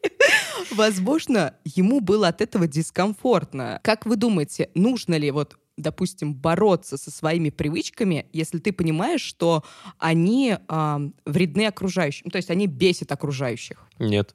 возможно, 0.70 1.54
ему 1.64 2.00
было 2.00 2.28
от 2.28 2.40
этого 2.40 2.66
дискомфортно. 2.66 3.80
Как 3.82 4.06
вы 4.06 4.16
думаете, 4.16 4.70
нужно 4.74 5.16
ли 5.16 5.30
вот 5.30 5.56
допустим, 5.78 6.34
бороться 6.34 6.96
со 6.96 7.10
своими 7.10 7.50
привычками, 7.50 8.26
если 8.32 8.58
ты 8.58 8.72
понимаешь, 8.72 9.22
что 9.22 9.64
они 9.98 10.56
э, 10.56 11.10
вредны 11.24 11.66
окружающим, 11.66 12.30
то 12.30 12.36
есть 12.36 12.50
они 12.50 12.66
бесят 12.66 13.10
окружающих? 13.10 13.88
Нет. 13.98 14.34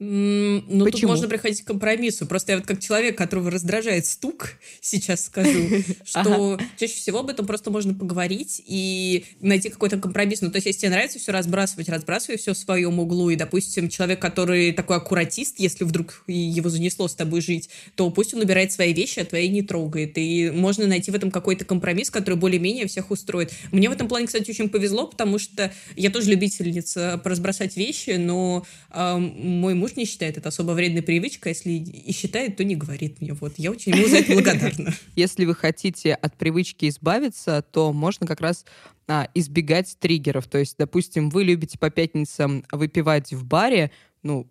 Ну, 0.00 0.84
тут 0.90 1.02
можно 1.04 1.28
приходить 1.28 1.62
к 1.62 1.66
компромиссу. 1.66 2.26
Просто 2.26 2.52
я 2.52 2.58
вот 2.58 2.66
как 2.66 2.80
человек, 2.80 3.16
которого 3.16 3.50
раздражает 3.50 4.06
стук, 4.06 4.50
сейчас 4.80 5.26
скажу, 5.26 5.68
что 6.04 6.58
чаще 6.76 6.94
всего 6.94 7.20
об 7.20 7.30
этом 7.30 7.46
просто 7.46 7.70
можно 7.70 7.94
поговорить 7.94 8.60
и 8.66 9.24
найти 9.40 9.68
какой-то 9.70 9.98
компромисс. 9.98 10.40
Ну, 10.40 10.50
то 10.50 10.56
есть, 10.56 10.66
если 10.66 10.80
тебе 10.80 10.90
нравится 10.90 11.18
все 11.18 11.32
разбрасывать, 11.32 11.88
разбрасывай 11.88 12.38
все 12.38 12.54
в 12.54 12.58
своем 12.58 12.98
углу. 12.98 13.30
И, 13.30 13.36
допустим, 13.36 13.88
человек, 13.88 14.20
который 14.20 14.72
такой 14.72 14.96
аккуратист, 14.96 15.58
если 15.58 15.84
вдруг 15.84 16.24
его 16.26 16.68
занесло 16.68 17.06
с 17.06 17.14
тобой 17.14 17.40
жить, 17.40 17.70
то 17.94 18.10
пусть 18.10 18.34
он 18.34 18.40
убирает 18.40 18.72
свои 18.72 18.92
вещи, 18.92 19.20
а 19.20 19.24
твои 19.24 19.48
не 19.48 19.62
трогает. 19.62 20.18
И 20.18 20.50
можно 20.50 20.86
найти 20.86 21.12
в 21.12 21.14
этом 21.14 21.30
какой-то 21.30 21.64
компромисс, 21.64 22.10
который 22.10 22.34
более-менее 22.34 22.88
всех 22.88 23.10
устроит. 23.10 23.52
Мне 23.70 23.88
в 23.88 23.92
этом 23.92 24.08
плане, 24.08 24.26
кстати, 24.26 24.50
очень 24.50 24.68
повезло, 24.68 25.06
потому 25.06 25.38
что 25.38 25.72
я 25.96 26.10
тоже 26.10 26.30
любительница 26.30 27.20
разбросать 27.24 27.76
вещи, 27.76 28.16
но 28.18 28.66
э, 28.90 29.16
мой 29.18 29.74
муж 29.74 29.93
не 29.96 30.04
считает 30.04 30.36
это 30.36 30.48
особо 30.48 30.72
вредной 30.72 31.02
привычкой, 31.02 31.52
если 31.52 31.70
и 31.70 32.12
считает, 32.12 32.56
то 32.56 32.64
не 32.64 32.76
говорит 32.76 33.20
мне. 33.20 33.32
Вот 33.34 33.54
я 33.56 33.70
очень 33.70 33.94
ему 33.94 34.08
за 34.08 34.18
это 34.18 34.32
благодарна. 34.34 34.94
Если 35.16 35.44
вы 35.44 35.54
хотите 35.54 36.14
от 36.14 36.36
привычки 36.36 36.88
избавиться, 36.88 37.64
то 37.72 37.92
можно 37.92 38.26
как 38.26 38.40
раз 38.40 38.64
а, 39.06 39.28
избегать 39.34 39.96
триггеров. 39.98 40.46
То 40.46 40.58
есть, 40.58 40.76
допустим, 40.78 41.30
вы 41.30 41.44
любите 41.44 41.78
по 41.78 41.90
пятницам 41.90 42.64
выпивать 42.72 43.32
в 43.32 43.44
баре, 43.44 43.90
ну, 44.22 44.46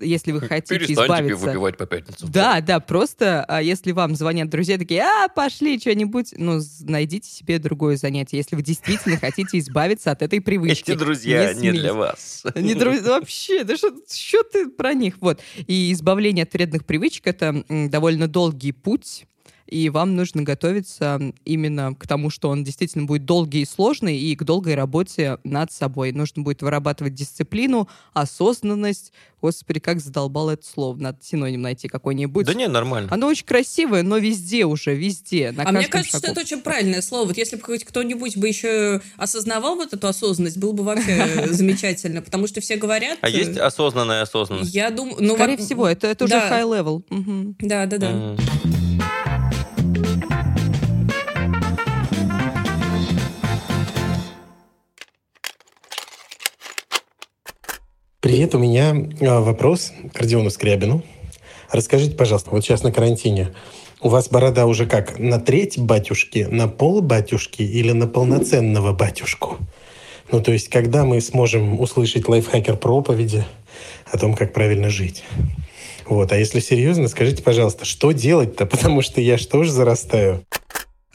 если 0.00 0.32
вы 0.32 0.40
хотите 0.40 0.78
Перестаньте 0.78 1.04
избавиться... 1.04 1.46
выпивать 1.46 1.76
по 1.76 1.86
пятницам. 1.86 2.30
Да, 2.30 2.60
да, 2.60 2.80
просто 2.80 3.44
а 3.44 3.62
если 3.62 3.92
вам 3.92 4.14
звонят 4.14 4.48
друзья 4.48 4.78
такие, 4.78 5.02
а, 5.02 5.28
пошли 5.28 5.78
что-нибудь, 5.78 6.34
ну, 6.36 6.60
найдите 6.80 7.28
себе 7.30 7.58
другое 7.58 7.96
занятие, 7.96 8.38
если 8.38 8.56
вы 8.56 8.62
действительно 8.62 9.16
хотите 9.18 9.58
избавиться 9.58 10.10
от 10.10 10.22
этой 10.22 10.40
привычки. 10.40 10.90
Эти 10.90 10.98
друзья 10.98 11.52
не, 11.54 11.70
не 11.70 11.72
для 11.72 11.94
вас. 11.94 12.44
Не 12.54 12.74
друзья, 12.74 13.10
вообще, 13.10 13.64
да 13.64 13.76
что, 13.76 13.92
что 14.12 14.42
ты 14.42 14.68
про 14.68 14.94
них? 14.94 15.16
Вот. 15.20 15.40
И 15.66 15.92
избавление 15.92 16.44
от 16.44 16.52
вредных 16.52 16.84
привычек— 16.84 17.26
это 17.28 17.64
довольно 17.68 18.28
долгий 18.28 18.72
путь, 18.72 19.26
и 19.66 19.88
вам 19.90 20.14
нужно 20.14 20.42
готовиться 20.42 21.20
именно 21.44 21.94
к 21.94 22.06
тому, 22.06 22.30
что 22.30 22.48
он 22.48 22.64
действительно 22.64 23.04
будет 23.04 23.24
долгий 23.24 23.62
и 23.62 23.66
сложный, 23.66 24.18
и 24.18 24.36
к 24.36 24.44
долгой 24.44 24.74
работе 24.74 25.38
над 25.44 25.72
собой. 25.72 26.12
Нужно 26.12 26.42
будет 26.42 26.62
вырабатывать 26.62 27.14
дисциплину, 27.14 27.88
осознанность. 28.12 29.12
Господи, 29.42 29.80
как 29.80 30.00
задолбало 30.00 30.52
это 30.52 30.66
слово. 30.66 30.96
Надо 30.96 31.18
синоним 31.22 31.62
найти 31.62 31.88
какой-нибудь. 31.88 32.46
Да 32.46 32.54
не, 32.54 32.68
нормально. 32.68 33.08
Оно 33.12 33.26
очень 33.26 33.44
красивое, 33.44 34.02
но 34.02 34.18
везде 34.18 34.64
уже, 34.64 34.94
везде. 34.94 35.52
На 35.52 35.68
а 35.68 35.72
мне 35.72 35.88
кажется, 35.88 36.12
шагу. 36.12 36.24
что 36.24 36.32
это 36.32 36.40
очень 36.40 36.62
правильное 36.62 37.02
слово. 37.02 37.28
Вот 37.28 37.36
если 37.36 37.56
бы 37.56 37.78
кто-нибудь 37.78 38.36
бы 38.36 38.48
еще 38.48 39.00
осознавал 39.16 39.76
вот 39.76 39.92
эту 39.92 40.06
осознанность, 40.06 40.58
было 40.58 40.72
бы 40.72 40.84
вообще 40.84 41.48
замечательно, 41.50 42.22
потому 42.22 42.46
что 42.46 42.60
все 42.60 42.76
говорят... 42.76 43.18
А 43.20 43.28
есть 43.28 43.56
осознанная 43.58 44.22
осознанность? 44.22 44.74
Я 44.74 44.90
думаю... 44.90 45.16
Ну, 45.20 45.34
Скорее 45.34 45.56
всего, 45.56 45.86
это 45.86 46.16
уже 46.24 46.34
high 46.34 46.62
level. 46.62 47.02
Да, 47.60 47.86
да, 47.86 47.98
да. 47.98 48.36
Привет, 58.26 58.56
у 58.56 58.58
меня 58.58 58.92
а, 59.20 59.40
вопрос 59.40 59.92
к 60.12 60.18
Родиону 60.18 60.50
Скрябину. 60.50 61.04
Расскажите, 61.70 62.16
пожалуйста, 62.16 62.50
вот 62.50 62.64
сейчас 62.64 62.82
на 62.82 62.90
карантине, 62.90 63.54
у 64.00 64.08
вас 64.08 64.28
борода 64.28 64.66
уже 64.66 64.84
как, 64.84 65.20
на 65.20 65.38
треть 65.38 65.78
батюшки, 65.78 66.40
на 66.50 66.66
пол 66.66 67.02
батюшки 67.02 67.62
или 67.62 67.92
на 67.92 68.08
полноценного 68.08 68.92
батюшку? 68.92 69.58
Ну, 70.32 70.42
то 70.42 70.50
есть, 70.50 70.70
когда 70.70 71.04
мы 71.04 71.20
сможем 71.20 71.78
услышать 71.78 72.26
лайфхакер 72.26 72.76
проповеди 72.76 73.44
о 74.10 74.18
том, 74.18 74.34
как 74.34 74.52
правильно 74.52 74.90
жить? 74.90 75.22
Вот, 76.04 76.32
а 76.32 76.36
если 76.36 76.58
серьезно, 76.58 77.06
скажите, 77.06 77.44
пожалуйста, 77.44 77.84
что 77.84 78.10
делать-то? 78.10 78.66
Потому 78.66 79.02
что 79.02 79.20
я 79.20 79.38
же 79.38 79.70
зарастаю? 79.70 80.44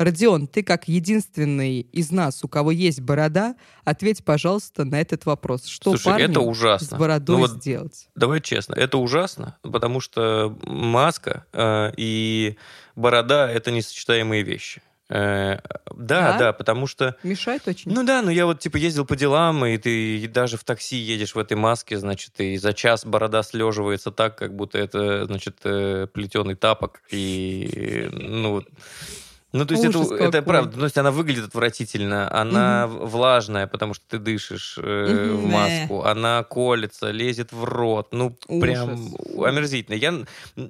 Родион, 0.03 0.47
ты 0.47 0.63
как 0.63 0.87
единственный 0.87 1.81
из 1.81 2.11
нас, 2.11 2.43
у 2.43 2.47
кого 2.47 2.71
есть 2.71 3.01
борода, 3.01 3.55
ответь, 3.83 4.23
пожалуйста, 4.23 4.83
на 4.83 4.99
этот 4.99 5.25
вопрос. 5.25 5.65
Что 5.65 5.91
Слушай, 5.91 6.05
парню 6.05 6.29
это 6.29 6.39
ужасно. 6.41 6.87
с 6.87 6.99
бородой 6.99 7.35
Ну 7.35 7.41
вот 7.41 7.51
сделать? 7.51 8.07
Давай 8.15 8.41
честно, 8.41 8.73
это 8.73 8.97
ужасно, 8.97 9.57
потому 9.61 9.99
что 9.99 10.57
маска 10.63 11.45
э, 11.53 11.91
и 11.97 12.57
борода— 12.95 13.49
это 13.51 13.71
несочетаемые 13.71 14.43
вещи. 14.43 14.81
Э, 15.09 15.59
да, 15.93 16.31
Да? 16.31 16.37
да, 16.37 16.53
потому 16.53 16.87
что... 16.87 17.17
Мешает 17.23 17.67
очень? 17.67 17.91
Ну 17.91 18.03
да, 18.03 18.21
ну 18.21 18.29
я 18.29 18.45
вот 18.45 18.59
типа 18.59 18.77
ездил 18.77 19.05
по 19.05 19.17
делам, 19.17 19.65
и 19.65 19.77
ты 19.77 20.27
даже 20.29 20.57
в 20.57 20.63
такси 20.63 20.95
едешь 20.95 21.35
в 21.35 21.39
этой 21.39 21.57
маске, 21.57 21.97
значит, 21.97 22.39
и 22.39 22.57
за 22.57 22.73
час 22.73 23.05
борода 23.05 23.43
слеживается 23.43 24.11
так, 24.11 24.37
как 24.37 24.55
будто 24.55 24.77
это, 24.77 25.25
значит, 25.25 25.57
плетеный 25.57 26.55
тапок, 26.55 27.01
и 27.11 28.09
ну. 28.13 28.63
Ну, 29.53 29.65
то 29.65 29.73
есть 29.73 29.83
это, 29.83 29.97
Ужас 29.99 30.11
это 30.11 30.31
какой. 30.31 30.41
правда. 30.43 30.77
То 30.77 30.83
есть 30.85 30.97
она 30.97 31.11
выглядит 31.11 31.45
отвратительно, 31.45 32.33
она 32.33 32.87
влажная, 32.87 33.67
потому 33.67 33.93
что 33.93 34.05
ты 34.07 34.17
дышишь 34.17 34.77
э, 34.81 35.33
в 35.35 35.41
Мгм. 35.41 35.51
маску, 35.51 36.03
она 36.03 36.43
колется, 36.43 37.11
лезет 37.11 37.51
в 37.51 37.65
рот. 37.65 38.09
Ну, 38.13 38.35
прям 38.47 39.13
омерзительно. 39.37 39.95
Я, 39.95 40.13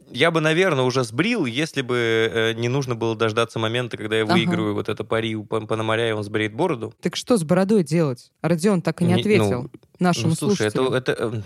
я 0.10 0.32
бы, 0.32 0.42
наверное, 0.42 0.84
уже 0.84 1.04
сбрил, 1.04 1.46
если 1.46 1.82
бы 1.84 1.96
э, 2.34 2.54
не 2.54 2.70
нужно 2.70 2.96
было 2.96 3.16
дождаться 3.16 3.60
момента, 3.60 3.98
когда 3.98 4.18
я 4.18 4.24
Ага. 4.24 4.34
выиграю 4.34 4.74
вот 4.74 4.90
это 4.90 5.04
пари 5.04 5.36
у 5.36 5.44
Пономаря, 5.44 6.10
и 6.10 6.12
он 6.14 6.24
сбреет 6.24 6.54
бороду. 6.56 6.94
Так 7.02 7.16
что 7.16 7.38
с 7.38 7.44
бородой 7.44 7.84
делать? 7.84 8.32
Родион 8.42 8.82
так 8.82 9.02
и 9.02 9.06
не 9.06 9.14
Не- 9.14 9.20
ответил 9.22 9.64
ну, 9.64 9.70
нашему 10.02 10.30
Ну, 10.30 10.36
слушай, 10.36 10.68
это, 10.68 10.78
слушателю. 10.78 10.98
это 10.98 11.24
эм, 11.24 11.44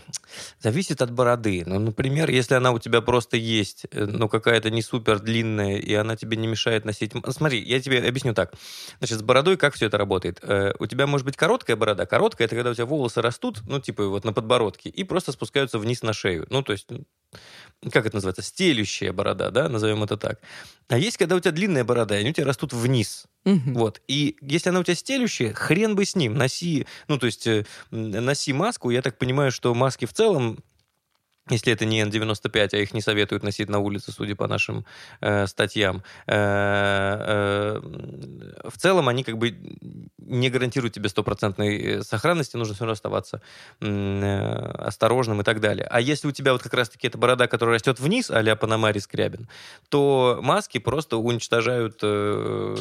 зависит 0.59 1.01
от 1.01 1.11
бороды. 1.11 1.63
Ну, 1.65 1.79
например, 1.79 2.29
если 2.29 2.55
она 2.55 2.71
у 2.71 2.79
тебя 2.79 3.01
просто 3.01 3.37
есть, 3.37 3.85
э, 3.91 4.05
ну, 4.05 4.27
какая-то 4.29 4.69
не 4.71 4.81
супер 4.81 5.19
длинная, 5.19 5.77
и 5.77 5.93
она 5.93 6.15
тебе 6.15 6.37
не 6.37 6.47
мешает 6.47 6.85
носить... 6.85 7.11
Смотри, 7.29 7.61
я 7.61 7.79
тебе 7.79 7.99
объясню 8.07 8.33
так. 8.33 8.53
Значит, 8.99 9.19
с 9.19 9.21
бородой 9.21 9.57
как 9.57 9.75
все 9.75 9.87
это 9.87 9.97
работает? 9.97 10.39
Э, 10.41 10.73
у 10.79 10.87
тебя 10.87 11.05
может 11.07 11.25
быть 11.25 11.37
короткая 11.37 11.75
борода. 11.75 12.05
Короткая— 12.05 12.45
это 12.47 12.55
когда 12.55 12.71
у 12.71 12.73
тебя 12.73 12.85
волосы 12.85 13.21
растут, 13.21 13.61
ну, 13.67 13.79
типа 13.79 14.07
вот 14.07 14.23
на 14.23 14.33
подбородке, 14.33 14.89
и 14.89 15.03
просто 15.03 15.31
спускаются 15.31 15.77
вниз 15.77 16.01
на 16.01 16.13
шею. 16.13 16.47
Ну, 16.49 16.63
то 16.63 16.71
есть, 16.71 16.87
как 17.91 18.05
это 18.05 18.15
называется? 18.15 18.41
Стелющая 18.41 19.13
борода, 19.13 19.51
да, 19.51 19.69
назовем 19.69 20.03
это 20.03 20.17
так. 20.17 20.39
А 20.87 20.97
есть, 20.97 21.17
когда 21.17 21.35
у 21.35 21.39
тебя 21.39 21.51
длинная 21.51 21.83
борода, 21.83 22.15
и 22.15 22.21
они 22.21 22.29
у 22.31 22.33
тебя 22.33 22.45
растут 22.45 22.73
вниз. 22.73 23.25
Мгм. 23.43 23.73
Вот. 23.73 24.01
И 24.07 24.37
если 24.41 24.69
она 24.69 24.79
у 24.79 24.83
тебя 24.83 24.95
стелющая, 24.95 25.53
хрен 25.53 25.95
бы 25.95 26.05
с 26.05 26.15
ним. 26.15 26.35
Носи, 26.35 26.87
ну, 27.07 27.17
то 27.17 27.25
есть, 27.25 27.45
э, 27.47 27.65
носи 27.91 28.53
маску. 28.53 28.89
Я 28.89 29.01
так 29.01 29.17
понимаю, 29.17 29.51
что 29.51 29.73
маски 29.73 30.05
в 30.05 30.13
целом, 30.13 30.59
если 31.49 31.71
это 31.71 31.85
не 31.85 32.01
N95, 32.01 32.69
а 32.73 32.77
их 32.77 32.93
не 32.93 33.01
советуют 33.01 33.43
носить 33.43 33.69
на 33.69 33.79
улице, 33.79 34.11
судя 34.11 34.35
по 34.35 34.47
нашим 34.47 34.85
э, 35.21 35.45
статьям, 35.45 36.03
э, 36.25 36.33
э, 36.35 37.81
в 38.67 38.77
целом 38.77 39.09
они 39.09 39.23
как 39.23 39.37
бы 39.37 39.55
не 40.17 40.49
гарантируют 40.49 40.93
тебе 40.95 41.07
стопроцентной 41.07 41.77
э, 41.77 42.03
сохранности, 42.03 42.57
нужно 42.57 42.73
все 42.73 42.83
равно 42.83 42.93
оставаться 42.93 43.41
э, 43.79 44.61
осторожным 44.79 45.41
и 45.41 45.43
так 45.43 45.59
далее. 45.59 45.87
А 45.89 46.01
если 46.01 46.27
у 46.27 46.31
тебя 46.31 46.51
вот 46.51 46.63
как 46.63 46.73
раз-таки 46.73 47.07
эта 47.07 47.17
борода, 47.19 47.47
которая 47.47 47.75
растет 47.75 47.99
вниз, 47.99 48.31
а-ля 48.31 48.55
Панамари 48.55 48.99
Скрябин, 48.99 49.47
то 49.89 50.39
маски 50.41 50.79
просто 50.79 51.17
уничтожают 51.17 51.99
э, 52.01 52.75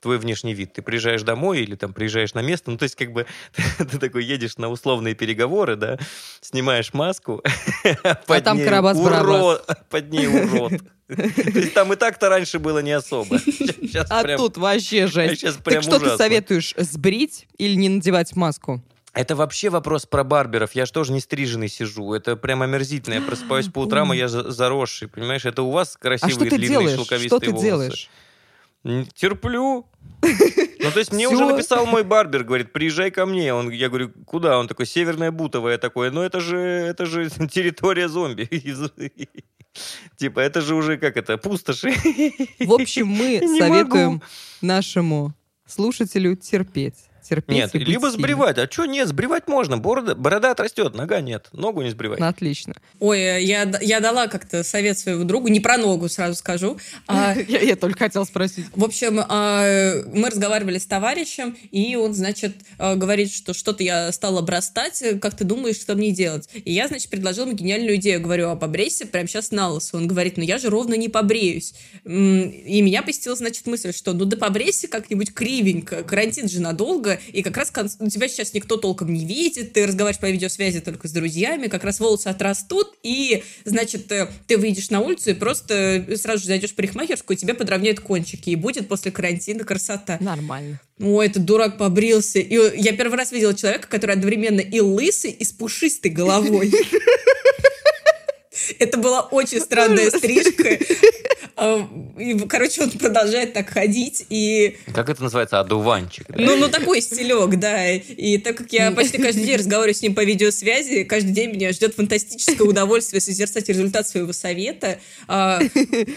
твой 0.00 0.18
внешний 0.18 0.54
вид. 0.54 0.72
Ты 0.72 0.82
приезжаешь 0.82 1.22
домой 1.22 1.60
или 1.60 1.74
там 1.76 1.92
приезжаешь 1.92 2.34
на 2.34 2.40
место, 2.42 2.70
ну, 2.70 2.78
то 2.78 2.84
есть 2.84 2.96
как 2.96 3.12
бы 3.12 3.26
ты 3.78 3.98
такой 3.98 4.24
едешь 4.24 4.56
на 4.56 4.68
условные 4.68 5.14
переговоры, 5.14 5.76
да, 5.76 5.98
снимаешь 6.40 6.92
маску, 6.94 7.42
а 8.04 8.40
там 8.40 8.58
Карабас-Барабас. 8.58 9.62
под 9.90 10.10
ней 10.10 10.26
урод. 10.26 10.72
То 11.08 11.22
есть 11.58 11.74
там 11.74 11.92
и 11.92 11.96
так-то 11.96 12.28
раньше 12.28 12.58
было 12.60 12.78
не 12.80 12.92
особо. 12.92 13.38
Сейчас 13.40 14.06
А 14.10 14.22
прям- 14.22 14.38
тут 14.38 14.56
вообще 14.56 15.06
жесть. 15.06 15.40
Сейчас 15.40 15.56
Так 15.56 15.82
что 15.82 15.98
ты 15.98 16.16
советуешь, 16.16 16.74
сбрить 16.76 17.46
или 17.58 17.74
не 17.74 17.88
надевать 17.88 18.36
маску? 18.36 18.82
Это 19.12 19.34
вообще 19.34 19.70
вопрос 19.70 20.06
про 20.06 20.22
барберов. 20.22 20.72
Я 20.76 20.86
же 20.86 20.92
тоже 20.92 21.10
не 21.10 21.18
стриженный 21.18 21.68
сижу. 21.68 22.14
Это 22.14 22.36
прям 22.36 22.62
омерзительно. 22.62 23.14
Я 23.14 23.20
просыпаюсь 23.22 23.66
по 23.72 23.80
утрам, 23.80 24.14
и 24.14 24.16
я 24.16 24.28
за- 24.28 24.52
заросший. 24.52 25.08
Понимаешь, 25.08 25.44
это 25.44 25.62
у 25.62 25.72
вас 25.72 25.96
А 25.96 25.98
красивые 25.98 26.48
ты 26.48 26.56
длинные 26.56 26.68
делаешь? 26.78 26.96
шелковистые 26.96 27.28
Что 27.28 27.38
ты 27.40 27.50
волосы. 27.50 27.66
делаешь? 27.66 28.10
Терплю. 28.82 29.86
Ну, 30.82 30.90
то 30.90 30.98
есть 30.98 31.12
мне 31.12 31.28
уже 31.28 31.44
написал 31.44 31.84
мой 31.84 32.04
барбер, 32.04 32.42
говорит, 32.42 32.72
приезжай 32.72 33.10
ко 33.10 33.26
мне. 33.26 33.52
Он, 33.52 33.68
я 33.68 33.90
говорю, 33.90 34.12
куда? 34.24 34.58
Он 34.58 34.66
такой, 34.66 34.86
Северная 34.86 35.30
Бутовая 35.30 35.76
такой. 35.76 36.10
Ну, 36.10 36.22
это 36.22 36.40
же, 36.40 36.56
это 36.56 37.04
же 37.04 37.28
территория 37.52 38.08
зомби. 38.08 38.48
Типа, 40.16 40.40
это 40.40 40.62
же 40.62 40.74
уже, 40.74 40.96
как 40.96 41.18
это, 41.18 41.36
пустоши. 41.36 41.90
В 42.60 42.72
общем, 42.72 43.08
мы 43.08 43.40
советуем 43.58 44.22
нашему 44.62 45.34
слушателю 45.66 46.34
терпеть. 46.34 47.09
Терпеть 47.30 47.54
Нет, 47.56 47.74
либо 47.74 47.86
сильным. 47.86 48.10
сбривать. 48.10 48.58
А 48.58 48.68
что 48.68 48.86
нет, 48.86 49.06
сбривать 49.06 49.46
можно. 49.46 49.78
Борода, 49.78 50.16
борода 50.16 50.50
отрастет, 50.50 50.94
нога 50.96 51.20
нет. 51.20 51.46
Ногу 51.52 51.80
не 51.82 51.90
сбривай. 51.90 52.18
Ну, 52.18 52.26
Отлично. 52.26 52.74
Ой, 52.98 53.20
э, 53.20 53.42
я, 53.42 53.70
я 53.80 54.00
дала 54.00 54.26
как-то 54.26 54.64
совет 54.64 54.98
своему 54.98 55.22
другу, 55.22 55.46
не 55.46 55.60
про 55.60 55.78
ногу 55.78 56.08
сразу 56.08 56.34
скажу. 56.34 56.76
а, 57.06 57.34
Я, 57.48 57.60
я 57.60 57.76
только 57.76 58.00
хотела 58.00 58.24
спросить. 58.24 58.66
В 58.74 58.82
общем, 58.82 59.20
а, 59.28 60.02
мы 60.12 60.28
разговаривали 60.28 60.78
с 60.78 60.86
товарищем, 60.86 61.56
и 61.70 61.94
он, 61.94 62.14
значит, 62.14 62.56
а, 62.78 62.96
говорит, 62.96 63.32
что 63.32 63.54
что-то 63.54 63.84
я 63.84 64.10
стала 64.10 64.40
обрастать, 64.40 65.02
как 65.22 65.36
ты 65.36 65.44
думаешь, 65.44 65.76
что 65.76 65.94
мне 65.94 66.10
делать? 66.10 66.48
И 66.52 66.72
я, 66.72 66.88
значит, 66.88 67.10
предложила 67.10 67.46
ему 67.46 67.54
гениальную 67.56 67.94
идею. 67.96 68.20
Говорю, 68.20 68.48
а 68.48 68.56
побрейся 68.56 69.06
прямо 69.06 69.28
сейчас 69.28 69.52
на 69.52 69.68
лысо. 69.68 69.96
Он 69.96 70.08
говорит, 70.08 70.36
ну 70.36 70.42
я 70.42 70.58
же 70.58 70.68
ровно 70.68 70.94
не 70.94 71.08
побреюсь. 71.08 71.74
И 72.04 72.82
меня 72.82 73.02
посетила, 73.02 73.36
значит, 73.36 73.66
мысль, 73.68 73.92
что 73.92 74.12
ну 74.14 74.24
да 74.24 74.36
побрейся 74.36 74.88
как-нибудь 74.88 75.32
кривенько, 75.32 76.02
карантин 76.02 76.48
же 76.48 76.60
надолго, 76.60 77.19
и 77.32 77.42
как 77.42 77.56
раз 77.56 77.70
кон- 77.70 77.88
тебя 77.88 78.28
сейчас 78.28 78.54
никто 78.54 78.76
толком 78.76 79.12
не 79.12 79.24
видит, 79.24 79.72
ты 79.72 79.86
разговариваешь 79.86 80.20
по 80.20 80.30
видеосвязи 80.30 80.80
только 80.80 81.08
с 81.08 81.12
друзьями, 81.12 81.68
как 81.68 81.84
раз 81.84 82.00
волосы 82.00 82.28
отрастут, 82.28 82.94
и, 83.02 83.42
значит, 83.64 84.10
э, 84.12 84.28
ты 84.46 84.56
выйдешь 84.56 84.90
на 84.90 85.00
улицу 85.00 85.30
и 85.30 85.34
просто 85.34 86.06
сразу 86.16 86.42
же 86.42 86.46
зайдешь 86.46 86.70
в 86.70 86.74
парикмахерскую, 86.74 87.36
тебе 87.36 87.54
подровняют 87.54 88.00
кончики, 88.00 88.50
и 88.50 88.56
будет 88.56 88.88
после 88.88 89.10
карантина 89.10 89.64
красота. 89.64 90.18
Нормально. 90.20 90.80
Ой, 90.98 91.26
этот 91.26 91.44
дурак 91.46 91.78
побрился. 91.78 92.40
И 92.40 92.54
я 92.78 92.92
первый 92.92 93.16
раз 93.16 93.32
видела 93.32 93.54
человека, 93.54 93.88
который 93.88 94.16
одновременно 94.16 94.60
и 94.60 94.80
лысый, 94.80 95.30
и 95.30 95.44
с 95.44 95.52
пушистой 95.52 96.10
головой. 96.10 96.72
Это 98.78 98.98
была 98.98 99.20
очень 99.22 99.60
странная 99.60 100.10
стрижка. 100.10 100.78
А, 101.56 101.86
и, 102.18 102.38
Короче, 102.48 102.82
он 102.82 102.90
продолжает 102.90 103.52
так 103.52 103.68
ходить, 103.68 104.24
и 104.30 104.76
Как 104.94 105.10
это 105.10 105.22
называется? 105.22 105.60
Одуванчик. 105.60 106.26
да? 106.28 106.42
ну, 106.42 106.56
ну 106.56 106.68
такой 106.68 107.02
стилек, 107.02 107.58
да. 107.58 107.90
И 107.92 108.38
так 108.38 108.56
как 108.56 108.72
я 108.72 108.90
почти 108.92 109.18
каждый 109.18 109.44
день 109.44 109.56
разговариваю 109.56 109.94
с 109.94 110.00
ним 110.00 110.14
по 110.14 110.24
видеосвязи, 110.24 111.04
каждый 111.04 111.32
день 111.32 111.50
меня 111.50 111.72
ждет 111.72 111.94
фантастическое 111.94 112.64
удовольствие 112.66 113.20
созерцать 113.20 113.68
результат 113.68 114.08
своего 114.08 114.32
совета. 114.32 114.98
А, 115.28 115.60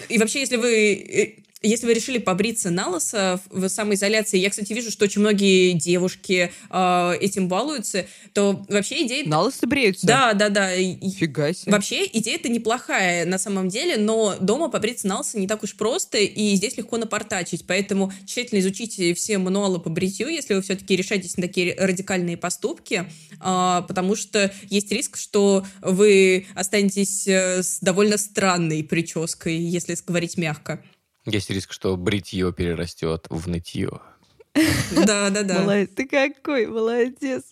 И 0.10 0.18
вообще, 0.18 0.40
если 0.42 0.56
вы 0.56 0.94
э, 0.94 1.43
если 1.64 1.86
вы 1.86 1.94
решили 1.94 2.18
побриться 2.18 2.70
на 2.70 2.90
лысо 2.90 3.40
в 3.50 3.68
самоизоляции, 3.70 4.38
я, 4.38 4.50
кстати, 4.50 4.74
вижу, 4.74 4.92
что 4.92 5.06
очень 5.06 5.22
многие 5.22 5.72
девушки 5.72 6.52
а, 6.70 7.14
этим 7.14 7.48
балуются, 7.48 8.06
то 8.34 8.66
вообще 8.68 9.06
идея... 9.06 9.28
На 9.28 9.42
лысо 9.42 9.66
бреются? 9.66 10.06
Да, 10.06 10.34
да, 10.34 10.50
да. 10.50 10.72
Фига 10.76 11.54
себе. 11.54 11.72
Вообще, 11.72 12.06
идея 12.12 12.36
это 12.36 12.50
неплохая 12.50 13.26
на 13.26 13.38
самом 13.38 13.70
деле, 13.70 13.98
но 13.98 14.36
дома 14.40 14.70
побриться 14.70 15.08
на 15.08 15.20
лысо 15.20 15.40
не 15.40 15.48
так 15.48 15.64
уж 15.64 15.76
просто, 15.76 16.18
и 16.18 16.56
здесь 16.56 16.78
легко 16.78 16.98
напортачить. 16.98 17.66
Поэтому 17.66 18.12
тщательно 18.26 18.60
изучите 18.60 19.14
все 19.14 19.38
мануалы 19.38 19.80
по 19.80 19.90
бритью, 19.90 20.28
если 20.28 20.54
вы 20.54 20.62
все-таки 20.62 20.96
решаетесь 20.96 21.38
на 21.38 21.44
такие 21.44 21.76
радикальные 21.76 22.36
поступки, 22.36 23.10
а, 23.40 23.84
потому 23.84 24.16
что 24.16 24.54
есть 24.70 24.92
риск, 24.92 25.18
что 25.18 25.66
вы 25.82 26.46
останетесь 26.56 27.28
э, 27.28 27.64
с 27.64 27.80
довольно 27.80 28.18
странной 28.18 28.84
прической, 28.84 29.56
если 29.58 29.96
говорить 30.06 30.38
мягко. 30.38 30.84
Есть 31.26 31.50
риск, 31.50 31.72
что 31.72 31.96
бритье 31.96 32.52
перерастет 32.52 33.28
в 33.30 33.48
нытье. 33.48 34.02
Да, 34.92 35.30
да, 35.30 35.44
да. 35.44 35.62
Молодец. 35.62 35.90
Ты 35.96 36.08
какой 36.08 36.68
молодец. 36.68 37.44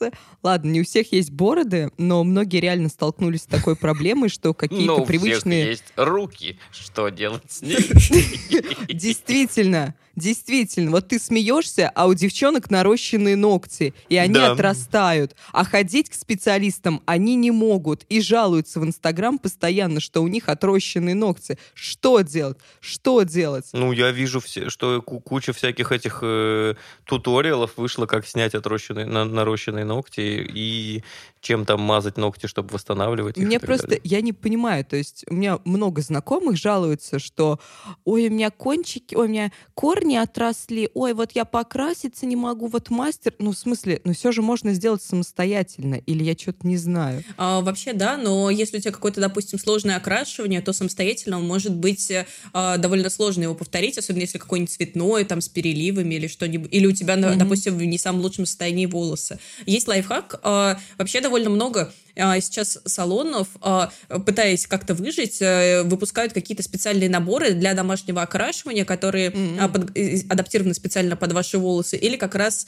Ладно, 0.44 0.70
не 0.70 0.82
у 0.82 0.84
всех 0.84 1.12
есть 1.12 1.32
бороды, 1.32 1.90
но 1.98 2.24
многие 2.24 2.60
реально 2.60 2.90
столкнулись 2.90 3.42
с 3.42 3.46
такой 3.46 3.76
проблемой, 3.76 4.30
что 4.30 4.54
какие-то 4.54 4.94
у 4.94 4.96
всех 4.98 5.08
привычные... 5.08 5.66
есть 5.68 5.94
руки. 5.96 6.60
Что 6.72 7.10
делать 7.10 7.44
с 7.48 7.62
ними? 7.62 8.92
Действительно, 8.94 9.96
действительно. 10.16 10.92
Вот 10.92 11.08
ты 11.08 11.20
смеешься, 11.20 11.90
а 11.94 12.08
у 12.08 12.14
девчонок 12.14 12.70
нарощенные 12.70 13.36
ногти, 13.36 13.94
и 14.10 14.18
они 14.18 14.34
Да. 14.34 14.52
отрастают. 14.52 15.36
А 15.52 15.64
ходить 15.64 16.10
к 16.10 16.14
специалистам 16.14 17.02
они 17.06 17.36
не 17.36 17.52
могут. 17.52 18.04
И 18.10 18.22
жалуются 18.22 18.80
в 18.80 18.86
Инстаграм 18.86 19.38
постоянно, 19.40 20.00
что 20.00 20.22
у 20.22 20.28
них 20.28 20.50
отрощенные 20.50 21.16
ногти. 21.16 21.58
Что 21.74 22.22
делать? 22.22 22.58
Что 22.80 23.24
делать? 23.24 23.70
Ну, 23.74 23.92
я 23.92 24.12
вижу, 24.12 24.40
все, 24.40 24.70
что 24.70 25.02
ку- 25.02 25.20
куча 25.20 25.54
всяких 25.54 25.92
этих 25.92 26.20
э, 26.22 26.76
туториалов 27.06 27.78
вышло, 27.78 28.06
как 28.06 28.28
снять 28.28 28.56
отрощенные, 28.56 29.06
на- 29.06 29.26
нарощенные 29.26 29.86
ногти. 29.86 30.22
И 30.54 31.04
чем 31.42 31.66
там 31.66 31.82
мазать 31.82 32.18
ногти, 32.18 32.46
чтобы 32.46 32.70
восстанавливать 32.74 33.38
их. 33.38 33.44
и 33.44 33.46
Мне 33.46 33.60
просто, 33.60 33.88
далее. 33.88 34.02
я 34.04 34.22
не 34.22 34.32
понимаю, 34.32 34.86
то 34.86 34.96
есть 34.96 35.26
у 35.28 35.34
меня 35.34 35.60
много 35.66 36.02
знакомых 36.02 36.56
жалуются, 36.56 37.20
что 37.20 37.60
ой, 38.06 38.28
у 38.28 38.32
меня 38.32 38.52
кончики, 38.52 39.16
ой, 39.16 39.26
у 39.26 39.30
меня 39.30 39.52
корни 39.74 40.16
отросли, 40.16 40.90
ой, 40.94 41.14
вот 41.14 41.32
я 41.34 41.44
покраситься 41.46 42.26
не 42.28 42.36
могу, 42.36 42.68
вот 42.68 42.90
мастер, 42.92 43.34
ну 43.40 43.52
в 43.52 43.58
смысле, 43.58 44.02
ну 44.04 44.14
все 44.14 44.32
же 44.32 44.42
можно 44.44 44.74
сделать 44.74 45.02
самостоятельно, 45.02 45.96
или 45.96 46.24
я 46.24 46.34
что-то 46.34 46.68
не 46.68 46.78
знаю. 46.78 47.24
А, 47.38 47.62
вообще, 47.62 47.94
да, 47.94 48.18
но 48.18 48.50
если 48.52 48.78
у 48.78 48.80
тебя 48.80 48.92
какое-то, 48.92 49.20
допустим, 49.20 49.58
сложное 49.58 49.98
окрашивание, 49.98 50.62
то 50.62 50.74
самостоятельно 50.74 51.40
может 51.40 51.74
быть 51.76 52.12
а, 52.54 52.78
довольно 52.78 53.10
сложно 53.10 53.44
его 53.44 53.56
повторить, 53.56 53.98
особенно 53.98 54.22
если 54.22 54.38
какой-нибудь 54.38 54.72
цветной, 54.74 55.24
там, 55.26 55.42
с 55.42 55.50
переливами 55.50 56.16
или 56.16 56.28
что-нибудь. 56.28 56.72
Или 56.72 56.86
у 56.86 56.92
тебя, 56.92 57.18
Мгм. 57.18 57.38
допустим, 57.40 57.78
в 57.78 57.84
не 57.84 57.98
самом 57.98 58.22
лучшем 58.22 58.46
состоянии 58.46 58.86
волосы. 58.86 59.40
Есть 59.66 59.88
лайфхак. 59.88 60.40
а, 60.44 60.80
вообще 60.98 61.20
довольно 61.32 61.50
много 61.50 61.94
а, 62.18 62.38
сейчас 62.42 62.78
салонов, 62.84 63.48
а, 63.62 63.90
пытаясь 64.26 64.68
как-то 64.68 64.94
выжить, 64.94 65.38
э, 65.42 65.84
выпускают 65.84 66.34
какие-то 66.34 66.62
специальные 66.62 67.10
наборы 67.10 67.54
для 67.54 67.74
домашнего 67.74 68.22
окрашивания, 68.22 68.84
которые 68.84 69.32
а, 69.58 69.70
под- 69.70 69.98
э, 69.98 70.20
адаптированы 70.28 70.74
специально 70.74 71.16
под 71.16 71.32
ваши 71.32 71.58
волосы, 71.58 71.96
или 71.96 72.18
как 72.18 72.36
раз 72.36 72.68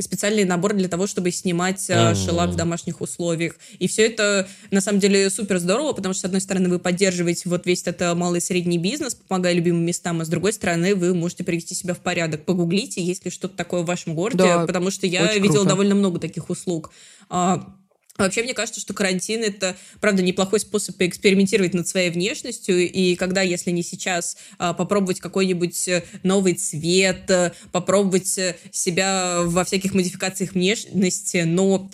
специальные 0.00 0.44
наборы 0.44 0.74
для 0.74 0.88
того, 0.88 1.06
чтобы 1.06 1.30
снимать 1.30 1.88
Мгм. 1.88 2.16
шелак 2.16 2.50
в 2.50 2.56
домашних 2.56 3.00
условиях. 3.00 3.54
И 3.78 3.86
все 3.86 4.06
это, 4.06 4.48
на 4.72 4.80
самом 4.80 4.98
деле, 4.98 5.30
супер 5.30 5.58
здорово, 5.60 5.92
потому 5.92 6.12
что, 6.14 6.22
с 6.22 6.24
одной 6.24 6.40
стороны, 6.40 6.68
вы 6.68 6.80
поддерживаете 6.80 7.48
вот 7.48 7.64
весь 7.64 7.82
этот 7.86 8.16
малый 8.16 8.38
и 8.38 8.40
средний 8.40 8.78
бизнес, 8.78 9.14
помогая 9.14 9.52
любимым 9.54 9.84
местам, 9.84 10.20
а 10.20 10.24
с 10.24 10.28
другой 10.28 10.52
стороны, 10.52 10.96
вы 10.96 11.14
можете 11.14 11.44
привести 11.44 11.76
себя 11.76 11.94
в 11.94 11.98
порядок. 11.98 12.44
Погуглите, 12.44 13.00
есть 13.00 13.24
ли 13.24 13.30
что-то 13.30 13.56
такое 13.56 13.82
в 13.82 13.86
вашем 13.86 14.16
городе, 14.16 14.38
Да, 14.38 14.66
потому 14.66 14.90
что 14.90 15.06
я 15.06 15.32
видела 15.34 15.52
круто. 15.52 15.68
довольно 15.68 15.94
много 15.94 16.18
таких 16.18 16.50
услуг. 16.50 16.90
А, 17.28 17.74
Вообще, 18.18 18.42
мне 18.42 18.52
кажется, 18.52 18.80
что 18.80 18.94
карантин— 18.94 19.42
это, 19.44 19.76
правда, 20.00 20.22
неплохой 20.22 20.58
способ 20.58 20.96
поэкспериментировать 20.96 21.72
над 21.72 21.86
своей 21.86 22.10
внешностью, 22.10 22.76
и 22.76 23.14
когда, 23.14 23.42
если 23.42 23.70
не 23.70 23.84
сейчас, 23.84 24.36
а, 24.58 24.74
попробовать 24.74 25.20
какой-нибудь 25.20 25.86
э, 25.86 26.02
новый 26.24 26.54
цвет, 26.54 27.30
э, 27.30 27.52
попробовать 27.70 28.36
э, 28.36 28.56
себя 28.72 29.42
во 29.44 29.64
всяких 29.64 29.94
модификациях 29.94 30.54
внешности, 30.54 31.44
но 31.46 31.88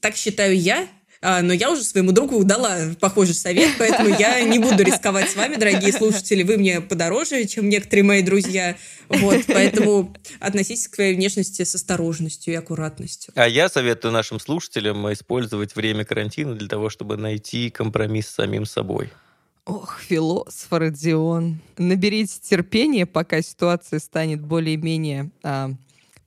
так 0.00 0.16
считаю 0.16 0.58
я, 0.58 0.88
но 1.20 1.52
я 1.52 1.70
уже 1.70 1.82
своему 1.82 2.12
другу 2.12 2.44
дала 2.44 2.94
похожий 3.00 3.34
совет, 3.34 3.70
поэтому 3.78 4.08
я 4.18 4.40
не 4.42 4.58
буду 4.58 4.82
рисковать 4.82 5.30
с 5.30 5.36
вами, 5.36 5.56
дорогие 5.56 5.92
слушатели. 5.92 6.42
Вы 6.42 6.58
мне 6.58 6.80
подороже, 6.80 7.44
чем 7.46 7.68
некоторые 7.68 8.04
мои 8.04 8.22
друзья. 8.22 8.76
Вот, 9.08 9.44
поэтому 9.46 10.14
относитесь 10.40 10.88
к 10.88 10.94
своей 10.94 11.14
внешности 11.14 11.62
с 11.64 11.74
осторожностью 11.74 12.54
и 12.54 12.56
аккуратностью. 12.56 13.32
А 13.36 13.48
я 13.48 13.68
советую 13.68 14.12
нашим 14.12 14.38
слушателям 14.38 15.10
использовать 15.12 15.74
время 15.74 16.04
карантина 16.04 16.54
для 16.54 16.68
того, 16.68 16.90
чтобы 16.90 17.16
найти 17.16 17.70
компромисс 17.70 18.28
с 18.28 18.34
самим 18.34 18.66
собой. 18.66 19.10
Ох, 19.68 20.00
философ 20.00 20.68
Родион. 20.70 21.60
Наберите 21.76 22.40
терпение, 22.40 23.04
пока 23.04 23.42
ситуация 23.42 23.98
станет 23.98 24.40
более-менее 24.40 25.30
а, 25.42 25.72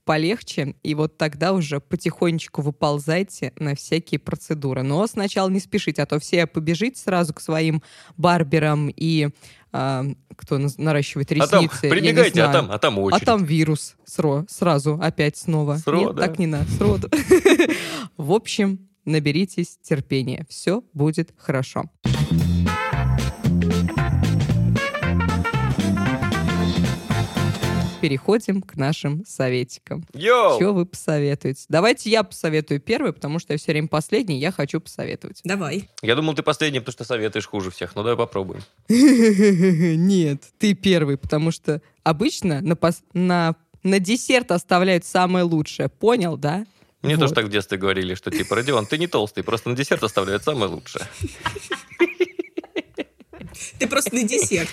полегче, 0.05 0.75
и 0.83 0.95
вот 0.95 1.17
тогда 1.17 1.53
уже 1.53 1.79
потихонечку 1.79 2.61
выползайте 2.61 3.53
на 3.57 3.75
всякие 3.75 4.19
процедуры. 4.19 4.83
Но 4.83 5.05
сначала 5.07 5.49
не 5.49 5.59
спешите, 5.59 6.01
а 6.01 6.05
то 6.05 6.19
все 6.19 6.47
побежите 6.47 6.99
сразу 6.99 7.33
к 7.33 7.41
своим 7.41 7.81
барберам 8.17 8.91
и 8.95 9.29
а, 9.71 10.05
кто 10.35 10.57
наращивает 10.77 11.31
А 11.31 11.47
там, 11.47 11.63
ресницы. 11.65 11.85
я 11.85 11.89
не 11.89 11.95
прибегайте, 12.01 12.41
а 12.43 12.51
знаю. 12.51 12.51
там, 12.53 12.71
а 12.71 12.79
там 12.79 12.97
А 12.97 13.01
очередь. 13.03 13.25
там 13.25 13.43
вирус 13.45 13.95
сро, 14.05 14.45
сразу 14.49 14.99
опять 15.01 15.37
снова. 15.37 15.77
Сро, 15.77 15.99
Нет, 15.99 16.15
да. 16.15 16.21
так 16.27 16.39
не 16.39 16.47
надо, 16.47 16.69
сроду. 16.71 17.09
В 18.17 18.31
общем, 18.33 18.89
наберитесь 19.05 19.77
терпения. 19.81 20.45
Все 20.49 20.83
будет 20.93 21.33
хорошо. 21.37 21.85
Переходим 28.01 28.61
к 28.63 28.75
нашим 28.75 29.23
советикам. 29.25 30.05
Йоу! 30.13 30.55
Что 30.59 30.73
вы 30.73 30.85
посоветуете? 30.87 31.65
Давайте 31.69 32.09
я 32.09 32.23
посоветую 32.23 32.79
первый, 32.81 33.13
потому 33.13 33.37
что 33.37 33.53
я 33.53 33.59
все 33.59 33.71
время 33.71 33.87
последний, 33.87 34.39
я 34.39 34.51
хочу 34.51 34.81
посоветовать. 34.81 35.41
Давай. 35.43 35.87
Я 36.01 36.15
думал, 36.15 36.33
ты 36.33 36.41
последний, 36.41 36.79
потому 36.79 36.93
что 36.93 37.03
советуешь 37.03 37.45
хуже 37.47 37.69
всех. 37.69 37.95
Ну, 37.95 38.01
давай 38.01 38.17
попробуем. 38.17 38.63
Нет, 38.89 40.43
ты 40.57 40.73
первый, 40.73 41.17
потому 41.17 41.51
что 41.51 41.81
обычно 42.03 42.61
на, 42.61 42.73
пос- 42.73 43.03
на, 43.13 43.55
на 43.83 43.99
десерт 43.99 44.51
оставляют 44.51 45.05
самое 45.05 45.45
лучшее. 45.45 45.89
Понял, 45.89 46.37
да? 46.37 46.65
Мне 47.03 47.15
Вот. 47.15 47.21
тоже 47.21 47.33
так 47.33 47.45
в 47.45 47.49
детстве 47.49 47.77
говорили, 47.77 48.15
что 48.15 48.31
типа, 48.31 48.55
Родион, 48.55 48.85
ты 48.87 48.97
не 48.97 49.07
толстый, 49.07 49.43
просто 49.43 49.69
на 49.69 49.75
десерт 49.75 50.03
оставляют 50.03 50.43
самое 50.43 50.71
лучшее. 50.71 51.05
Ты 53.79 53.87
просто 53.87 54.15
на 54.15 54.23
десерт. 54.23 54.69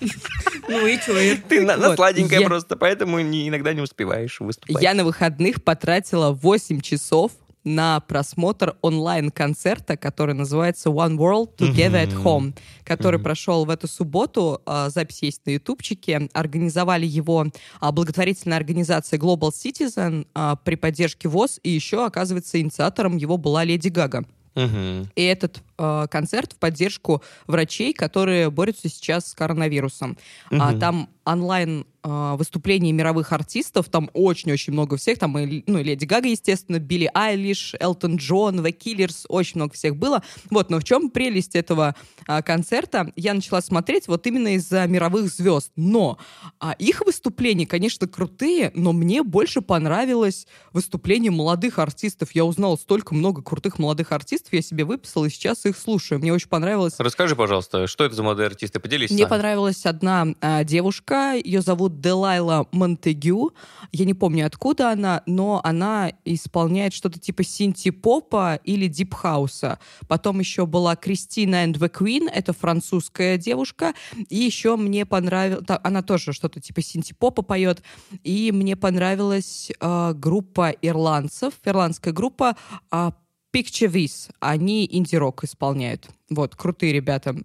Ну 0.68 0.86
и 0.86 0.98
что? 0.98 1.14
Ты 1.48 1.62
на, 1.62 1.76
на 1.76 1.88
Вот, 1.88 1.96
сладенькое 1.96 2.40
я- 2.42 2.46
просто, 2.46 2.76
поэтому 2.76 3.20
не- 3.20 3.48
иногда 3.48 3.72
не 3.72 3.80
успеваешь 3.80 4.38
выступать. 4.40 4.82
Я 4.82 4.94
на 4.94 5.04
выходных 5.04 5.62
потратила 5.64 6.30
8 6.32 6.80
часов 6.80 7.32
на 7.64 8.00
просмотр 8.00 8.76
онлайн-концерта, 8.82 9.96
который 9.96 10.34
называется 10.34 10.88
One 10.90 11.16
World 11.18 11.56
Together 11.56 12.06
at. 12.06 12.22
Home, 12.22 12.54
который 12.84 13.18
прошел 13.20 13.64
в 13.64 13.70
эту 13.70 13.88
субботу. 13.88 14.62
А, 14.64 14.88
Запись 14.90 15.22
есть 15.22 15.44
на 15.44 15.50
ютубчике. 15.50 16.28
Организовали 16.32 17.04
его 17.04 17.46
а, 17.80 17.92
благотворительная 17.92 18.56
организация 18.56 19.18
Global 19.18 19.50
Citizen 19.50 20.26
а, 20.34 20.56
при 20.56 20.76
поддержке 20.76 21.28
ВОЗ, 21.28 21.60
и 21.62 21.70
еще, 21.70 22.06
оказывается, 22.06 22.60
инициатором 22.60 23.16
его 23.16 23.36
была 23.36 23.64
Леди 23.64 23.88
Гага. 23.88 24.24
И 24.56 25.22
этот 25.22 25.62
э, 25.78 26.06
концерт 26.10 26.52
в 26.52 26.56
поддержку 26.56 27.22
врачей, 27.46 27.92
которые 27.92 28.50
борются 28.50 28.88
сейчас 28.88 29.28
с 29.30 29.34
коронавирусом. 29.34 30.18
А, 30.50 30.72
Мгм. 30.72 30.80
там 30.80 31.08
онлайн 31.24 31.86
э, 32.04 32.34
выступления 32.38 32.92
мировых 32.92 33.32
артистов, 33.32 33.88
там 33.90 34.08
очень-очень 34.14 34.72
много 34.72 34.96
всех, 34.96 35.18
там 35.18 35.36
и, 35.38 35.62
ну, 35.66 35.78
и 35.78 35.82
Леди 35.82 36.06
Гага, 36.06 36.28
естественно, 36.28 36.78
Билли 36.78 37.10
Айлиш, 37.12 37.74
Элтон 37.80 38.16
Джон, 38.16 38.60
The 38.60 38.74
Killers, 38.74 39.26
очень 39.28 39.56
много 39.56 39.74
всех 39.74 39.96
было. 39.96 40.22
Вот, 40.48 40.70
но 40.70 40.78
в 40.78 40.84
чем 40.84 41.10
прелесть 41.10 41.54
этого 41.54 41.94
а, 42.26 42.40
концерта? 42.40 43.12
Я 43.16 43.34
начала 43.34 43.60
смотреть 43.60 44.08
вот 44.08 44.26
именно 44.26 44.54
из-за 44.54 44.86
мировых 44.86 45.28
звезд. 45.28 45.70
Но 45.76 46.18
а, 46.60 46.72
их 46.78 47.02
выступления, 47.04 47.66
конечно, 47.66 48.06
крутые, 48.08 48.70
но 48.74 48.92
мне 48.92 49.22
больше 49.22 49.60
понравилось 49.60 50.46
выступление 50.72 51.30
молодых 51.30 51.78
артистов. 51.78 52.30
Я 52.32 52.44
узнала 52.46 52.76
столько 52.76 53.14
много 53.14 53.42
крутых 53.42 53.78
молодых 53.78 54.12
артистов, 54.12 54.52
я 54.54 54.62
себе 54.62 54.84
выписала 54.84 55.26
и 55.26 55.30
сейчас 55.30 55.66
их 55.68 55.76
слушаю. 55.76 56.18
Мне 56.20 56.32
очень 56.32 56.48
понравилось 56.48 56.94
Расскажи, 56.98 57.36
пожалуйста, 57.36 57.86
что 57.86 58.04
это 58.04 58.14
за 58.14 58.22
молодые 58.22 58.46
артисты? 58.46 58.80
Поделись 58.80 59.10
именами. 59.10 59.30
понравилась 59.30 59.86
одна 59.86 60.26
а, 60.40 60.64
девушка, 60.64 61.34
ее 61.34 61.60
зовут 61.60 62.00
Делайла 62.00 62.66
Монтегю. 62.72 63.52
Я 63.92 64.04
не 64.04 64.14
помню, 64.14 64.46
откуда 64.46 64.90
она, 64.90 65.22
но 65.26 65.60
она 65.64 66.12
исполняет 66.24 66.92
что-то 66.92 67.18
типа 67.18 67.44
синти-попа 67.44 68.60
или 68.64 68.88
дип-хауса. 68.88 69.78
Потом 70.08 70.40
еще 70.40 70.66
была 70.66 70.96
Кристина 70.96 71.64
and 71.64 71.74
the 71.74 71.90
Queen, 71.90 72.28
это 72.32 72.52
французская 72.52 73.38
девушка. 73.38 73.94
И 74.28 74.36
еще 74.36 74.76
мне 74.76 75.06
понравилась... 75.06 75.64
Она 75.82 76.02
тоже 76.02 76.32
что-то 76.32 76.60
типа 76.60 76.82
синти-попа 76.82 77.42
поет. 77.42 77.82
И 78.24 78.50
мне 78.52 78.76
понравилась 78.76 79.70
а, 79.80 80.12
группа 80.12 80.70
ирландцев, 80.70 81.54
ирландская 81.64 82.12
группа 82.12 82.56
а, 82.90 83.12
Picture 83.52 83.90
This. 83.90 84.30
Они 84.40 84.88
инди-рок 84.90 85.44
исполняют. 85.44 86.08
Вот, 86.30 86.54
крутые 86.54 86.92
ребята. 86.92 87.36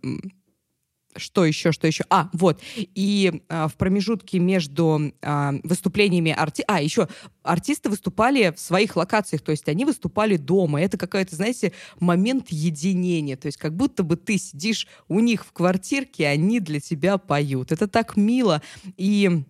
Что 1.15 1.45
еще, 1.45 1.71
что 1.71 1.85
еще? 1.85 2.03
А, 2.09 2.29
вот. 2.33 2.59
И 2.75 3.43
а, 3.47 3.67
в 3.67 3.75
промежутке 3.75 4.39
между 4.39 5.13
а, 5.21 5.53
выступлениями 5.63 6.31
арти... 6.31 6.63
А, 6.67 6.81
еще 6.81 7.07
артисты 7.43 7.89
выступали 7.89 8.51
в 8.55 8.59
своих 8.59 8.95
локациях, 8.95 9.41
то 9.43 9.51
есть 9.51 9.67
они 9.69 9.85
выступали 9.85 10.37
дома. 10.37 10.81
Это 10.81 10.97
какой-то, 10.97 11.35
знаете, 11.35 11.71
момент 11.99 12.47
единения. 12.49 13.37
То 13.37 13.45
есть 13.45 13.57
как 13.57 13.75
будто 13.75 14.01
бы 14.01 14.15
ты 14.15 14.37
сидишь 14.39 14.87
у 15.07 15.19
них 15.19 15.45
в 15.45 15.51
квартирке, 15.51 16.27
они 16.27 16.59
для 16.59 16.79
тебя 16.79 17.17
поют. 17.19 17.71
Это 17.71 17.87
так 17.87 18.17
мило. 18.17 18.61
И 18.97 19.43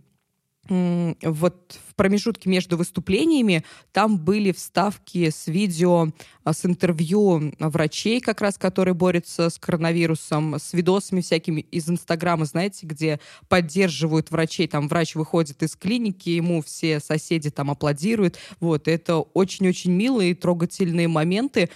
вот 0.70 1.80
в 1.90 1.96
промежутке 1.96 2.50
между 2.50 2.78
выступлениями 2.78 3.66
там 3.92 4.18
были 4.18 4.54
вставки 4.54 5.30
с 5.30 5.48
видео, 5.48 6.08
а, 6.46 6.54
с 6.54 6.66
интервью 6.66 7.54
врачей, 7.60 8.22
как 8.22 8.40
раз, 8.40 8.58
которые 8.58 8.94
борются 8.94 9.50
с 9.50 9.60
коронавирусом, 9.60 10.56
с 10.56 10.72
видосами 10.72 11.20
всякими 11.20 11.62
из 11.62 11.90
Инстаграма, 11.90 12.46
знаете, 12.46 12.86
где 12.86 13.20
поддерживают 13.50 14.32
врачей. 14.32 14.68
Там 14.70 14.88
врач 14.88 15.16
выходит 15.16 15.62
из 15.64 15.76
клиники, 15.76 16.30
ему 16.30 16.62
все 16.62 17.02
соседи 17.02 17.52
там 17.52 17.70
аплодируют. 17.70 18.38
Вот, 18.62 18.88
это 18.88 19.18
очень-очень 19.18 19.92
милые 19.92 20.34
трогательные 20.34 21.10
моменты, 21.10 21.70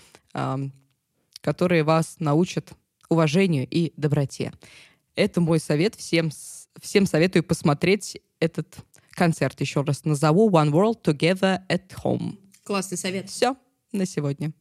которые 1.41 1.83
вас 1.83 2.15
научат 2.19 2.71
уважению 3.09 3.67
и 3.69 3.91
доброте. 3.97 4.53
Это 5.15 5.41
мой 5.41 5.59
совет. 5.59 5.95
Всем, 5.95 6.29
всем 6.81 7.05
советую 7.05 7.43
посмотреть 7.43 8.17
этот 8.39 8.67
концерт. 9.11 9.59
Еще 9.61 9.81
раз 9.81 10.05
назову 10.05 10.49
One 10.49 10.71
World 10.71 11.01
Together 11.03 11.59
at 11.69 11.89
Home. 12.03 12.37
Классный 12.63 12.97
совет. 12.97 13.29
Все 13.29 13.55
на 13.91 14.05
сегодня. 14.05 14.51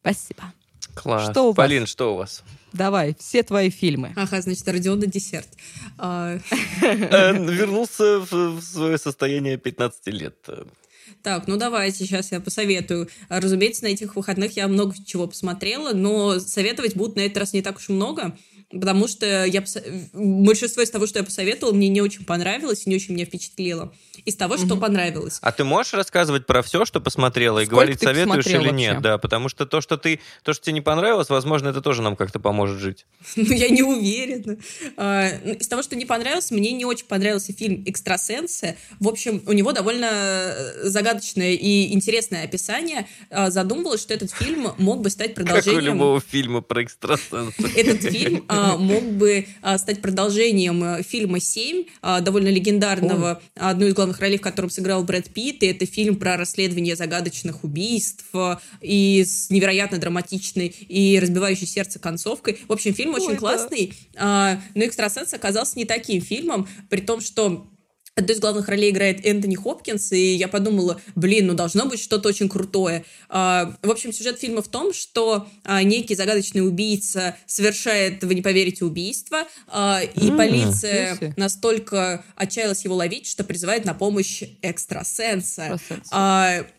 Спасибо. 0.00 0.52
Класс. 0.94 1.30
Что 1.30 1.44
у 1.44 1.46
вас? 1.48 1.56
Полин, 1.56 1.86
что 1.86 2.12
у 2.12 2.16
вас? 2.18 2.42
Давай, 2.72 3.14
все 3.18 3.42
твои 3.42 3.70
фильмы. 3.70 4.12
Ага, 4.16 4.42
значит, 4.42 4.66
Родион 4.68 4.98
на 4.98 5.06
десерт. 5.06 5.48
А, 5.96 6.38
Э, 6.82 7.32
Вернулся 7.32 8.18
в 8.18 8.60
свое 8.60 8.98
состояние 8.98 9.56
15 9.56 10.06
лет. 10.08 10.36
Так, 11.22 11.46
ну 11.46 11.56
давайте, 11.56 12.04
сейчас 12.04 12.32
я 12.32 12.40
посоветую. 12.40 13.08
Разумеется, 13.28 13.84
на 13.84 13.88
этих 13.88 14.16
выходных 14.16 14.56
я 14.56 14.66
много 14.68 14.94
чего 15.04 15.26
посмотрела, 15.26 15.92
но 15.94 16.38
советовать 16.40 16.96
будут 16.96 17.16
на 17.16 17.20
этот 17.20 17.38
раз 17.38 17.52
не 17.52 17.62
так 17.62 17.76
уж 17.76 17.88
и 17.88 17.92
много, 17.92 18.36
потому 18.72 19.08
что 19.08 19.44
я 19.44 19.62
большинство 20.12 20.82
из 20.82 20.90
того, 20.90 21.06
что 21.06 21.18
я 21.18 21.24
посоветовала, 21.24 21.74
мне 21.74 21.88
не 21.88 22.00
очень 22.00 22.24
понравилось 22.24 22.82
и 22.86 22.90
не 22.90 22.96
очень 22.96 23.14
меня 23.14 23.26
впечатлило. 23.26 23.92
Из 24.24 24.36
того, 24.36 24.56
что 24.56 24.76
понравилось. 24.76 25.38
А 25.42 25.52
ты 25.52 25.64
можешь 25.64 25.94
рассказывать 25.94 26.46
про 26.46 26.62
все, 26.62 26.84
что 26.84 27.00
посмотрела, 27.00 27.58
и 27.58 27.64
Сколько 27.64 27.74
говорить, 27.74 27.98
ты 27.98 28.06
советуешь 28.06 28.46
или 28.46 28.52
посмотрела 28.54 28.74
нет? 28.74 28.94
вообще? 28.94 29.02
Да, 29.02 29.18
потому 29.18 29.48
что 29.48 29.66
то, 29.66 29.80
что 29.80 29.96
ты, 29.96 30.20
то, 30.42 30.52
что 30.52 30.64
тебе 30.64 30.74
не 30.74 30.80
понравилось, 30.80 31.28
возможно, 31.28 31.68
это 31.68 31.80
тоже 31.80 32.02
нам 32.02 32.16
как-то 32.16 32.38
поможет 32.40 32.78
жить. 32.78 33.06
Ну, 33.52 33.52
я 33.52 33.68
не 33.68 33.82
уверена. 33.82 34.56
А, 34.96 35.28
ну, 35.44 35.54
Из 35.54 35.66
того, 35.66 35.82
что 35.82 35.96
не 35.96 36.04
понравилось, 36.06 36.50
мне 36.50 36.72
не 36.72 36.84
очень 36.84 37.06
понравился 37.06 37.52
фильм 37.52 37.82
«Экстрасенсы». 37.86 38.76
В 39.00 39.08
общем, 39.08 39.42
у 39.46 39.52
него 39.52 39.72
довольно 39.72 40.06
э, 40.06 40.88
загадочное 40.88 41.52
и 41.52 41.92
интересное 41.92 42.44
описание. 42.44 43.08
А, 43.30 43.50
Задумывалась, 43.50 44.00
что 44.00 44.14
этот 44.14 44.30
фильм 44.30 44.72
мог 44.78 45.02
бы 45.02 45.10
стать 45.10 45.34
Как 45.34 45.44
у 45.44 45.46
продолжением... 45.46 45.94
любого 45.94 46.20
фильма 46.20 46.60
про 46.60 46.84
экстрасенсов. 46.84 47.76
Этот 47.76 48.02
фильм 48.02 48.44
а, 48.48 48.61
мог 48.76 49.02
бы 49.04 49.46
а, 49.60 49.78
стать 49.78 50.00
продолжением 50.00 50.82
а, 50.82 51.02
фильма 51.02 51.40
«Семь», 51.40 51.84
а, 52.00 52.20
довольно 52.20 52.48
легендарного, 52.48 53.42
одну 53.54 53.86
из 53.86 53.94
главных 53.94 54.20
ролей 54.20 54.38
в 54.38 54.42
котором 54.42 54.70
сыграл 54.70 55.04
Брэд 55.04 55.30
Питт. 55.30 55.62
И 55.62 55.66
это 55.66 55.86
фильм 55.86 56.16
про 56.16 56.36
расследование 56.36 56.96
загадочных 56.96 57.64
убийств 57.64 58.24
а, 58.34 58.60
и 58.80 59.24
с 59.24 59.50
невероятно 59.50 59.98
драматичной 59.98 60.68
и 60.68 61.18
разбивающей 61.20 61.66
сердце 61.66 61.98
концовкой. 61.98 62.58
В 62.68 62.72
общем, 62.72 62.94
фильм 62.94 63.14
очень 63.14 63.28
Ой, 63.28 63.34
да. 63.34 63.38
классный, 63.38 63.92
а, 64.16 64.60
но 64.74 64.84
«Экстрасенс» 64.84 65.32
оказался 65.34 65.78
не 65.78 65.84
таким 65.84 66.20
фильмом, 66.20 66.68
при 66.88 67.00
том, 67.00 67.20
что 67.20 67.66
Одну 68.14 68.34
из 68.34 68.40
главных 68.40 68.68
ролей 68.68 68.90
играет 68.90 69.24
Энтони 69.24 69.54
Хопкинс, 69.54 70.12
и 70.12 70.34
я 70.34 70.46
подумала, 70.46 71.00
блин, 71.14 71.46
ну 71.46 71.54
должно 71.54 71.86
быть 71.86 71.98
что-то 71.98 72.28
очень 72.28 72.46
крутое. 72.46 73.06
А, 73.30 73.74
в 73.80 73.90
общем, 73.90 74.12
сюжет 74.12 74.38
фильма 74.38 74.60
в 74.60 74.68
том, 74.68 74.92
что 74.92 75.48
а, 75.64 75.82
некий 75.82 76.14
загадочный 76.14 76.60
убийца 76.60 77.36
совершает, 77.46 78.22
вы 78.22 78.34
не 78.34 78.42
поверите, 78.42 78.84
убийство, 78.84 79.44
а, 79.66 80.02
и 80.02 80.30
полиция 80.30 81.32
настолько 81.38 82.22
отчаялась 82.36 82.84
его 82.84 82.96
ловить, 82.96 83.26
что 83.26 83.44
призывает 83.44 83.86
на 83.86 83.94
помощь 83.94 84.42
экстрасенса. 84.60 85.80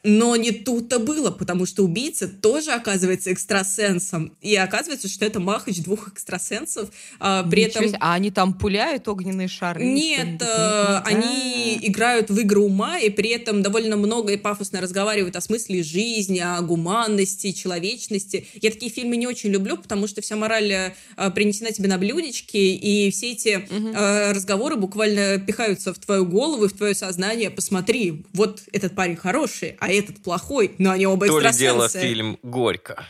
Но 0.03 0.35
не 0.35 0.51
тут-то 0.51 0.99
было, 0.99 1.31
потому 1.31 1.65
что 1.65 1.83
убийца 1.83 2.27
тоже 2.27 2.73
оказывается 2.73 3.31
экстрасенсом. 3.31 4.37
И 4.41 4.55
оказывается, 4.55 5.07
что 5.07 5.25
это 5.25 5.39
махач 5.39 5.79
двух 5.79 6.09
экстрасенсов. 6.09 6.89
при 7.19 7.65
Ничего 7.65 7.65
этом... 7.65 7.87
себе. 7.87 7.97
А 8.01 8.13
они 8.13 8.29
там 8.29 8.53
пуляют 8.53 9.07
огненные 9.07 9.47
шары? 9.47 9.83
Нет, 9.83 10.43
что-нибудь? 10.43 11.22
Они 11.23 11.79
играют 11.81 12.29
в 12.29 12.39
игры 12.39 12.59
ума 12.59 12.99
и 12.99 13.09
при 13.09 13.29
этом 13.29 13.61
довольно 13.61 13.95
много 13.95 14.33
и 14.33 14.37
пафосно 14.37 14.81
разговаривают 14.81 15.35
о 15.35 15.41
смысле 15.41 15.83
жизни, 15.83 16.39
о 16.39 16.61
гуманности, 16.61 17.51
человечности. 17.51 18.47
Я 18.61 18.71
такие 18.71 18.91
фильмы 18.91 19.17
не 19.17 19.27
очень 19.27 19.49
люблю, 19.49 19.77
потому 19.77 20.07
что 20.07 20.21
вся 20.21 20.35
мораль 20.35 20.71
э, 20.71 20.91
принесена 21.31 21.71
тебе 21.71 21.89
на 21.89 21.97
блюдечке, 21.97 22.73
и 22.73 23.11
все 23.11 23.31
эти 23.31 23.67
э, 23.69 24.31
разговоры 24.31 24.75
буквально 24.75 25.39
пихаются 25.39 25.93
в 25.93 25.99
твою 25.99 26.25
голову 26.25 26.65
и 26.65 26.67
в 26.67 26.73
твое 26.73 26.95
сознание. 26.95 27.49
Посмотри, 27.49 28.25
вот 28.33 28.61
этот 28.71 28.95
парень 28.95 29.15
хороший, 29.15 29.75
а 29.79 29.91
этот 29.91 30.21
плохой, 30.21 30.75
но 30.77 30.91
они 30.91 31.05
оба 31.05 31.27
То 31.27 31.39
ли 31.39 31.51
дело 31.51 31.89
фильм 31.89 32.37
«Горько». 32.43 33.05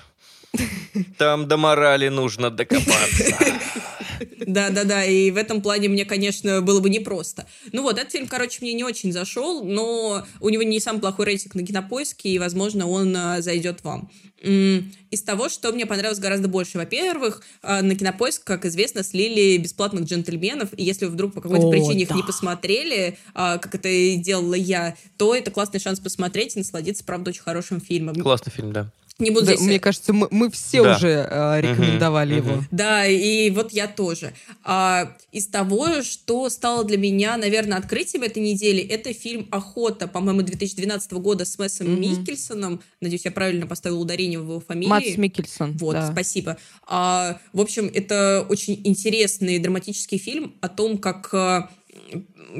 Там 1.17 1.47
до 1.47 1.57
морали 1.57 2.09
нужно 2.09 2.51
докопаться. 2.51 3.35
Да-да-да, 4.45 5.05
и 5.05 5.31
в 5.31 5.37
этом 5.37 5.61
плане 5.61 5.89
мне, 5.89 6.05
конечно, 6.05 6.61
было 6.61 6.79
бы 6.79 6.89
непросто. 6.89 7.45
Ну 7.71 7.83
вот, 7.83 7.97
этот 7.97 8.11
фильм, 8.11 8.27
короче, 8.27 8.59
мне 8.61 8.73
не 8.73 8.83
очень 8.83 9.11
зашел, 9.11 9.63
но 9.63 10.25
у 10.39 10.49
него 10.49 10.63
не 10.63 10.79
самый 10.79 10.99
плохой 10.99 11.25
рейтинг 11.25 11.55
на 11.55 11.65
кинопоиске, 11.65 12.29
и, 12.29 12.39
возможно, 12.39 12.87
он 12.87 13.15
а, 13.15 13.41
зайдет 13.41 13.83
вам. 13.83 14.09
Из 14.43 15.21
того, 15.21 15.47
что 15.47 15.71
мне 15.71 15.85
понравилось 15.85 16.19
гораздо 16.19 16.49
больше. 16.49 16.77
Во-первых, 16.77 17.43
а, 17.61 17.81
на 17.81 17.95
кинопоиск, 17.95 18.43
как 18.43 18.65
известно, 18.65 19.03
слили 19.03 19.57
бесплатных 19.57 20.03
джентльменов, 20.03 20.69
и 20.77 20.83
если 20.83 21.05
вы 21.05 21.11
вдруг 21.11 21.33
по 21.33 21.41
какой-то 21.41 21.67
О, 21.67 21.71
причине 21.71 22.03
их 22.03 22.11
не 22.11 22.21
да. 22.21 22.27
посмотрели, 22.27 23.17
а, 23.33 23.57
как 23.57 23.75
это 23.75 23.87
и 23.87 24.17
делала 24.17 24.55
я, 24.55 24.95
то 25.17 25.33
это 25.33 25.49
классный 25.49 25.79
шанс 25.79 25.99
посмотреть 25.99 26.55
и 26.55 26.59
насладиться, 26.59 27.05
правда, 27.05 27.29
очень 27.29 27.41
хорошим 27.41 27.79
фильмом. 27.79 28.15
Классный 28.15 28.51
фильм, 28.51 28.73
да. 28.73 28.91
Не 29.19 29.29
буду 29.29 29.45
Да, 29.45 29.53
здесь... 29.55 29.67
мне 29.67 29.79
кажется, 29.79 30.11
мы, 30.11 30.27
мы 30.31 30.49
все 30.49 30.81
Да. 30.83 30.95
уже 30.95 31.27
э, 31.29 31.61
рекомендовали 31.61 32.39
Мгм, 32.39 32.49
его. 32.49 32.63
Да, 32.71 33.05
и 33.05 33.51
вот 33.51 33.71
я 33.71 33.87
тоже. 33.87 34.33
А, 34.63 35.15
из 35.31 35.45
того, 35.47 36.01
что 36.01 36.49
стало 36.49 36.83
для 36.83 36.97
меня, 36.97 37.37
наверное, 37.37 37.77
открытием 37.77 38.23
этой 38.23 38.41
недели, 38.41 38.81
это 38.81 39.13
фильм 39.13 39.47
«Охота», 39.51 40.07
по-моему, 40.07 40.41
2012 40.41 41.11
года 41.13 41.45
с 41.45 41.59
Мэсом 41.59 41.91
Мгм. 41.91 42.01
Микельсоном. 42.01 42.81
Надеюсь, 43.01 43.25
я 43.25 43.31
правильно 43.31 43.67
поставила 43.67 43.99
ударение 43.99 44.39
в 44.39 44.43
его 44.43 44.59
фамилии. 44.59 44.89
Матс 44.89 45.17
Микельсон. 45.17 45.77
Вот, 45.77 45.93
да. 45.93 46.11
спасибо. 46.11 46.57
А, 46.87 47.39
в 47.53 47.61
общем, 47.61 47.89
это 47.93 48.45
очень 48.49 48.81
интересный 48.83 49.59
драматический 49.59 50.17
фильм 50.17 50.55
о 50.59 50.69
том, 50.69 50.97
как 50.97 51.29
а, 51.33 51.69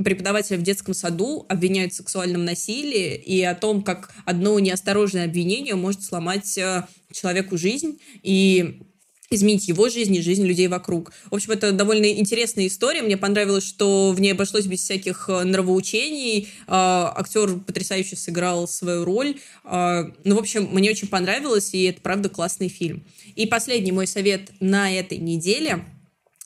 преподавателя 0.04 0.58
в 0.58 0.64
детском 0.64 0.94
саду 0.94 1.46
обвиняют 1.50 1.94
в 1.94 1.98
сексуальном 1.98 2.46
насилии 2.46 3.16
и 3.16 3.42
о 3.44 3.56
том, 3.56 3.84
как 3.84 4.12
одно 4.26 4.58
неосторожное 4.60 5.26
обвинение 5.26 5.76
может 5.76 6.04
сломать 6.04 6.58
а, 6.58 6.88
человеку 7.12 7.58
жизнь 7.58 8.00
и 8.22 8.82
изменить 9.30 9.68
его 9.68 9.90
жизнь 9.90 10.16
и 10.16 10.22
жизнь 10.22 10.46
людей 10.46 10.68
вокруг. 10.68 11.12
В 11.32 11.36
общем, 11.36 11.54
это 11.54 11.72
довольно 11.72 12.06
интересная 12.12 12.68
история. 12.68 13.02
Мне 13.02 13.18
понравилось, 13.18 13.64
что 13.64 14.12
в 14.12 14.22
ней 14.22 14.34
обошлось 14.34 14.66
без 14.66 14.82
всяких 14.82 15.26
э, 15.28 15.44
нравоучений. 15.44 16.50
А, 16.68 17.12
Актер 17.16 17.60
потрясающе 17.60 18.16
сыграл 18.16 18.68
свою 18.68 19.06
роль. 19.06 19.38
Ну, 19.64 20.36
в 20.36 20.40
общем, 20.40 20.70
мне 20.72 20.92
очень 20.92 21.08
понравилось, 21.08 21.74
и 21.74 21.84
это, 21.84 22.02
правда, 22.02 22.30
классный 22.30 22.68
фильм. 22.68 23.04
И 23.36 23.48
последний 23.48 23.92
мой 23.92 24.06
совет 24.06 24.52
на 24.60 24.92
этой 24.92 25.18
неделе. 25.18 25.84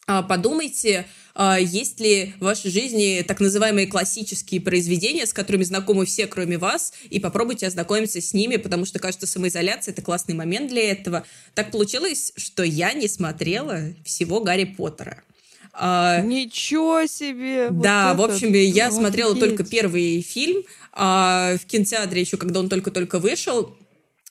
А, 0.10 0.24
Подумайте, 0.24 1.06
а, 1.36 1.60
есть 1.60 2.00
ли 2.00 2.34
в 2.40 2.46
вашей 2.46 2.72
жизни 2.72 3.26
так 3.28 3.42
называемые 3.42 3.88
классические 3.88 4.62
произведения, 4.62 5.26
с 5.26 5.34
которыми 5.34 5.64
знакомы 5.64 6.06
все, 6.06 6.28
кроме 6.28 6.58
вас, 6.58 6.94
и 7.10 7.20
попробуйте 7.20 7.68
ознакомиться 7.68 8.22
с 8.22 8.34
ними, 8.34 8.56
потому 8.56 8.86
что, 8.86 9.00
кажется, 9.00 9.28
самоизоляция— 9.28 9.92
это 9.94 10.02
классный 10.02 10.34
момент 10.34 10.70
для 10.70 10.92
этого. 10.92 11.26
Так 11.56 11.72
получилось, 11.72 12.32
что 12.38 12.64
я 12.64 12.94
не 12.94 13.10
смотрела 13.10 13.82
всего 14.06 14.40
Гарри 14.40 14.64
Поттера. 14.64 15.24
А, 15.74 16.22
Ничего 16.22 17.06
себе! 17.06 17.68
вот 17.70 17.82
да, 17.84 18.14
в 18.14 18.24
это 18.24 18.34
общем, 18.34 18.54
я 18.54 18.86
офигеть. 18.86 18.94
смотрела 18.98 19.36
только 19.36 19.66
первый 19.66 20.22
фильм 20.22 20.64
а, 20.94 21.58
в 21.62 21.66
кинотеатре 21.66 22.22
еще, 22.22 22.38
когда 22.38 22.62
он 22.62 22.70
только-только 22.70 23.20
вышел. 23.20 23.76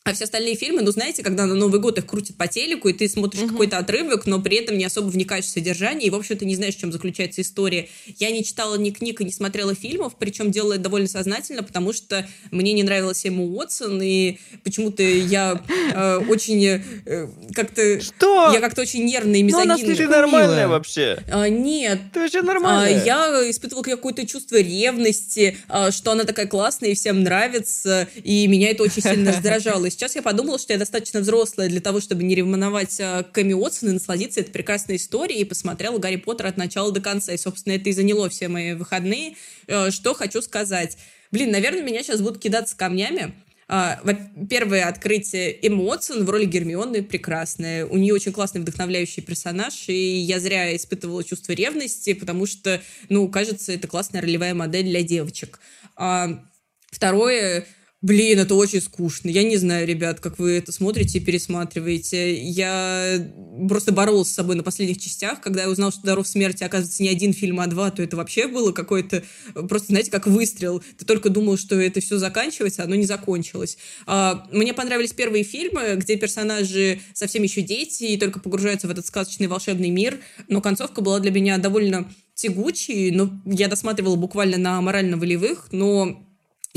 А 0.06 0.12
все 0.12 0.22
остальные 0.22 0.54
фильмы, 0.54 0.82
ну, 0.82 0.92
знаете, 0.92 1.24
когда 1.24 1.46
на 1.46 1.54
Новый 1.54 1.80
год 1.80 1.98
их 1.98 2.06
крутят 2.06 2.36
по 2.36 2.46
телеку, 2.46 2.88
и 2.88 2.92
ты 2.92 3.08
смотришь 3.08 3.42
какой-то 3.42 3.78
отрывок, 3.78 4.24
но 4.24 4.40
при 4.40 4.58
этом 4.58 4.78
не 4.78 4.84
особо 4.84 5.08
вникаешь 5.08 5.46
в 5.46 5.48
содержание, 5.48 6.06
и, 6.06 6.10
в 6.10 6.14
общем-то, 6.14 6.44
не 6.44 6.54
знаешь, 6.54 6.76
в 6.76 6.78
чем 6.78 6.92
заключается 6.92 7.40
история. 7.40 7.88
Я 8.20 8.30
не 8.30 8.44
читала 8.44 8.76
ни 8.76 8.90
книг 8.90 9.20
и 9.20 9.24
не 9.24 9.32
смотрела 9.32 9.74
фильмов, 9.74 10.12
причем 10.16 10.52
делала 10.52 10.74
это 10.74 10.84
довольно 10.84 11.08
сознательно, 11.08 11.64
потому 11.64 11.92
что 11.92 12.24
мне 12.52 12.72
не 12.72 12.84
нравилась 12.84 13.26
Эмма 13.26 13.42
Уотсон, 13.42 14.00
и 14.00 14.38
почему-то 14.62 15.02
я 15.02 15.60
э, 15.92 16.18
очень 16.28 16.64
э, 16.64 17.28
как-то... 17.52 18.00
Что? 18.00 18.52
Я 18.52 18.60
как-то 18.60 18.82
очень 18.82 19.04
нервная 19.04 19.40
и 19.40 19.42
Ну, 19.42 19.58
она 19.58 19.74
мизогинная. 19.74 19.96
Ты 19.96 19.96
слишком 19.96 20.20
нормальная 20.20 20.68
вообще. 20.68 21.18
А, 21.32 21.48
нет, 21.48 21.98
Ты 22.12 22.20
вообще 22.20 22.38
а, 22.38 22.42
нормальная. 22.42 23.04
я 23.04 23.50
испытывала 23.50 23.82
какое-то 23.82 24.24
чувство 24.24 24.54
ревности, 24.54 25.58
а, 25.66 25.90
что 25.90 26.12
она 26.12 26.22
такая 26.22 26.46
классная 26.46 26.90
и 26.90 26.94
всем 26.94 27.24
нравится, 27.24 28.06
и 28.22 28.46
меня 28.46 28.70
это 28.70 28.84
очень 28.84 29.02
сильно 29.02 29.32
раздражало. 29.32 29.90
Сейчас 29.96 30.14
я 30.14 30.20
подумала, 30.20 30.58
что 30.58 30.74
я 30.74 30.78
достаточно 30.78 31.20
взрослая 31.20 31.70
для 31.70 31.80
того, 31.80 32.00
чтобы 32.00 32.22
не 32.22 32.34
ревновать 32.34 33.00
а, 33.00 33.22
к 33.22 33.40
Эми 33.40 33.54
Уотсон 33.54 33.88
и 33.88 33.92
насладиться 33.92 34.40
этой 34.40 34.50
прекрасной 34.52 34.96
историей, 34.96 35.40
и 35.40 35.44
посмотрела 35.44 35.96
Гарри 35.96 36.16
Поттера 36.16 36.48
от 36.48 36.58
начала 36.58 36.92
до 36.92 37.00
конца. 37.00 37.32
И, 37.32 37.38
собственно, 37.38 37.72
это 37.72 37.88
и 37.88 37.92
заняло 37.92 38.28
все 38.28 38.48
мои 38.48 38.74
выходные. 38.74 39.36
Э, 39.66 39.90
Что 39.90 40.12
хочу 40.12 40.42
сказать. 40.42 40.98
Блин, 41.30 41.50
наверное, 41.50 41.82
меня 41.82 42.02
сейчас 42.02 42.20
будут 42.20 42.42
кидаться 42.42 42.76
камнями, 42.76 43.34
во- 43.68 44.46
Первое 44.48 44.86
открытие 44.86 45.58
Эмма 45.66 45.82
Уотсон 45.84 46.24
в 46.24 46.30
роли 46.30 46.44
Гермионы 46.44 47.02
прекрасная. 47.02 47.86
У 47.86 47.96
нее 47.96 48.12
очень 48.14 48.32
классный 48.32 48.60
вдохновляющий 48.60 49.22
персонаж, 49.22 49.88
и 49.88 50.18
я 50.18 50.38
зря 50.40 50.76
испытывала 50.76 51.24
чувство 51.24 51.52
ревности, 51.52 52.12
потому 52.12 52.44
что, 52.46 52.80
ну, 53.08 53.28
кажется, 53.28 53.72
это 53.72 53.88
классная 53.88 54.20
ролевая 54.20 54.54
модель 54.54 54.84
для 54.84 55.02
девочек. 55.02 55.58
А, 55.96 56.44
Второе, 56.92 57.66
Блин, 58.02 58.38
это 58.38 58.54
очень 58.54 58.82
скучно. 58.82 59.30
Я 59.30 59.42
не 59.42 59.56
знаю, 59.56 59.86
ребят, 59.86 60.20
как 60.20 60.38
вы 60.38 60.52
это 60.52 60.70
смотрите 60.70 61.18
и 61.18 61.20
пересматриваете. 61.20 62.38
Я 62.38 63.32
просто 63.68 63.90
боролся 63.90 64.30
с 64.30 64.34
собой 64.34 64.54
на 64.54 64.62
последних 64.62 65.00
частях. 65.00 65.40
Когда 65.40 65.62
я 65.62 65.70
узнал, 65.70 65.90
что 65.90 66.02
«Даров 66.02 66.28
смерти» 66.28 66.62
оказывается 66.62 67.02
не 67.02 67.08
один 67.08 67.32
фильм, 67.32 67.58
а 67.58 67.66
два, 67.66 67.90
то 67.90 68.02
это 68.02 68.18
вообще 68.18 68.48
было 68.48 68.72
какое-то... 68.72 69.24
Просто, 69.54 69.88
знаете, 69.88 70.10
как 70.10 70.26
выстрел. 70.26 70.82
Ты 70.98 71.06
только 71.06 71.30
думал, 71.30 71.56
что 71.56 71.74
это 71.80 72.00
все 72.00 72.18
заканчивается, 72.18 72.84
оно 72.84 72.96
не 72.96 73.06
закончилось. 73.06 73.78
А, 74.04 74.46
мне 74.52 74.74
понравились 74.74 75.14
первые 75.14 75.42
фильмы, 75.42 75.94
где 75.96 76.16
персонажи 76.16 77.00
совсем 77.14 77.44
еще 77.44 77.62
дети 77.62 78.04
и 78.04 78.18
только 78.18 78.40
погружаются 78.40 78.88
в 78.88 78.90
этот 78.90 79.06
сказочный 79.06 79.46
волшебный 79.46 79.88
мир. 79.88 80.20
Но 80.48 80.60
концовка 80.60 81.00
была 81.00 81.18
для 81.18 81.30
меня 81.30 81.56
довольно 81.56 82.12
тягучей. 82.34 83.10
Но 83.10 83.40
я 83.46 83.68
досматривала 83.68 84.16
буквально 84.16 84.58
на 84.58 84.82
морально-волевых, 84.82 85.68
но 85.72 86.25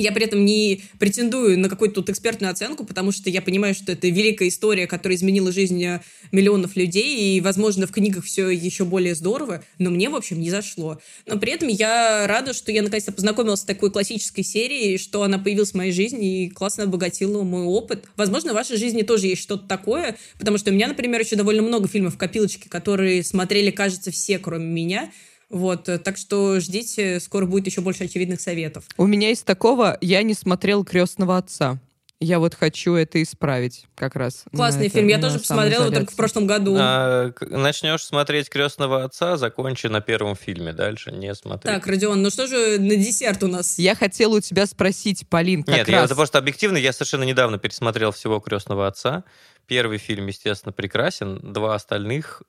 я 0.01 0.11
при 0.11 0.25
этом 0.25 0.45
не 0.45 0.81
претендую 0.97 1.59
на 1.59 1.69
какую-то 1.69 1.95
тут 1.95 2.09
экспертную 2.09 2.51
оценку, 2.51 2.85
потому 2.85 3.11
что 3.11 3.29
я 3.29 3.41
понимаю, 3.41 3.73
что 3.73 3.91
это 3.91 4.07
великая 4.07 4.47
история, 4.47 4.87
которая 4.87 5.17
изменила 5.17 5.51
жизнь 5.51 5.83
э, 5.83 6.01
миллионов 6.31 6.75
людей, 6.75 7.37
и, 7.37 7.41
возможно, 7.41 7.87
в 7.87 7.91
книгах 7.91 8.25
все 8.25 8.49
еще 8.49 8.85
более 8.85 9.15
здорово, 9.15 9.63
но 9.77 9.89
мне, 9.89 10.09
в 10.09 10.15
общем, 10.15 10.39
не 10.39 10.49
зашло. 10.49 10.99
Но 11.25 11.37
при 11.37 11.53
этом 11.53 11.67
я 11.67 12.25
рада, 12.27 12.53
что 12.53 12.71
я 12.71 12.81
наконец-то 12.81 13.11
познакомилась 13.11 13.61
с 13.61 13.63
такой 13.63 13.91
классической 13.91 14.43
серией, 14.43 14.97
что 14.97 15.23
она 15.23 15.39
появилась 15.39 15.71
в 15.71 15.75
моей 15.75 15.91
жизни 15.91 16.45
и 16.45 16.49
классно 16.49 16.83
обогатила 16.83 17.43
мой 17.43 17.63
опыт. 17.63 18.05
Возможно, 18.15 18.51
в 18.51 18.55
вашей 18.55 18.77
жизни 18.77 19.01
тоже 19.01 19.27
есть 19.27 19.41
что-то 19.41 19.67
такое, 19.67 20.17
потому 20.37 20.57
что 20.57 20.71
у 20.71 20.73
меня, 20.73 20.87
например, 20.87 21.21
еще 21.21 21.35
довольно 21.35 21.61
много 21.61 21.87
фильмов 21.87 22.15
в 22.15 22.17
копилочке, 22.17 22.69
которые 22.69 23.23
смотрели, 23.23 23.71
кажется, 23.71 24.11
все, 24.11 24.39
кроме 24.39 24.65
меня, 24.65 25.11
вот, 25.49 25.89
э, 25.89 25.97
так 25.97 26.17
что 26.17 26.59
ждите, 26.59 27.19
скоро 27.19 27.45
будет 27.45 27.65
еще 27.65 27.81
больше 27.81 28.03
очевидных 28.03 28.39
советов. 28.39 28.85
У 28.97 29.07
меня 29.07 29.31
из 29.31 29.41
такого, 29.41 29.97
я 30.01 30.21
не 30.23 30.33
смотрел 30.33 30.83
«Крестного 30.83 31.37
отца». 31.37 31.79
Я 32.21 32.39
вот 32.39 32.53
хочу 32.53 32.95
это 32.95 33.23
исправить 33.23 33.85
как 33.95 34.17
раз. 34.17 34.43
Классный 34.53 34.87
это, 34.87 34.95
фильм. 34.95 35.07
Я 35.07 35.19
тоже 35.19 35.39
посмотрела 35.39 35.89
только 35.89 36.11
в 36.11 36.15
прошлом 36.17 36.47
году. 36.47 36.75
А, 36.77 37.31
начнешь 37.39 38.03
смотреть 38.03 38.49
«Крестного 38.49 39.05
отца», 39.05 39.37
закончи 39.37 39.87
на 39.87 40.01
первом 40.01 40.35
фильме. 40.35 40.73
Дальше 40.73 41.11
не 41.11 41.33
смотри. 41.33 41.71
Так, 41.71 41.87
Родион, 41.87 42.21
ну 42.21 42.29
что 42.29 42.45
же 42.45 42.77
на 42.77 42.97
десерт 42.97 43.41
у 43.43 43.47
нас? 43.47 43.79
Я 43.79 43.95
хотела 43.95 44.35
у 44.35 44.41
тебя 44.41 44.65
спросить, 44.65 45.29
Полин, 45.29 45.63
как 45.63 45.75
Нет, 45.75 45.87
раз... 45.87 45.97
я, 45.97 46.03
это 46.03 46.15
просто 46.15 46.37
объективно. 46.39 46.75
Я 46.75 46.91
совершенно 46.91 47.23
недавно 47.23 47.57
пересмотрел 47.57 48.11
всего 48.11 48.41
«Крестного 48.41 48.85
отца». 48.85 49.23
Первый 49.65 49.97
фильм, 49.97 50.27
естественно, 50.27 50.73
прекрасен. 50.73 51.39
Два 51.53 51.75
остальных 51.75 52.43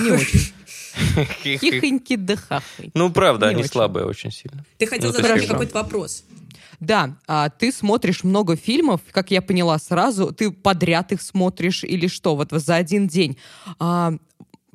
не 0.00 0.10
очень. 0.10 0.52
Хихоньки 1.58 2.16
да 2.16 2.36
хахоньки. 2.36 2.92
Ну, 2.94 3.10
правда, 3.10 3.48
они 3.48 3.64
слабые 3.64 4.06
очень 4.06 4.30
сильно. 4.30 4.64
Ты 4.78 4.86
хотел 4.86 5.10
ну, 5.10 5.16
задать 5.16 5.36
мне 5.38 5.46
какой-то 5.46 5.74
вопрос. 5.74 6.24
Да, 6.80 7.16
а 7.26 7.48
ты 7.48 7.72
смотришь 7.72 8.24
много 8.24 8.56
фильмов, 8.56 9.00
как 9.10 9.30
я 9.30 9.40
поняла 9.40 9.78
сразу, 9.78 10.32
ты 10.32 10.50
подряд 10.50 11.12
их 11.12 11.22
смотришь 11.22 11.84
или 11.84 12.06
что, 12.06 12.36
вот 12.36 12.50
за 12.50 12.76
один 12.76 13.08
день. 13.08 13.38
А, 13.78 14.14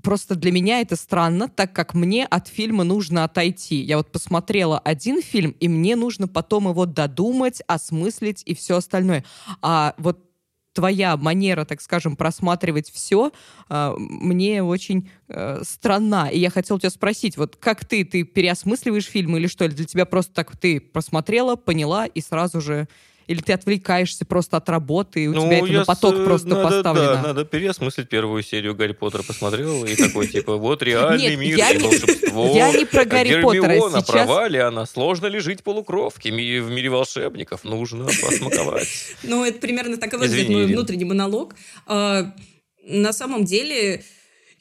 просто 0.01 0.35
для 0.35 0.51
меня 0.51 0.81
это 0.81 0.95
странно, 0.95 1.47
так 1.47 1.73
как 1.73 1.93
мне 1.93 2.25
от 2.25 2.47
фильма 2.47 2.83
нужно 2.83 3.23
отойти. 3.23 3.75
Я 3.81 3.97
вот 3.97 4.11
посмотрела 4.11 4.79
один 4.79 5.21
фильм, 5.21 5.51
и 5.59 5.67
мне 5.67 5.95
нужно 5.95 6.27
потом 6.27 6.69
его 6.69 6.85
додумать, 6.85 7.61
осмыслить 7.67 8.41
и 8.45 8.55
все 8.55 8.77
остальное. 8.77 9.23
А 9.61 9.93
вот 9.97 10.19
твоя 10.73 11.17
манера, 11.17 11.65
так 11.65 11.81
скажем, 11.81 12.15
просматривать 12.15 12.89
все, 12.91 13.31
а, 13.69 13.95
мне 13.97 14.63
очень 14.63 15.09
э, 15.27 15.61
странна. 15.63 16.29
И 16.31 16.39
я 16.39 16.49
хотела 16.49 16.79
тебя 16.79 16.89
спросить, 16.89 17.37
вот 17.37 17.55
как 17.57 17.85
ты, 17.85 18.03
ты 18.05 18.23
переосмысливаешь 18.23 19.05
фильмы 19.05 19.39
или 19.39 19.47
что? 19.47 19.65
Или 19.65 19.73
для 19.73 19.85
тебя 19.85 20.05
просто 20.05 20.33
так 20.33 20.55
ты 20.57 20.79
просмотрела, 20.79 21.55
поняла 21.55 22.05
и 22.05 22.21
сразу 22.21 22.61
же 22.61 22.87
или 23.31 23.39
ты 23.41 23.53
отвлекаешься 23.53 24.25
просто 24.25 24.57
от 24.57 24.67
работы, 24.67 25.23
и 25.23 25.27
у 25.27 25.33
ну, 25.33 25.45
тебя 25.45 25.59
это 25.59 25.71
на 25.71 25.85
поток 25.85 26.15
с... 26.15 26.23
просто 26.25 26.47
надо, 26.49 26.63
поставлено? 26.63 27.13
Да, 27.13 27.21
надо 27.21 27.45
переосмыслить 27.45 28.09
первую 28.09 28.43
серию 28.43 28.75
Гарри 28.75 28.91
Поттера, 28.91 29.23
посмотрел, 29.23 29.85
и 29.85 29.95
такой, 29.95 30.27
типа, 30.27 30.57
вот 30.57 30.83
реальный 30.83 31.37
мир 31.37 31.57
и 31.57 31.77
волшебство. 31.77 32.51
Я 32.53 32.73
не 32.73 32.85
про 32.85 33.05
Гарри 33.05 33.41
Поттера 33.41 33.89
сейчас. 33.89 34.05
права 34.05 34.47
ли 34.49 34.59
она? 34.59 34.85
Сложно 34.85 35.27
ли 35.27 35.39
жить 35.39 35.63
полукровки 35.63 36.27
в 36.27 36.69
мире 36.69 36.89
волшебников? 36.89 37.63
Нужно 37.63 38.05
посмаковать. 38.05 38.89
Ну, 39.23 39.45
это 39.45 39.59
примерно 39.59 39.95
так 39.97 40.13
и 40.13 40.17
выглядит 40.17 40.49
мой 40.49 40.65
внутренний 40.65 41.05
монолог. 41.05 41.55
А, 41.87 42.33
на 42.83 43.13
самом 43.13 43.45
деле, 43.45 44.03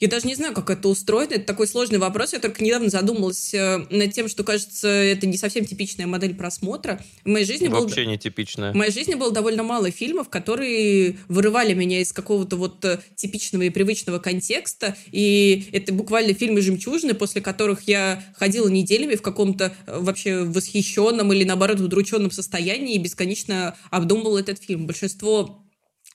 я 0.01 0.07
даже 0.07 0.25
не 0.25 0.33
знаю, 0.33 0.55
как 0.55 0.71
это 0.71 0.89
устроено. 0.89 1.35
Это 1.35 1.45
такой 1.45 1.67
сложный 1.67 1.99
вопрос. 1.99 2.33
Я 2.33 2.39
только 2.39 2.63
недавно 2.63 2.89
задумалась 2.89 3.53
э, 3.53 3.85
над 3.91 4.11
тем, 4.11 4.27
что, 4.27 4.43
кажется, 4.43 4.87
это 4.87 5.27
не 5.27 5.37
совсем 5.37 5.63
типичная 5.63 6.07
модель 6.07 6.33
просмотра. 6.33 6.99
В 7.23 7.29
моей 7.29 7.45
жизни 7.45 7.67
Вообще 7.67 8.01
было... 8.01 8.09
не 8.09 8.17
типичная. 8.17 8.73
В 8.73 8.75
моей 8.75 8.91
жизни 8.91 9.13
было 9.13 9.31
довольно 9.31 9.61
мало 9.61 9.91
фильмов, 9.91 10.27
которые 10.29 11.19
вырывали 11.27 11.75
меня 11.75 12.01
из 12.01 12.13
какого-то 12.13 12.55
вот 12.55 12.83
э, 12.83 12.99
типичного 13.15 13.61
и 13.61 13.69
привычного 13.69 14.17
контекста. 14.17 14.97
И 15.11 15.67
это 15.71 15.93
буквально 15.93 16.33
фильмы 16.33 16.61
«Жемчужины», 16.61 17.13
после 17.13 17.41
которых 17.41 17.87
я 17.87 18.23
ходила 18.35 18.67
неделями 18.67 19.13
в 19.13 19.21
каком-то 19.21 19.71
э, 19.85 19.99
вообще 19.99 20.39
восхищенном 20.45 21.31
или, 21.31 21.43
наоборот, 21.43 21.79
удрученном 21.79 22.31
состоянии 22.31 22.95
и 22.95 22.99
бесконечно 22.99 23.75
обдумывала 23.91 24.39
этот 24.39 24.63
фильм. 24.63 24.87
Большинство 24.87 25.60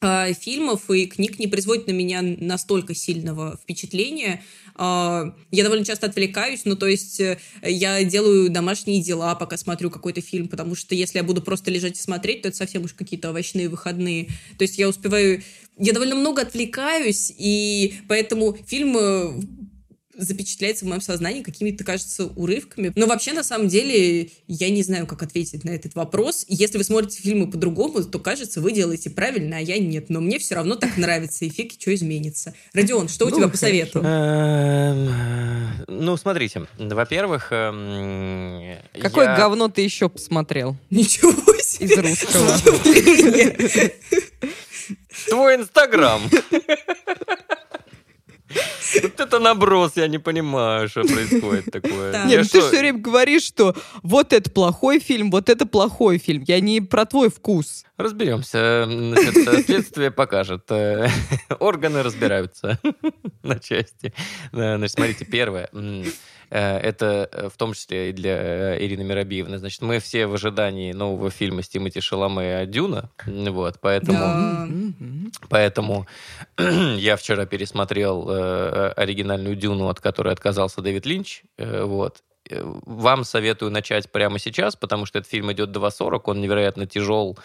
фильмов 0.00 0.90
и 0.90 1.06
книг 1.06 1.38
не 1.38 1.46
производит 1.46 1.86
на 1.86 1.92
меня 1.92 2.20
настолько 2.22 2.94
сильного 2.94 3.58
впечатления. 3.62 4.42
А, 4.74 5.34
я 5.50 5.64
довольно 5.64 5.84
часто 5.86 6.06
отвлекаюсь, 6.06 6.62
ну, 6.66 6.76
то 6.76 6.86
есть 6.86 7.18
э, 7.18 7.38
я 7.62 8.04
делаю 8.04 8.50
домашние 8.50 9.02
дела, 9.02 9.34
пока 9.34 9.56
смотрю 9.56 9.90
какой-то 9.90 10.20
фильм, 10.20 10.48
потому 10.48 10.74
что 10.74 10.94
если 10.94 11.18
я 11.18 11.24
буду 11.24 11.40
просто 11.40 11.70
лежать 11.70 11.98
и 11.98 12.02
смотреть, 12.02 12.42
то 12.42 12.48
это 12.48 12.58
совсем 12.58 12.84
уж 12.84 12.92
какие-то 12.92 13.30
овощные 13.30 13.70
выходные. 13.70 14.26
То 14.58 14.62
есть 14.62 14.78
я 14.78 14.88
успеваю... 14.88 15.42
Я 15.78 15.92
довольно 15.92 16.14
много 16.14 16.42
отвлекаюсь, 16.42 17.32
и 17.36 17.94
поэтому 18.08 18.56
фильм 18.66 19.65
запечатляется 20.16 20.84
в 20.84 20.88
моем 20.88 21.00
сознании 21.00 21.42
какими-то, 21.42 21.84
кажется, 21.84 22.26
урывками. 22.26 22.92
Но 22.96 23.06
вообще, 23.06 23.32
на 23.32 23.42
самом 23.42 23.68
деле, 23.68 24.30
я 24.46 24.70
не 24.70 24.82
знаю, 24.82 25.06
как 25.06 25.22
ответить 25.22 25.64
на 25.64 25.70
этот 25.70 25.94
вопрос. 25.94 26.44
Если 26.48 26.78
вы 26.78 26.84
смотрите 26.84 27.20
фильмы 27.22 27.50
по-другому, 27.50 28.02
то, 28.04 28.18
кажется, 28.18 28.60
вы 28.60 28.72
делаете 28.72 29.10
правильно, 29.10 29.58
а 29.58 29.60
я 29.60 29.78
нет. 29.78 30.10
Но 30.10 30.20
мне 30.20 30.38
все 30.38 30.54
равно 30.54 30.76
так 30.76 30.96
нравится, 30.96 31.44
и 31.44 31.48
фиг, 31.48 31.72
что 31.78 31.94
изменится. 31.94 32.54
Родион, 32.72 33.08
что 33.08 33.26
у 33.26 33.30
ну, 33.30 33.36
тебя 33.36 33.48
по 33.48 33.56
совету? 33.56 34.00
Эм, 34.02 35.10
ну, 35.88 36.16
смотрите. 36.16 36.66
Во-первых... 36.78 37.48
Эм, 37.50 38.78
Какое 39.00 39.36
говно 39.36 39.68
ты 39.68 39.82
еще 39.82 40.08
посмотрел? 40.08 40.76
Ничего 40.90 41.32
себе! 41.60 41.86
Из 41.86 41.98
русского. 41.98 42.56
Твой 45.28 45.56
Инстаграм. 45.56 46.22
Вот 49.02 49.20
это 49.20 49.38
наброс, 49.38 49.92
я 49.96 50.08
не 50.08 50.18
понимаю, 50.18 50.88
что 50.88 51.02
происходит 51.02 51.66
такое. 51.66 52.26
Нет, 52.26 52.42
ну 52.42 52.60
ты 52.60 52.60
все 52.60 52.78
время 52.78 52.98
говоришь, 52.98 53.42
что 53.42 53.74
вот 54.02 54.32
это 54.32 54.50
плохой 54.50 54.98
фильм, 54.98 55.30
вот 55.30 55.48
это 55.48 55.66
плохой 55.66 56.18
фильм. 56.18 56.44
Я 56.46 56.60
не 56.60 56.80
про 56.80 57.04
твой 57.06 57.30
вкус. 57.30 57.84
Разберемся. 57.96 58.84
Значит, 58.86 59.64
следствие 59.64 60.10
покажет. 60.10 60.64
Э, 60.70 61.08
органы 61.60 62.02
разбираются 62.02 62.78
на 63.42 63.58
части. 63.58 64.12
Значит, 64.52 64.92
смотрите, 64.92 65.24
первое. 65.24 65.70
Э, 66.50 66.78
это 66.78 67.28
э, 67.32 67.48
в 67.48 67.56
том 67.56 67.72
числе 67.72 68.10
и 68.10 68.12
для 68.12 68.78
Ирины 68.78 69.04
Миробиевны. 69.04 69.58
Значит, 69.58 69.82
мы 69.82 69.98
все 69.98 70.26
в 70.26 70.34
ожидании 70.34 70.92
нового 70.92 71.30
фильма 71.30 71.62
с 71.62 71.68
Тимати 71.68 72.00
Шаломе 72.00 72.66
«Дюна». 72.66 73.10
Вот, 73.26 73.78
поэтому... 73.80 74.18
Да. 74.18 74.68
Поэтому 75.48 76.06
я 76.58 77.16
вчера 77.16 77.46
пересмотрел 77.46 78.28
оригинальную 78.96 79.56
«Дюну», 79.56 79.88
от 79.88 80.00
которой 80.00 80.32
отказался 80.32 80.82
Дэвид 80.82 81.06
Линч. 81.06 81.42
Вот. 81.58 82.22
Вам 82.48 83.24
советую 83.24 83.72
начать 83.72 84.10
прямо 84.10 84.38
сейчас, 84.38 84.76
потому 84.76 85.04
что 85.06 85.18
этот 85.18 85.30
фильм 85.30 85.50
идет 85.52 85.70
2.40, 85.70 86.20
он 86.26 86.40
невероятно 86.40 86.86
тяжел 86.86 87.36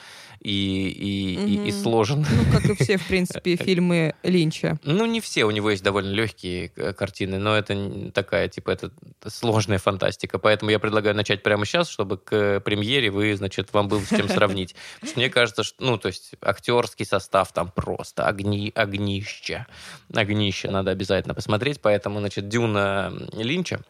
и, 0.41 0.89
и, 0.89 1.37
угу. 1.37 1.47
и, 1.47 1.69
и 1.69 1.71
сложен. 1.71 2.25
Ну, 2.29 2.51
как 2.51 2.65
и 2.65 2.83
все, 2.83 2.97
в 2.97 3.07
принципе, 3.07 3.55
фильмы 3.55 4.15
Линча. 4.23 4.79
Ну, 4.83 5.05
не 5.05 5.21
все, 5.21 5.45
у 5.45 5.51
него 5.51 5.69
есть 5.69 5.83
довольно 5.83 6.11
легкие 6.11 6.69
картины, 6.69 7.37
но 7.37 7.55
это 7.55 8.11
такая, 8.11 8.47
типа, 8.47 8.71
это 8.71 8.91
сложная 9.27 9.77
фантастика, 9.77 10.39
поэтому 10.39 10.71
я 10.71 10.79
предлагаю 10.79 11.15
начать 11.15 11.43
прямо 11.43 11.65
сейчас, 11.65 11.89
чтобы 11.89 12.17
к 12.17 12.59
премьере 12.61 13.11
вы, 13.11 13.35
значит, 13.35 13.71
вам 13.73 13.87
было 13.87 14.01
с 14.01 14.09
чем 14.09 14.27
сравнить. 14.27 14.75
мне 15.15 15.29
кажется, 15.29 15.63
что, 15.63 15.83
ну, 15.83 15.97
то 15.97 16.07
есть 16.07 16.31
актерский 16.41 17.05
состав 17.05 17.53
там 17.53 17.69
просто 17.69 18.25
огни, 18.25 18.71
огнище. 18.73 19.67
Огнище 20.13 20.71
надо 20.71 20.91
обязательно 20.91 21.35
посмотреть, 21.35 21.81
поэтому, 21.81 22.19
значит, 22.19 22.49
Дюна 22.49 23.13
Линча, 23.33 23.81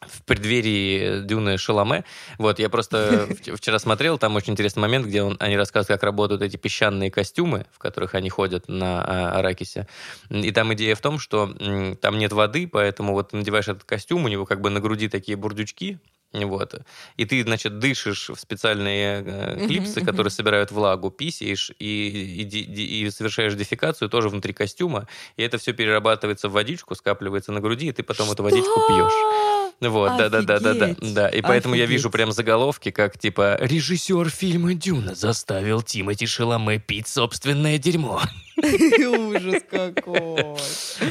в 0.00 0.22
преддверии 0.24 1.22
Дюны 1.22 1.58
Шаломе. 1.58 2.04
Вот, 2.38 2.58
я 2.58 2.68
просто 2.68 3.28
вчера 3.56 3.78
смотрел, 3.78 4.18
там 4.18 4.36
очень 4.36 4.52
интересный 4.52 4.80
момент, 4.80 5.06
где 5.06 5.22
он, 5.22 5.36
они 5.40 5.56
рассказывают, 5.56 6.00
как 6.00 6.02
работают 6.02 6.42
эти 6.42 6.56
песчаные 6.56 7.10
костюмы, 7.10 7.66
в 7.72 7.78
которых 7.78 8.14
они 8.14 8.28
ходят 8.28 8.68
на 8.68 9.02
а, 9.02 9.38
Аракисе. 9.38 9.88
И 10.30 10.52
там 10.52 10.72
идея 10.74 10.94
в 10.94 11.00
том, 11.00 11.18
что 11.18 11.52
там 12.00 12.18
нет 12.18 12.32
воды, 12.32 12.68
поэтому 12.68 13.12
вот 13.12 13.32
надеваешь 13.32 13.68
этот 13.68 13.84
костюм, 13.84 14.24
у 14.24 14.28
него 14.28 14.44
как 14.44 14.60
бы 14.60 14.70
на 14.70 14.80
груди 14.80 15.08
такие 15.08 15.36
бурдючки, 15.36 15.98
Вот. 16.32 16.74
И 17.16 17.24
ты, 17.24 17.42
значит, 17.42 17.78
дышишь 17.78 18.28
в 18.28 18.36
специальные 18.36 19.22
э, 19.24 19.66
клипсы, 19.66 20.04
которые 20.04 20.30
собирают 20.30 20.70
влагу, 20.70 21.10
писаешь 21.10 21.70
и, 21.78 22.42
и, 22.42 22.42
и, 22.42 23.06
и 23.06 23.10
совершаешь 23.10 23.54
дефекацию 23.54 24.10
тоже 24.10 24.28
внутри 24.28 24.52
костюма. 24.52 25.08
И 25.36 25.42
это 25.42 25.56
все 25.56 25.72
перерабатывается 25.72 26.48
в 26.48 26.52
водичку, 26.52 26.94
скапливается 26.94 27.52
на 27.52 27.60
груди, 27.60 27.86
и 27.86 27.92
ты 27.92 28.02
потом 28.02 28.30
эту 28.30 28.42
водичку 28.42 28.80
пьешь. 28.88 29.65
Вот, 29.80 30.16
да, 30.16 30.30
да, 30.30 30.42
да, 30.42 30.58
да, 30.58 30.74
да, 30.74 30.96
да. 31.00 31.28
И 31.28 31.42
поэтому 31.42 31.74
я 31.74 31.86
вижу 31.86 32.10
прям 32.10 32.32
заголовки, 32.32 32.90
как 32.90 33.18
типа 33.18 33.58
режиссер 33.60 34.30
фильма 34.30 34.74
Дюна 34.74 35.14
заставил 35.14 35.82
Тимати 35.82 36.26
Шаломе 36.26 36.78
пить 36.78 37.08
собственное 37.08 37.78
дерьмо. 37.78 38.22
Ужас 38.56 39.62
какой. 39.70 40.40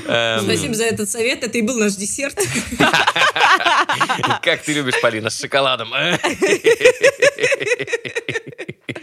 Эм, 0.07 0.43
Спасибо 0.43 0.74
за 0.74 0.86
этот 0.86 1.09
совет, 1.09 1.43
это 1.43 1.59
и 1.59 1.61
был 1.61 1.78
наш 1.78 1.93
десерт. 1.93 2.36
Как 4.41 4.63
ты 4.63 4.74
любишь, 4.74 4.99
Полина, 4.99 5.30
с 5.30 5.39
шоколадом. 5.39 5.93
а? 8.88 8.94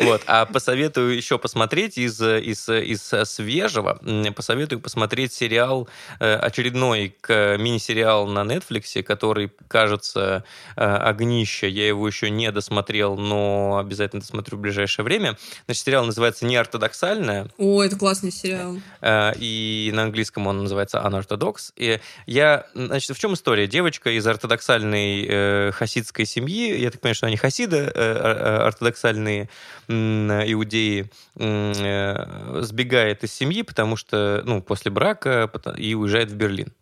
Вот, 0.04 0.22
а 0.26 0.46
посоветую 0.46 1.16
еще 1.16 1.38
посмотреть 1.38 1.98
из, 1.98 2.20
из, 2.20 2.68
из 2.68 3.02
свежего, 3.28 4.00
посоветую 4.34 4.80
посмотреть 4.80 5.32
сериал, 5.32 5.88
э, 6.20 6.34
очередной 6.34 7.16
мини-сериал 7.28 8.26
на 8.26 8.40
Netflix, 8.40 9.02
который, 9.02 9.50
кажется, 9.68 10.44
э, 10.76 10.84
«Огнище». 10.84 11.68
Я 11.68 11.88
его 11.88 12.06
еще 12.06 12.30
не 12.30 12.50
досмотрел, 12.52 13.16
но 13.16 13.78
обязательно 13.78 14.20
досмотрю 14.20 14.58
в 14.58 14.60
ближайшее 14.60 15.04
время. 15.04 15.36
Значит, 15.66 15.84
сериал 15.84 16.04
называется 16.04 16.44
«Неортодоксальная». 16.46 17.48
О, 17.58 17.82
это 17.82 17.96
классный 17.96 18.30
сериал. 18.30 18.78
Э, 19.00 19.32
и 19.36 19.90
на 19.94 20.04
английском 20.04 20.46
он 20.46 20.62
называется 20.62 20.98
Unorthodox. 20.98 21.72
И 21.76 22.00
я, 22.26 22.66
значит, 22.74 23.16
в 23.16 23.20
чем 23.20 23.34
история? 23.34 23.66
Девочка 23.66 24.10
из 24.10 24.26
ортодоксальной 24.26 25.72
хасидской 25.72 26.26
семьи, 26.26 26.78
я 26.78 26.90
так 26.90 27.00
понимаю, 27.00 27.14
что 27.14 27.26
они 27.26 27.36
хасиды, 27.36 27.76
э, 27.76 27.90
э, 27.94 28.56
ортодоксальные 28.66 29.17
м, 29.26 30.30
иудеи, 30.30 31.10
э, 31.36 32.60
сбегает 32.62 33.24
из 33.24 33.32
семьи, 33.32 33.62
потому 33.62 33.96
что, 33.96 34.42
ну, 34.44 34.62
после 34.62 34.90
брака 34.90 35.50
и 35.76 35.94
уезжает 35.94 36.30
в 36.30 36.36
Берлин 36.36 36.72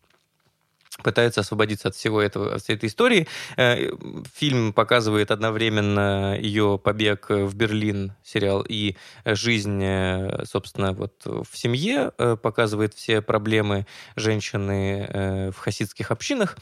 пытается 1.02 1.40
освободиться 1.40 1.88
от 1.88 1.94
всего 1.94 2.20
этого, 2.20 2.54
от 2.54 2.62
всей 2.62 2.76
этой 2.76 2.88
истории. 2.88 3.26
Э, 3.56 3.90
Фильм 4.34 4.72
показывает 4.72 5.30
одновременно 5.30 6.38
ее 6.40 6.80
побег 6.82 7.26
в 7.30 7.54
Берлин, 7.54 8.14
сериал, 8.24 8.64
и 8.66 8.96
жизнь, 9.24 9.82
э, 9.82 10.44
собственно, 10.44 10.92
вот 10.92 11.12
в 11.24 11.48
семье, 11.52 12.12
э, 12.18 12.36
показывает 12.40 12.94
все 12.94 13.22
проблемы 13.22 13.86
женщины 14.16 15.06
э, 15.08 15.50
в 15.50 15.58
хасидских 15.58 16.10
общинах, 16.10 16.56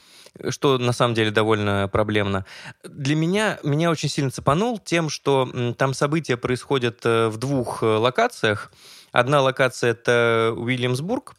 что 0.51 0.79
на 0.79 0.93
самом 0.93 1.15
деле 1.15 1.31
довольно 1.31 1.89
проблемно. 1.93 2.45
Для 2.83 3.15
меня, 3.15 3.59
меня 3.63 3.91
очень 3.91 4.09
сильно 4.09 4.31
цепанул 4.31 4.79
тем, 4.79 5.09
что 5.09 5.75
там 5.79 5.95
события 5.95 6.37
происходят 6.37 7.01
э, 7.05 7.29
в 7.29 7.37
двух 7.37 7.83
э, 7.83 7.87
локациях. 7.87 8.73
Одна 9.13 9.41
локация— 9.41 9.91
это 9.93 10.53
Уильямсбург, 10.57 11.35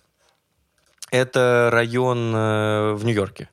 это 1.16 1.70
район 1.72 2.34
э, 2.36 2.94
в 2.94 3.06
Нью-Йорке. 3.06 3.50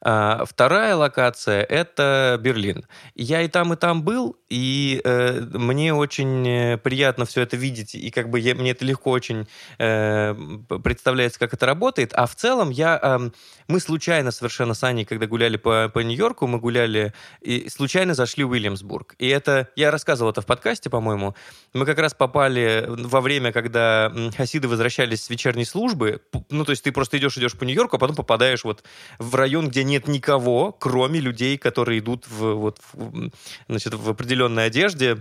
А 0.00 0.44
вторая 0.44 0.94
локация— 0.96 1.62
это 1.68 2.38
Берлин. 2.40 2.86
Я 3.14 3.42
и 3.42 3.48
там, 3.48 3.72
и 3.72 3.76
там 3.76 4.02
был, 4.02 4.36
и 4.48 5.00
э, 5.04 5.40
мне 5.52 5.94
очень 5.94 6.48
э, 6.48 6.78
приятно 6.78 7.24
все 7.24 7.42
это 7.42 7.56
видеть, 7.56 7.94
и 7.94 8.10
как 8.10 8.30
бы 8.30 8.40
я- 8.40 8.54
мне 8.54 8.70
это 8.70 8.84
легко 8.84 9.10
очень 9.10 9.48
э, 9.78 10.34
представляется, 10.82 11.38
как 11.38 11.54
это 11.54 11.66
работает. 11.66 12.12
А 12.14 12.26
в 12.26 12.34
целом 12.34 12.70
я... 12.70 12.98
эм, 13.02 13.32
мы 13.66 13.80
случайно 13.80 14.30
совершенно 14.30 14.74
с 14.74 14.82
Аней, 14.84 15.04
когда 15.04 15.26
гуляли 15.26 15.56
по, 15.56 15.90
по 15.92 15.98
Нью-Йорку, 15.98 16.46
мы 16.46 16.58
гуляли 16.58 17.12
и 17.40 17.68
случайно 17.68 18.14
зашли 18.14 18.44
в 18.44 18.50
Уильямсбург. 18.50 19.14
И 19.18 19.28
это... 19.28 19.68
Я 19.76 19.90
рассказывал 19.90 20.30
это 20.30 20.40
в 20.40 20.46
подкасте, 20.46 20.88
по-моему. 20.90 21.34
Мы 21.74 21.84
как 21.84 21.98
раз 21.98 22.14
попали 22.14 22.86
во 22.88 23.20
время, 23.20 23.52
когда 23.52 24.12
хасиды 24.36 24.68
возвращались 24.68 25.24
с 25.24 25.30
вечерней 25.30 25.64
службы. 25.64 26.22
Ну, 26.50 26.64
то 26.64 26.70
есть 26.70 26.82
ты 26.82 26.92
просто 26.92 27.18
идешь, 27.18 27.36
идешь 27.36 27.56
по 27.56 27.64
Нью-Йорку, 27.64 27.96
а 27.96 27.98
потом 27.98 28.16
попадаешь 28.16 28.64
вот 28.64 28.84
в 29.18 29.34
район, 29.34 29.68
где 29.68 29.84
нет 29.88 30.08
никого, 30.08 30.72
кроме 30.72 31.20
людей, 31.20 31.58
которые 31.58 31.98
идут 31.98 32.26
в, 32.28 32.54
вот, 32.54 32.78
в, 32.92 33.30
значит, 33.68 33.94
в 33.94 34.08
определенной 34.08 34.66
одежде 34.66 35.18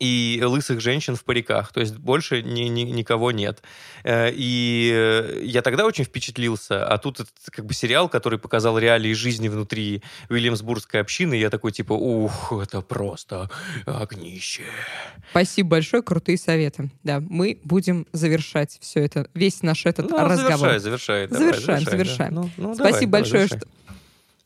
и 0.00 0.42
лысых 0.44 0.80
женщин 0.80 1.14
в 1.16 1.24
париках. 1.24 1.72
То 1.72 1.80
есть 1.80 1.96
больше 1.96 2.42
ни, 2.42 2.62
ни- 2.62 2.82
никого 2.90 3.30
нет. 3.32 3.62
Э, 4.02 4.30
И 4.34 4.90
э, 4.92 5.42
я 5.44 5.62
тогда 5.62 5.86
очень 5.86 6.04
впечатлился. 6.04 6.86
А 6.86 6.98
тут 6.98 7.20
это 7.20 7.30
как 7.50 7.64
бы 7.64 7.74
сериал, 7.74 8.08
который 8.08 8.38
показал 8.38 8.78
реалии 8.78 9.12
жизни 9.12 9.48
внутри 9.48 10.02
Уильямсбургской 10.28 11.00
общины. 11.00 11.34
Я 11.34 11.50
такой 11.50 11.72
типа, 11.72 11.92
ух, 11.92 12.52
это 12.60 12.80
просто 12.80 13.50
огнище. 13.86 14.62
Спасибо 15.30 15.70
большое, 15.70 16.02
крутые 16.02 16.38
советы. 16.38 16.90
Да, 17.02 17.20
мы 17.20 17.58
будем 17.64 18.06
завершать 18.12 18.76
все 18.80 19.00
это, 19.04 19.28
весь 19.34 19.62
наш 19.62 19.86
этот 19.86 20.10
Ну, 20.10 20.18
разговор. 20.18 20.78
завершай, 20.78 20.78
завершай. 20.78 21.26
давай, 21.28 21.44
Завершаем, 21.52 21.84
завершай, 21.84 21.84
да. 21.84 21.90
завершаем. 21.90 22.34
Ну, 22.34 22.50
ну, 22.56 22.74
Спасибо 22.74 23.12
давай, 23.12 23.20
большое, 23.22 23.46
давай, 23.46 23.58
что... 23.60 23.68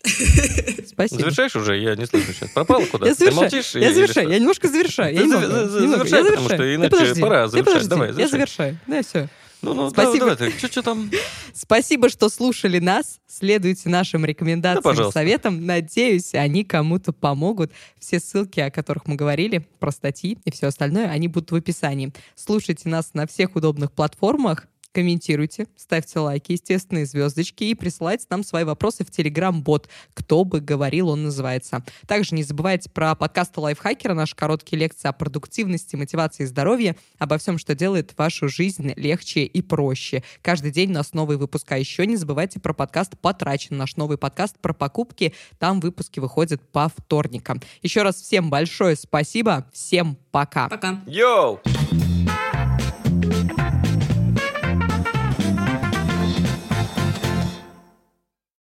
Спасибо. 0.05 1.21
Завершаешь 1.21 1.57
уже? 1.57 1.79
Я 1.79 1.95
не 1.97 2.07
слышу 2.07 2.33
сейчас. 2.33 2.51
Пропала 2.51 2.85
куда-то? 2.87 3.07
Я 3.07 3.15
Ты 3.15 3.19
завершаю. 3.19 3.43
молчишь? 3.43 3.75
я 3.75 3.93
завершаю. 3.95 4.27
что? 4.27 4.33
Я 4.33 4.39
немножко 4.39 4.69
завершаю. 4.69 5.15
Я 5.15 5.21
Ты 5.21 5.27
немного, 5.27 5.47
за- 5.47 5.69
за- 5.69 5.81
немного. 5.81 6.05
завершай, 6.05 6.25
потому 6.25 6.49
завершаю. 6.49 6.49
что 6.49 6.57
Ты 6.57 6.75
иначе 7.05 7.21
пора 7.21 7.45
Ты 7.45 7.51
завершать. 7.51 7.89
Давай, 7.89 8.13
Я 8.15 8.29
завершаю. 8.29 8.79
Да, 8.87 9.03
все. 9.03 9.29
Ну, 9.61 9.75
ну, 9.75 9.91
Спасибо. 9.91 10.19
давай, 10.21 10.37
давай, 10.37 10.53
ты, 10.53 10.69
что 10.69 10.83
там? 10.83 11.11
Спасибо, 11.53 12.09
что 12.11 12.29
слушали 12.29 12.79
нас. 12.79 13.19
Следуйте 13.27 13.89
нашим 13.89 14.25
рекомендациям, 14.25 14.83
Да, 14.85 14.89
пожалуйста. 14.91 15.19
советам. 15.19 15.67
Надеюсь, 15.67 16.33
они 16.35 16.63
кому-то 16.65 17.13
помогут. 17.13 17.73
Все 17.99 18.21
ссылки, 18.21 18.61
о 18.61 18.71
которых 18.71 19.07
мы 19.09 19.17
говорили, 19.17 19.67
про 19.81 19.91
статьи 19.91 20.39
и 20.45 20.53
все 20.53 20.69
остальное, 20.69 21.09
они 21.11 21.27
будут 21.27 21.51
в 21.51 21.57
описании. 21.57 22.13
Слушайте 22.37 22.89
нас 22.89 23.15
на 23.15 23.27
всех 23.27 23.57
удобных 23.57 23.91
платформах. 23.91 24.69
Комментируйте, 24.93 25.67
ставьте 25.77 26.19
лайки, 26.19 26.53
естественные 26.53 27.07
звездочки 27.07 27.65
и 27.65 27.75
присылайте 27.75 28.27
нам 28.31 28.43
свои 28.43 28.65
вопросы 28.65 29.05
в 29.05 29.11
Телеграм-бот. 29.11 29.89
Кто 30.15 30.45
бы 30.45 30.61
говорил, 30.61 31.11
он 31.11 31.25
называется. 31.25 31.85
Также 32.07 32.35
не 32.35 32.43
забывайте 32.43 32.89
про 32.91 33.15
подкасты 33.15 33.61
Лайфхакера, 33.61 34.15
наши 34.15 34.35
короткие 34.35 34.79
лекции 34.79 35.09
о 35.09 35.13
продуктивности, 35.13 35.95
мотивации 35.95 36.45
и 36.45 36.47
здоровье, 36.47 36.97
обо 37.19 37.39
всем, 37.39 37.59
что 37.59 37.75
делает 37.75 38.15
вашу 38.17 38.49
жизнь 38.49 38.93
легче 38.97 39.45
и 39.45 39.61
проще. 39.61 40.25
Каждый 40.43 40.71
день 40.71 40.91
у 40.91 40.95
нас 40.95 41.13
новые 41.13 41.39
выпуска. 41.39 41.75
А 41.75 41.79
еще 41.79 42.07
не 42.07 42.17
забывайте 42.17 42.59
про 42.59 42.73
подкаст 42.73 43.19
«Потрачен», 43.21 43.77
наш 43.77 43.97
новый 43.97 44.17
подкаст 44.17 44.59
про 44.59 44.73
покупки. 44.73 45.35
Там 45.59 45.81
выпуски 45.81 46.19
выходят 46.19 46.63
по 46.73 46.89
вторникам. 46.89 47.61
Еще 47.83 48.03
раз 48.03 48.17
всем 48.17 48.49
большое 48.49 48.97
спасибо. 48.97 49.69
Всем 49.73 50.17
пока. 50.31 50.69
Пока. 50.69 51.03
Йоу! 51.07 51.61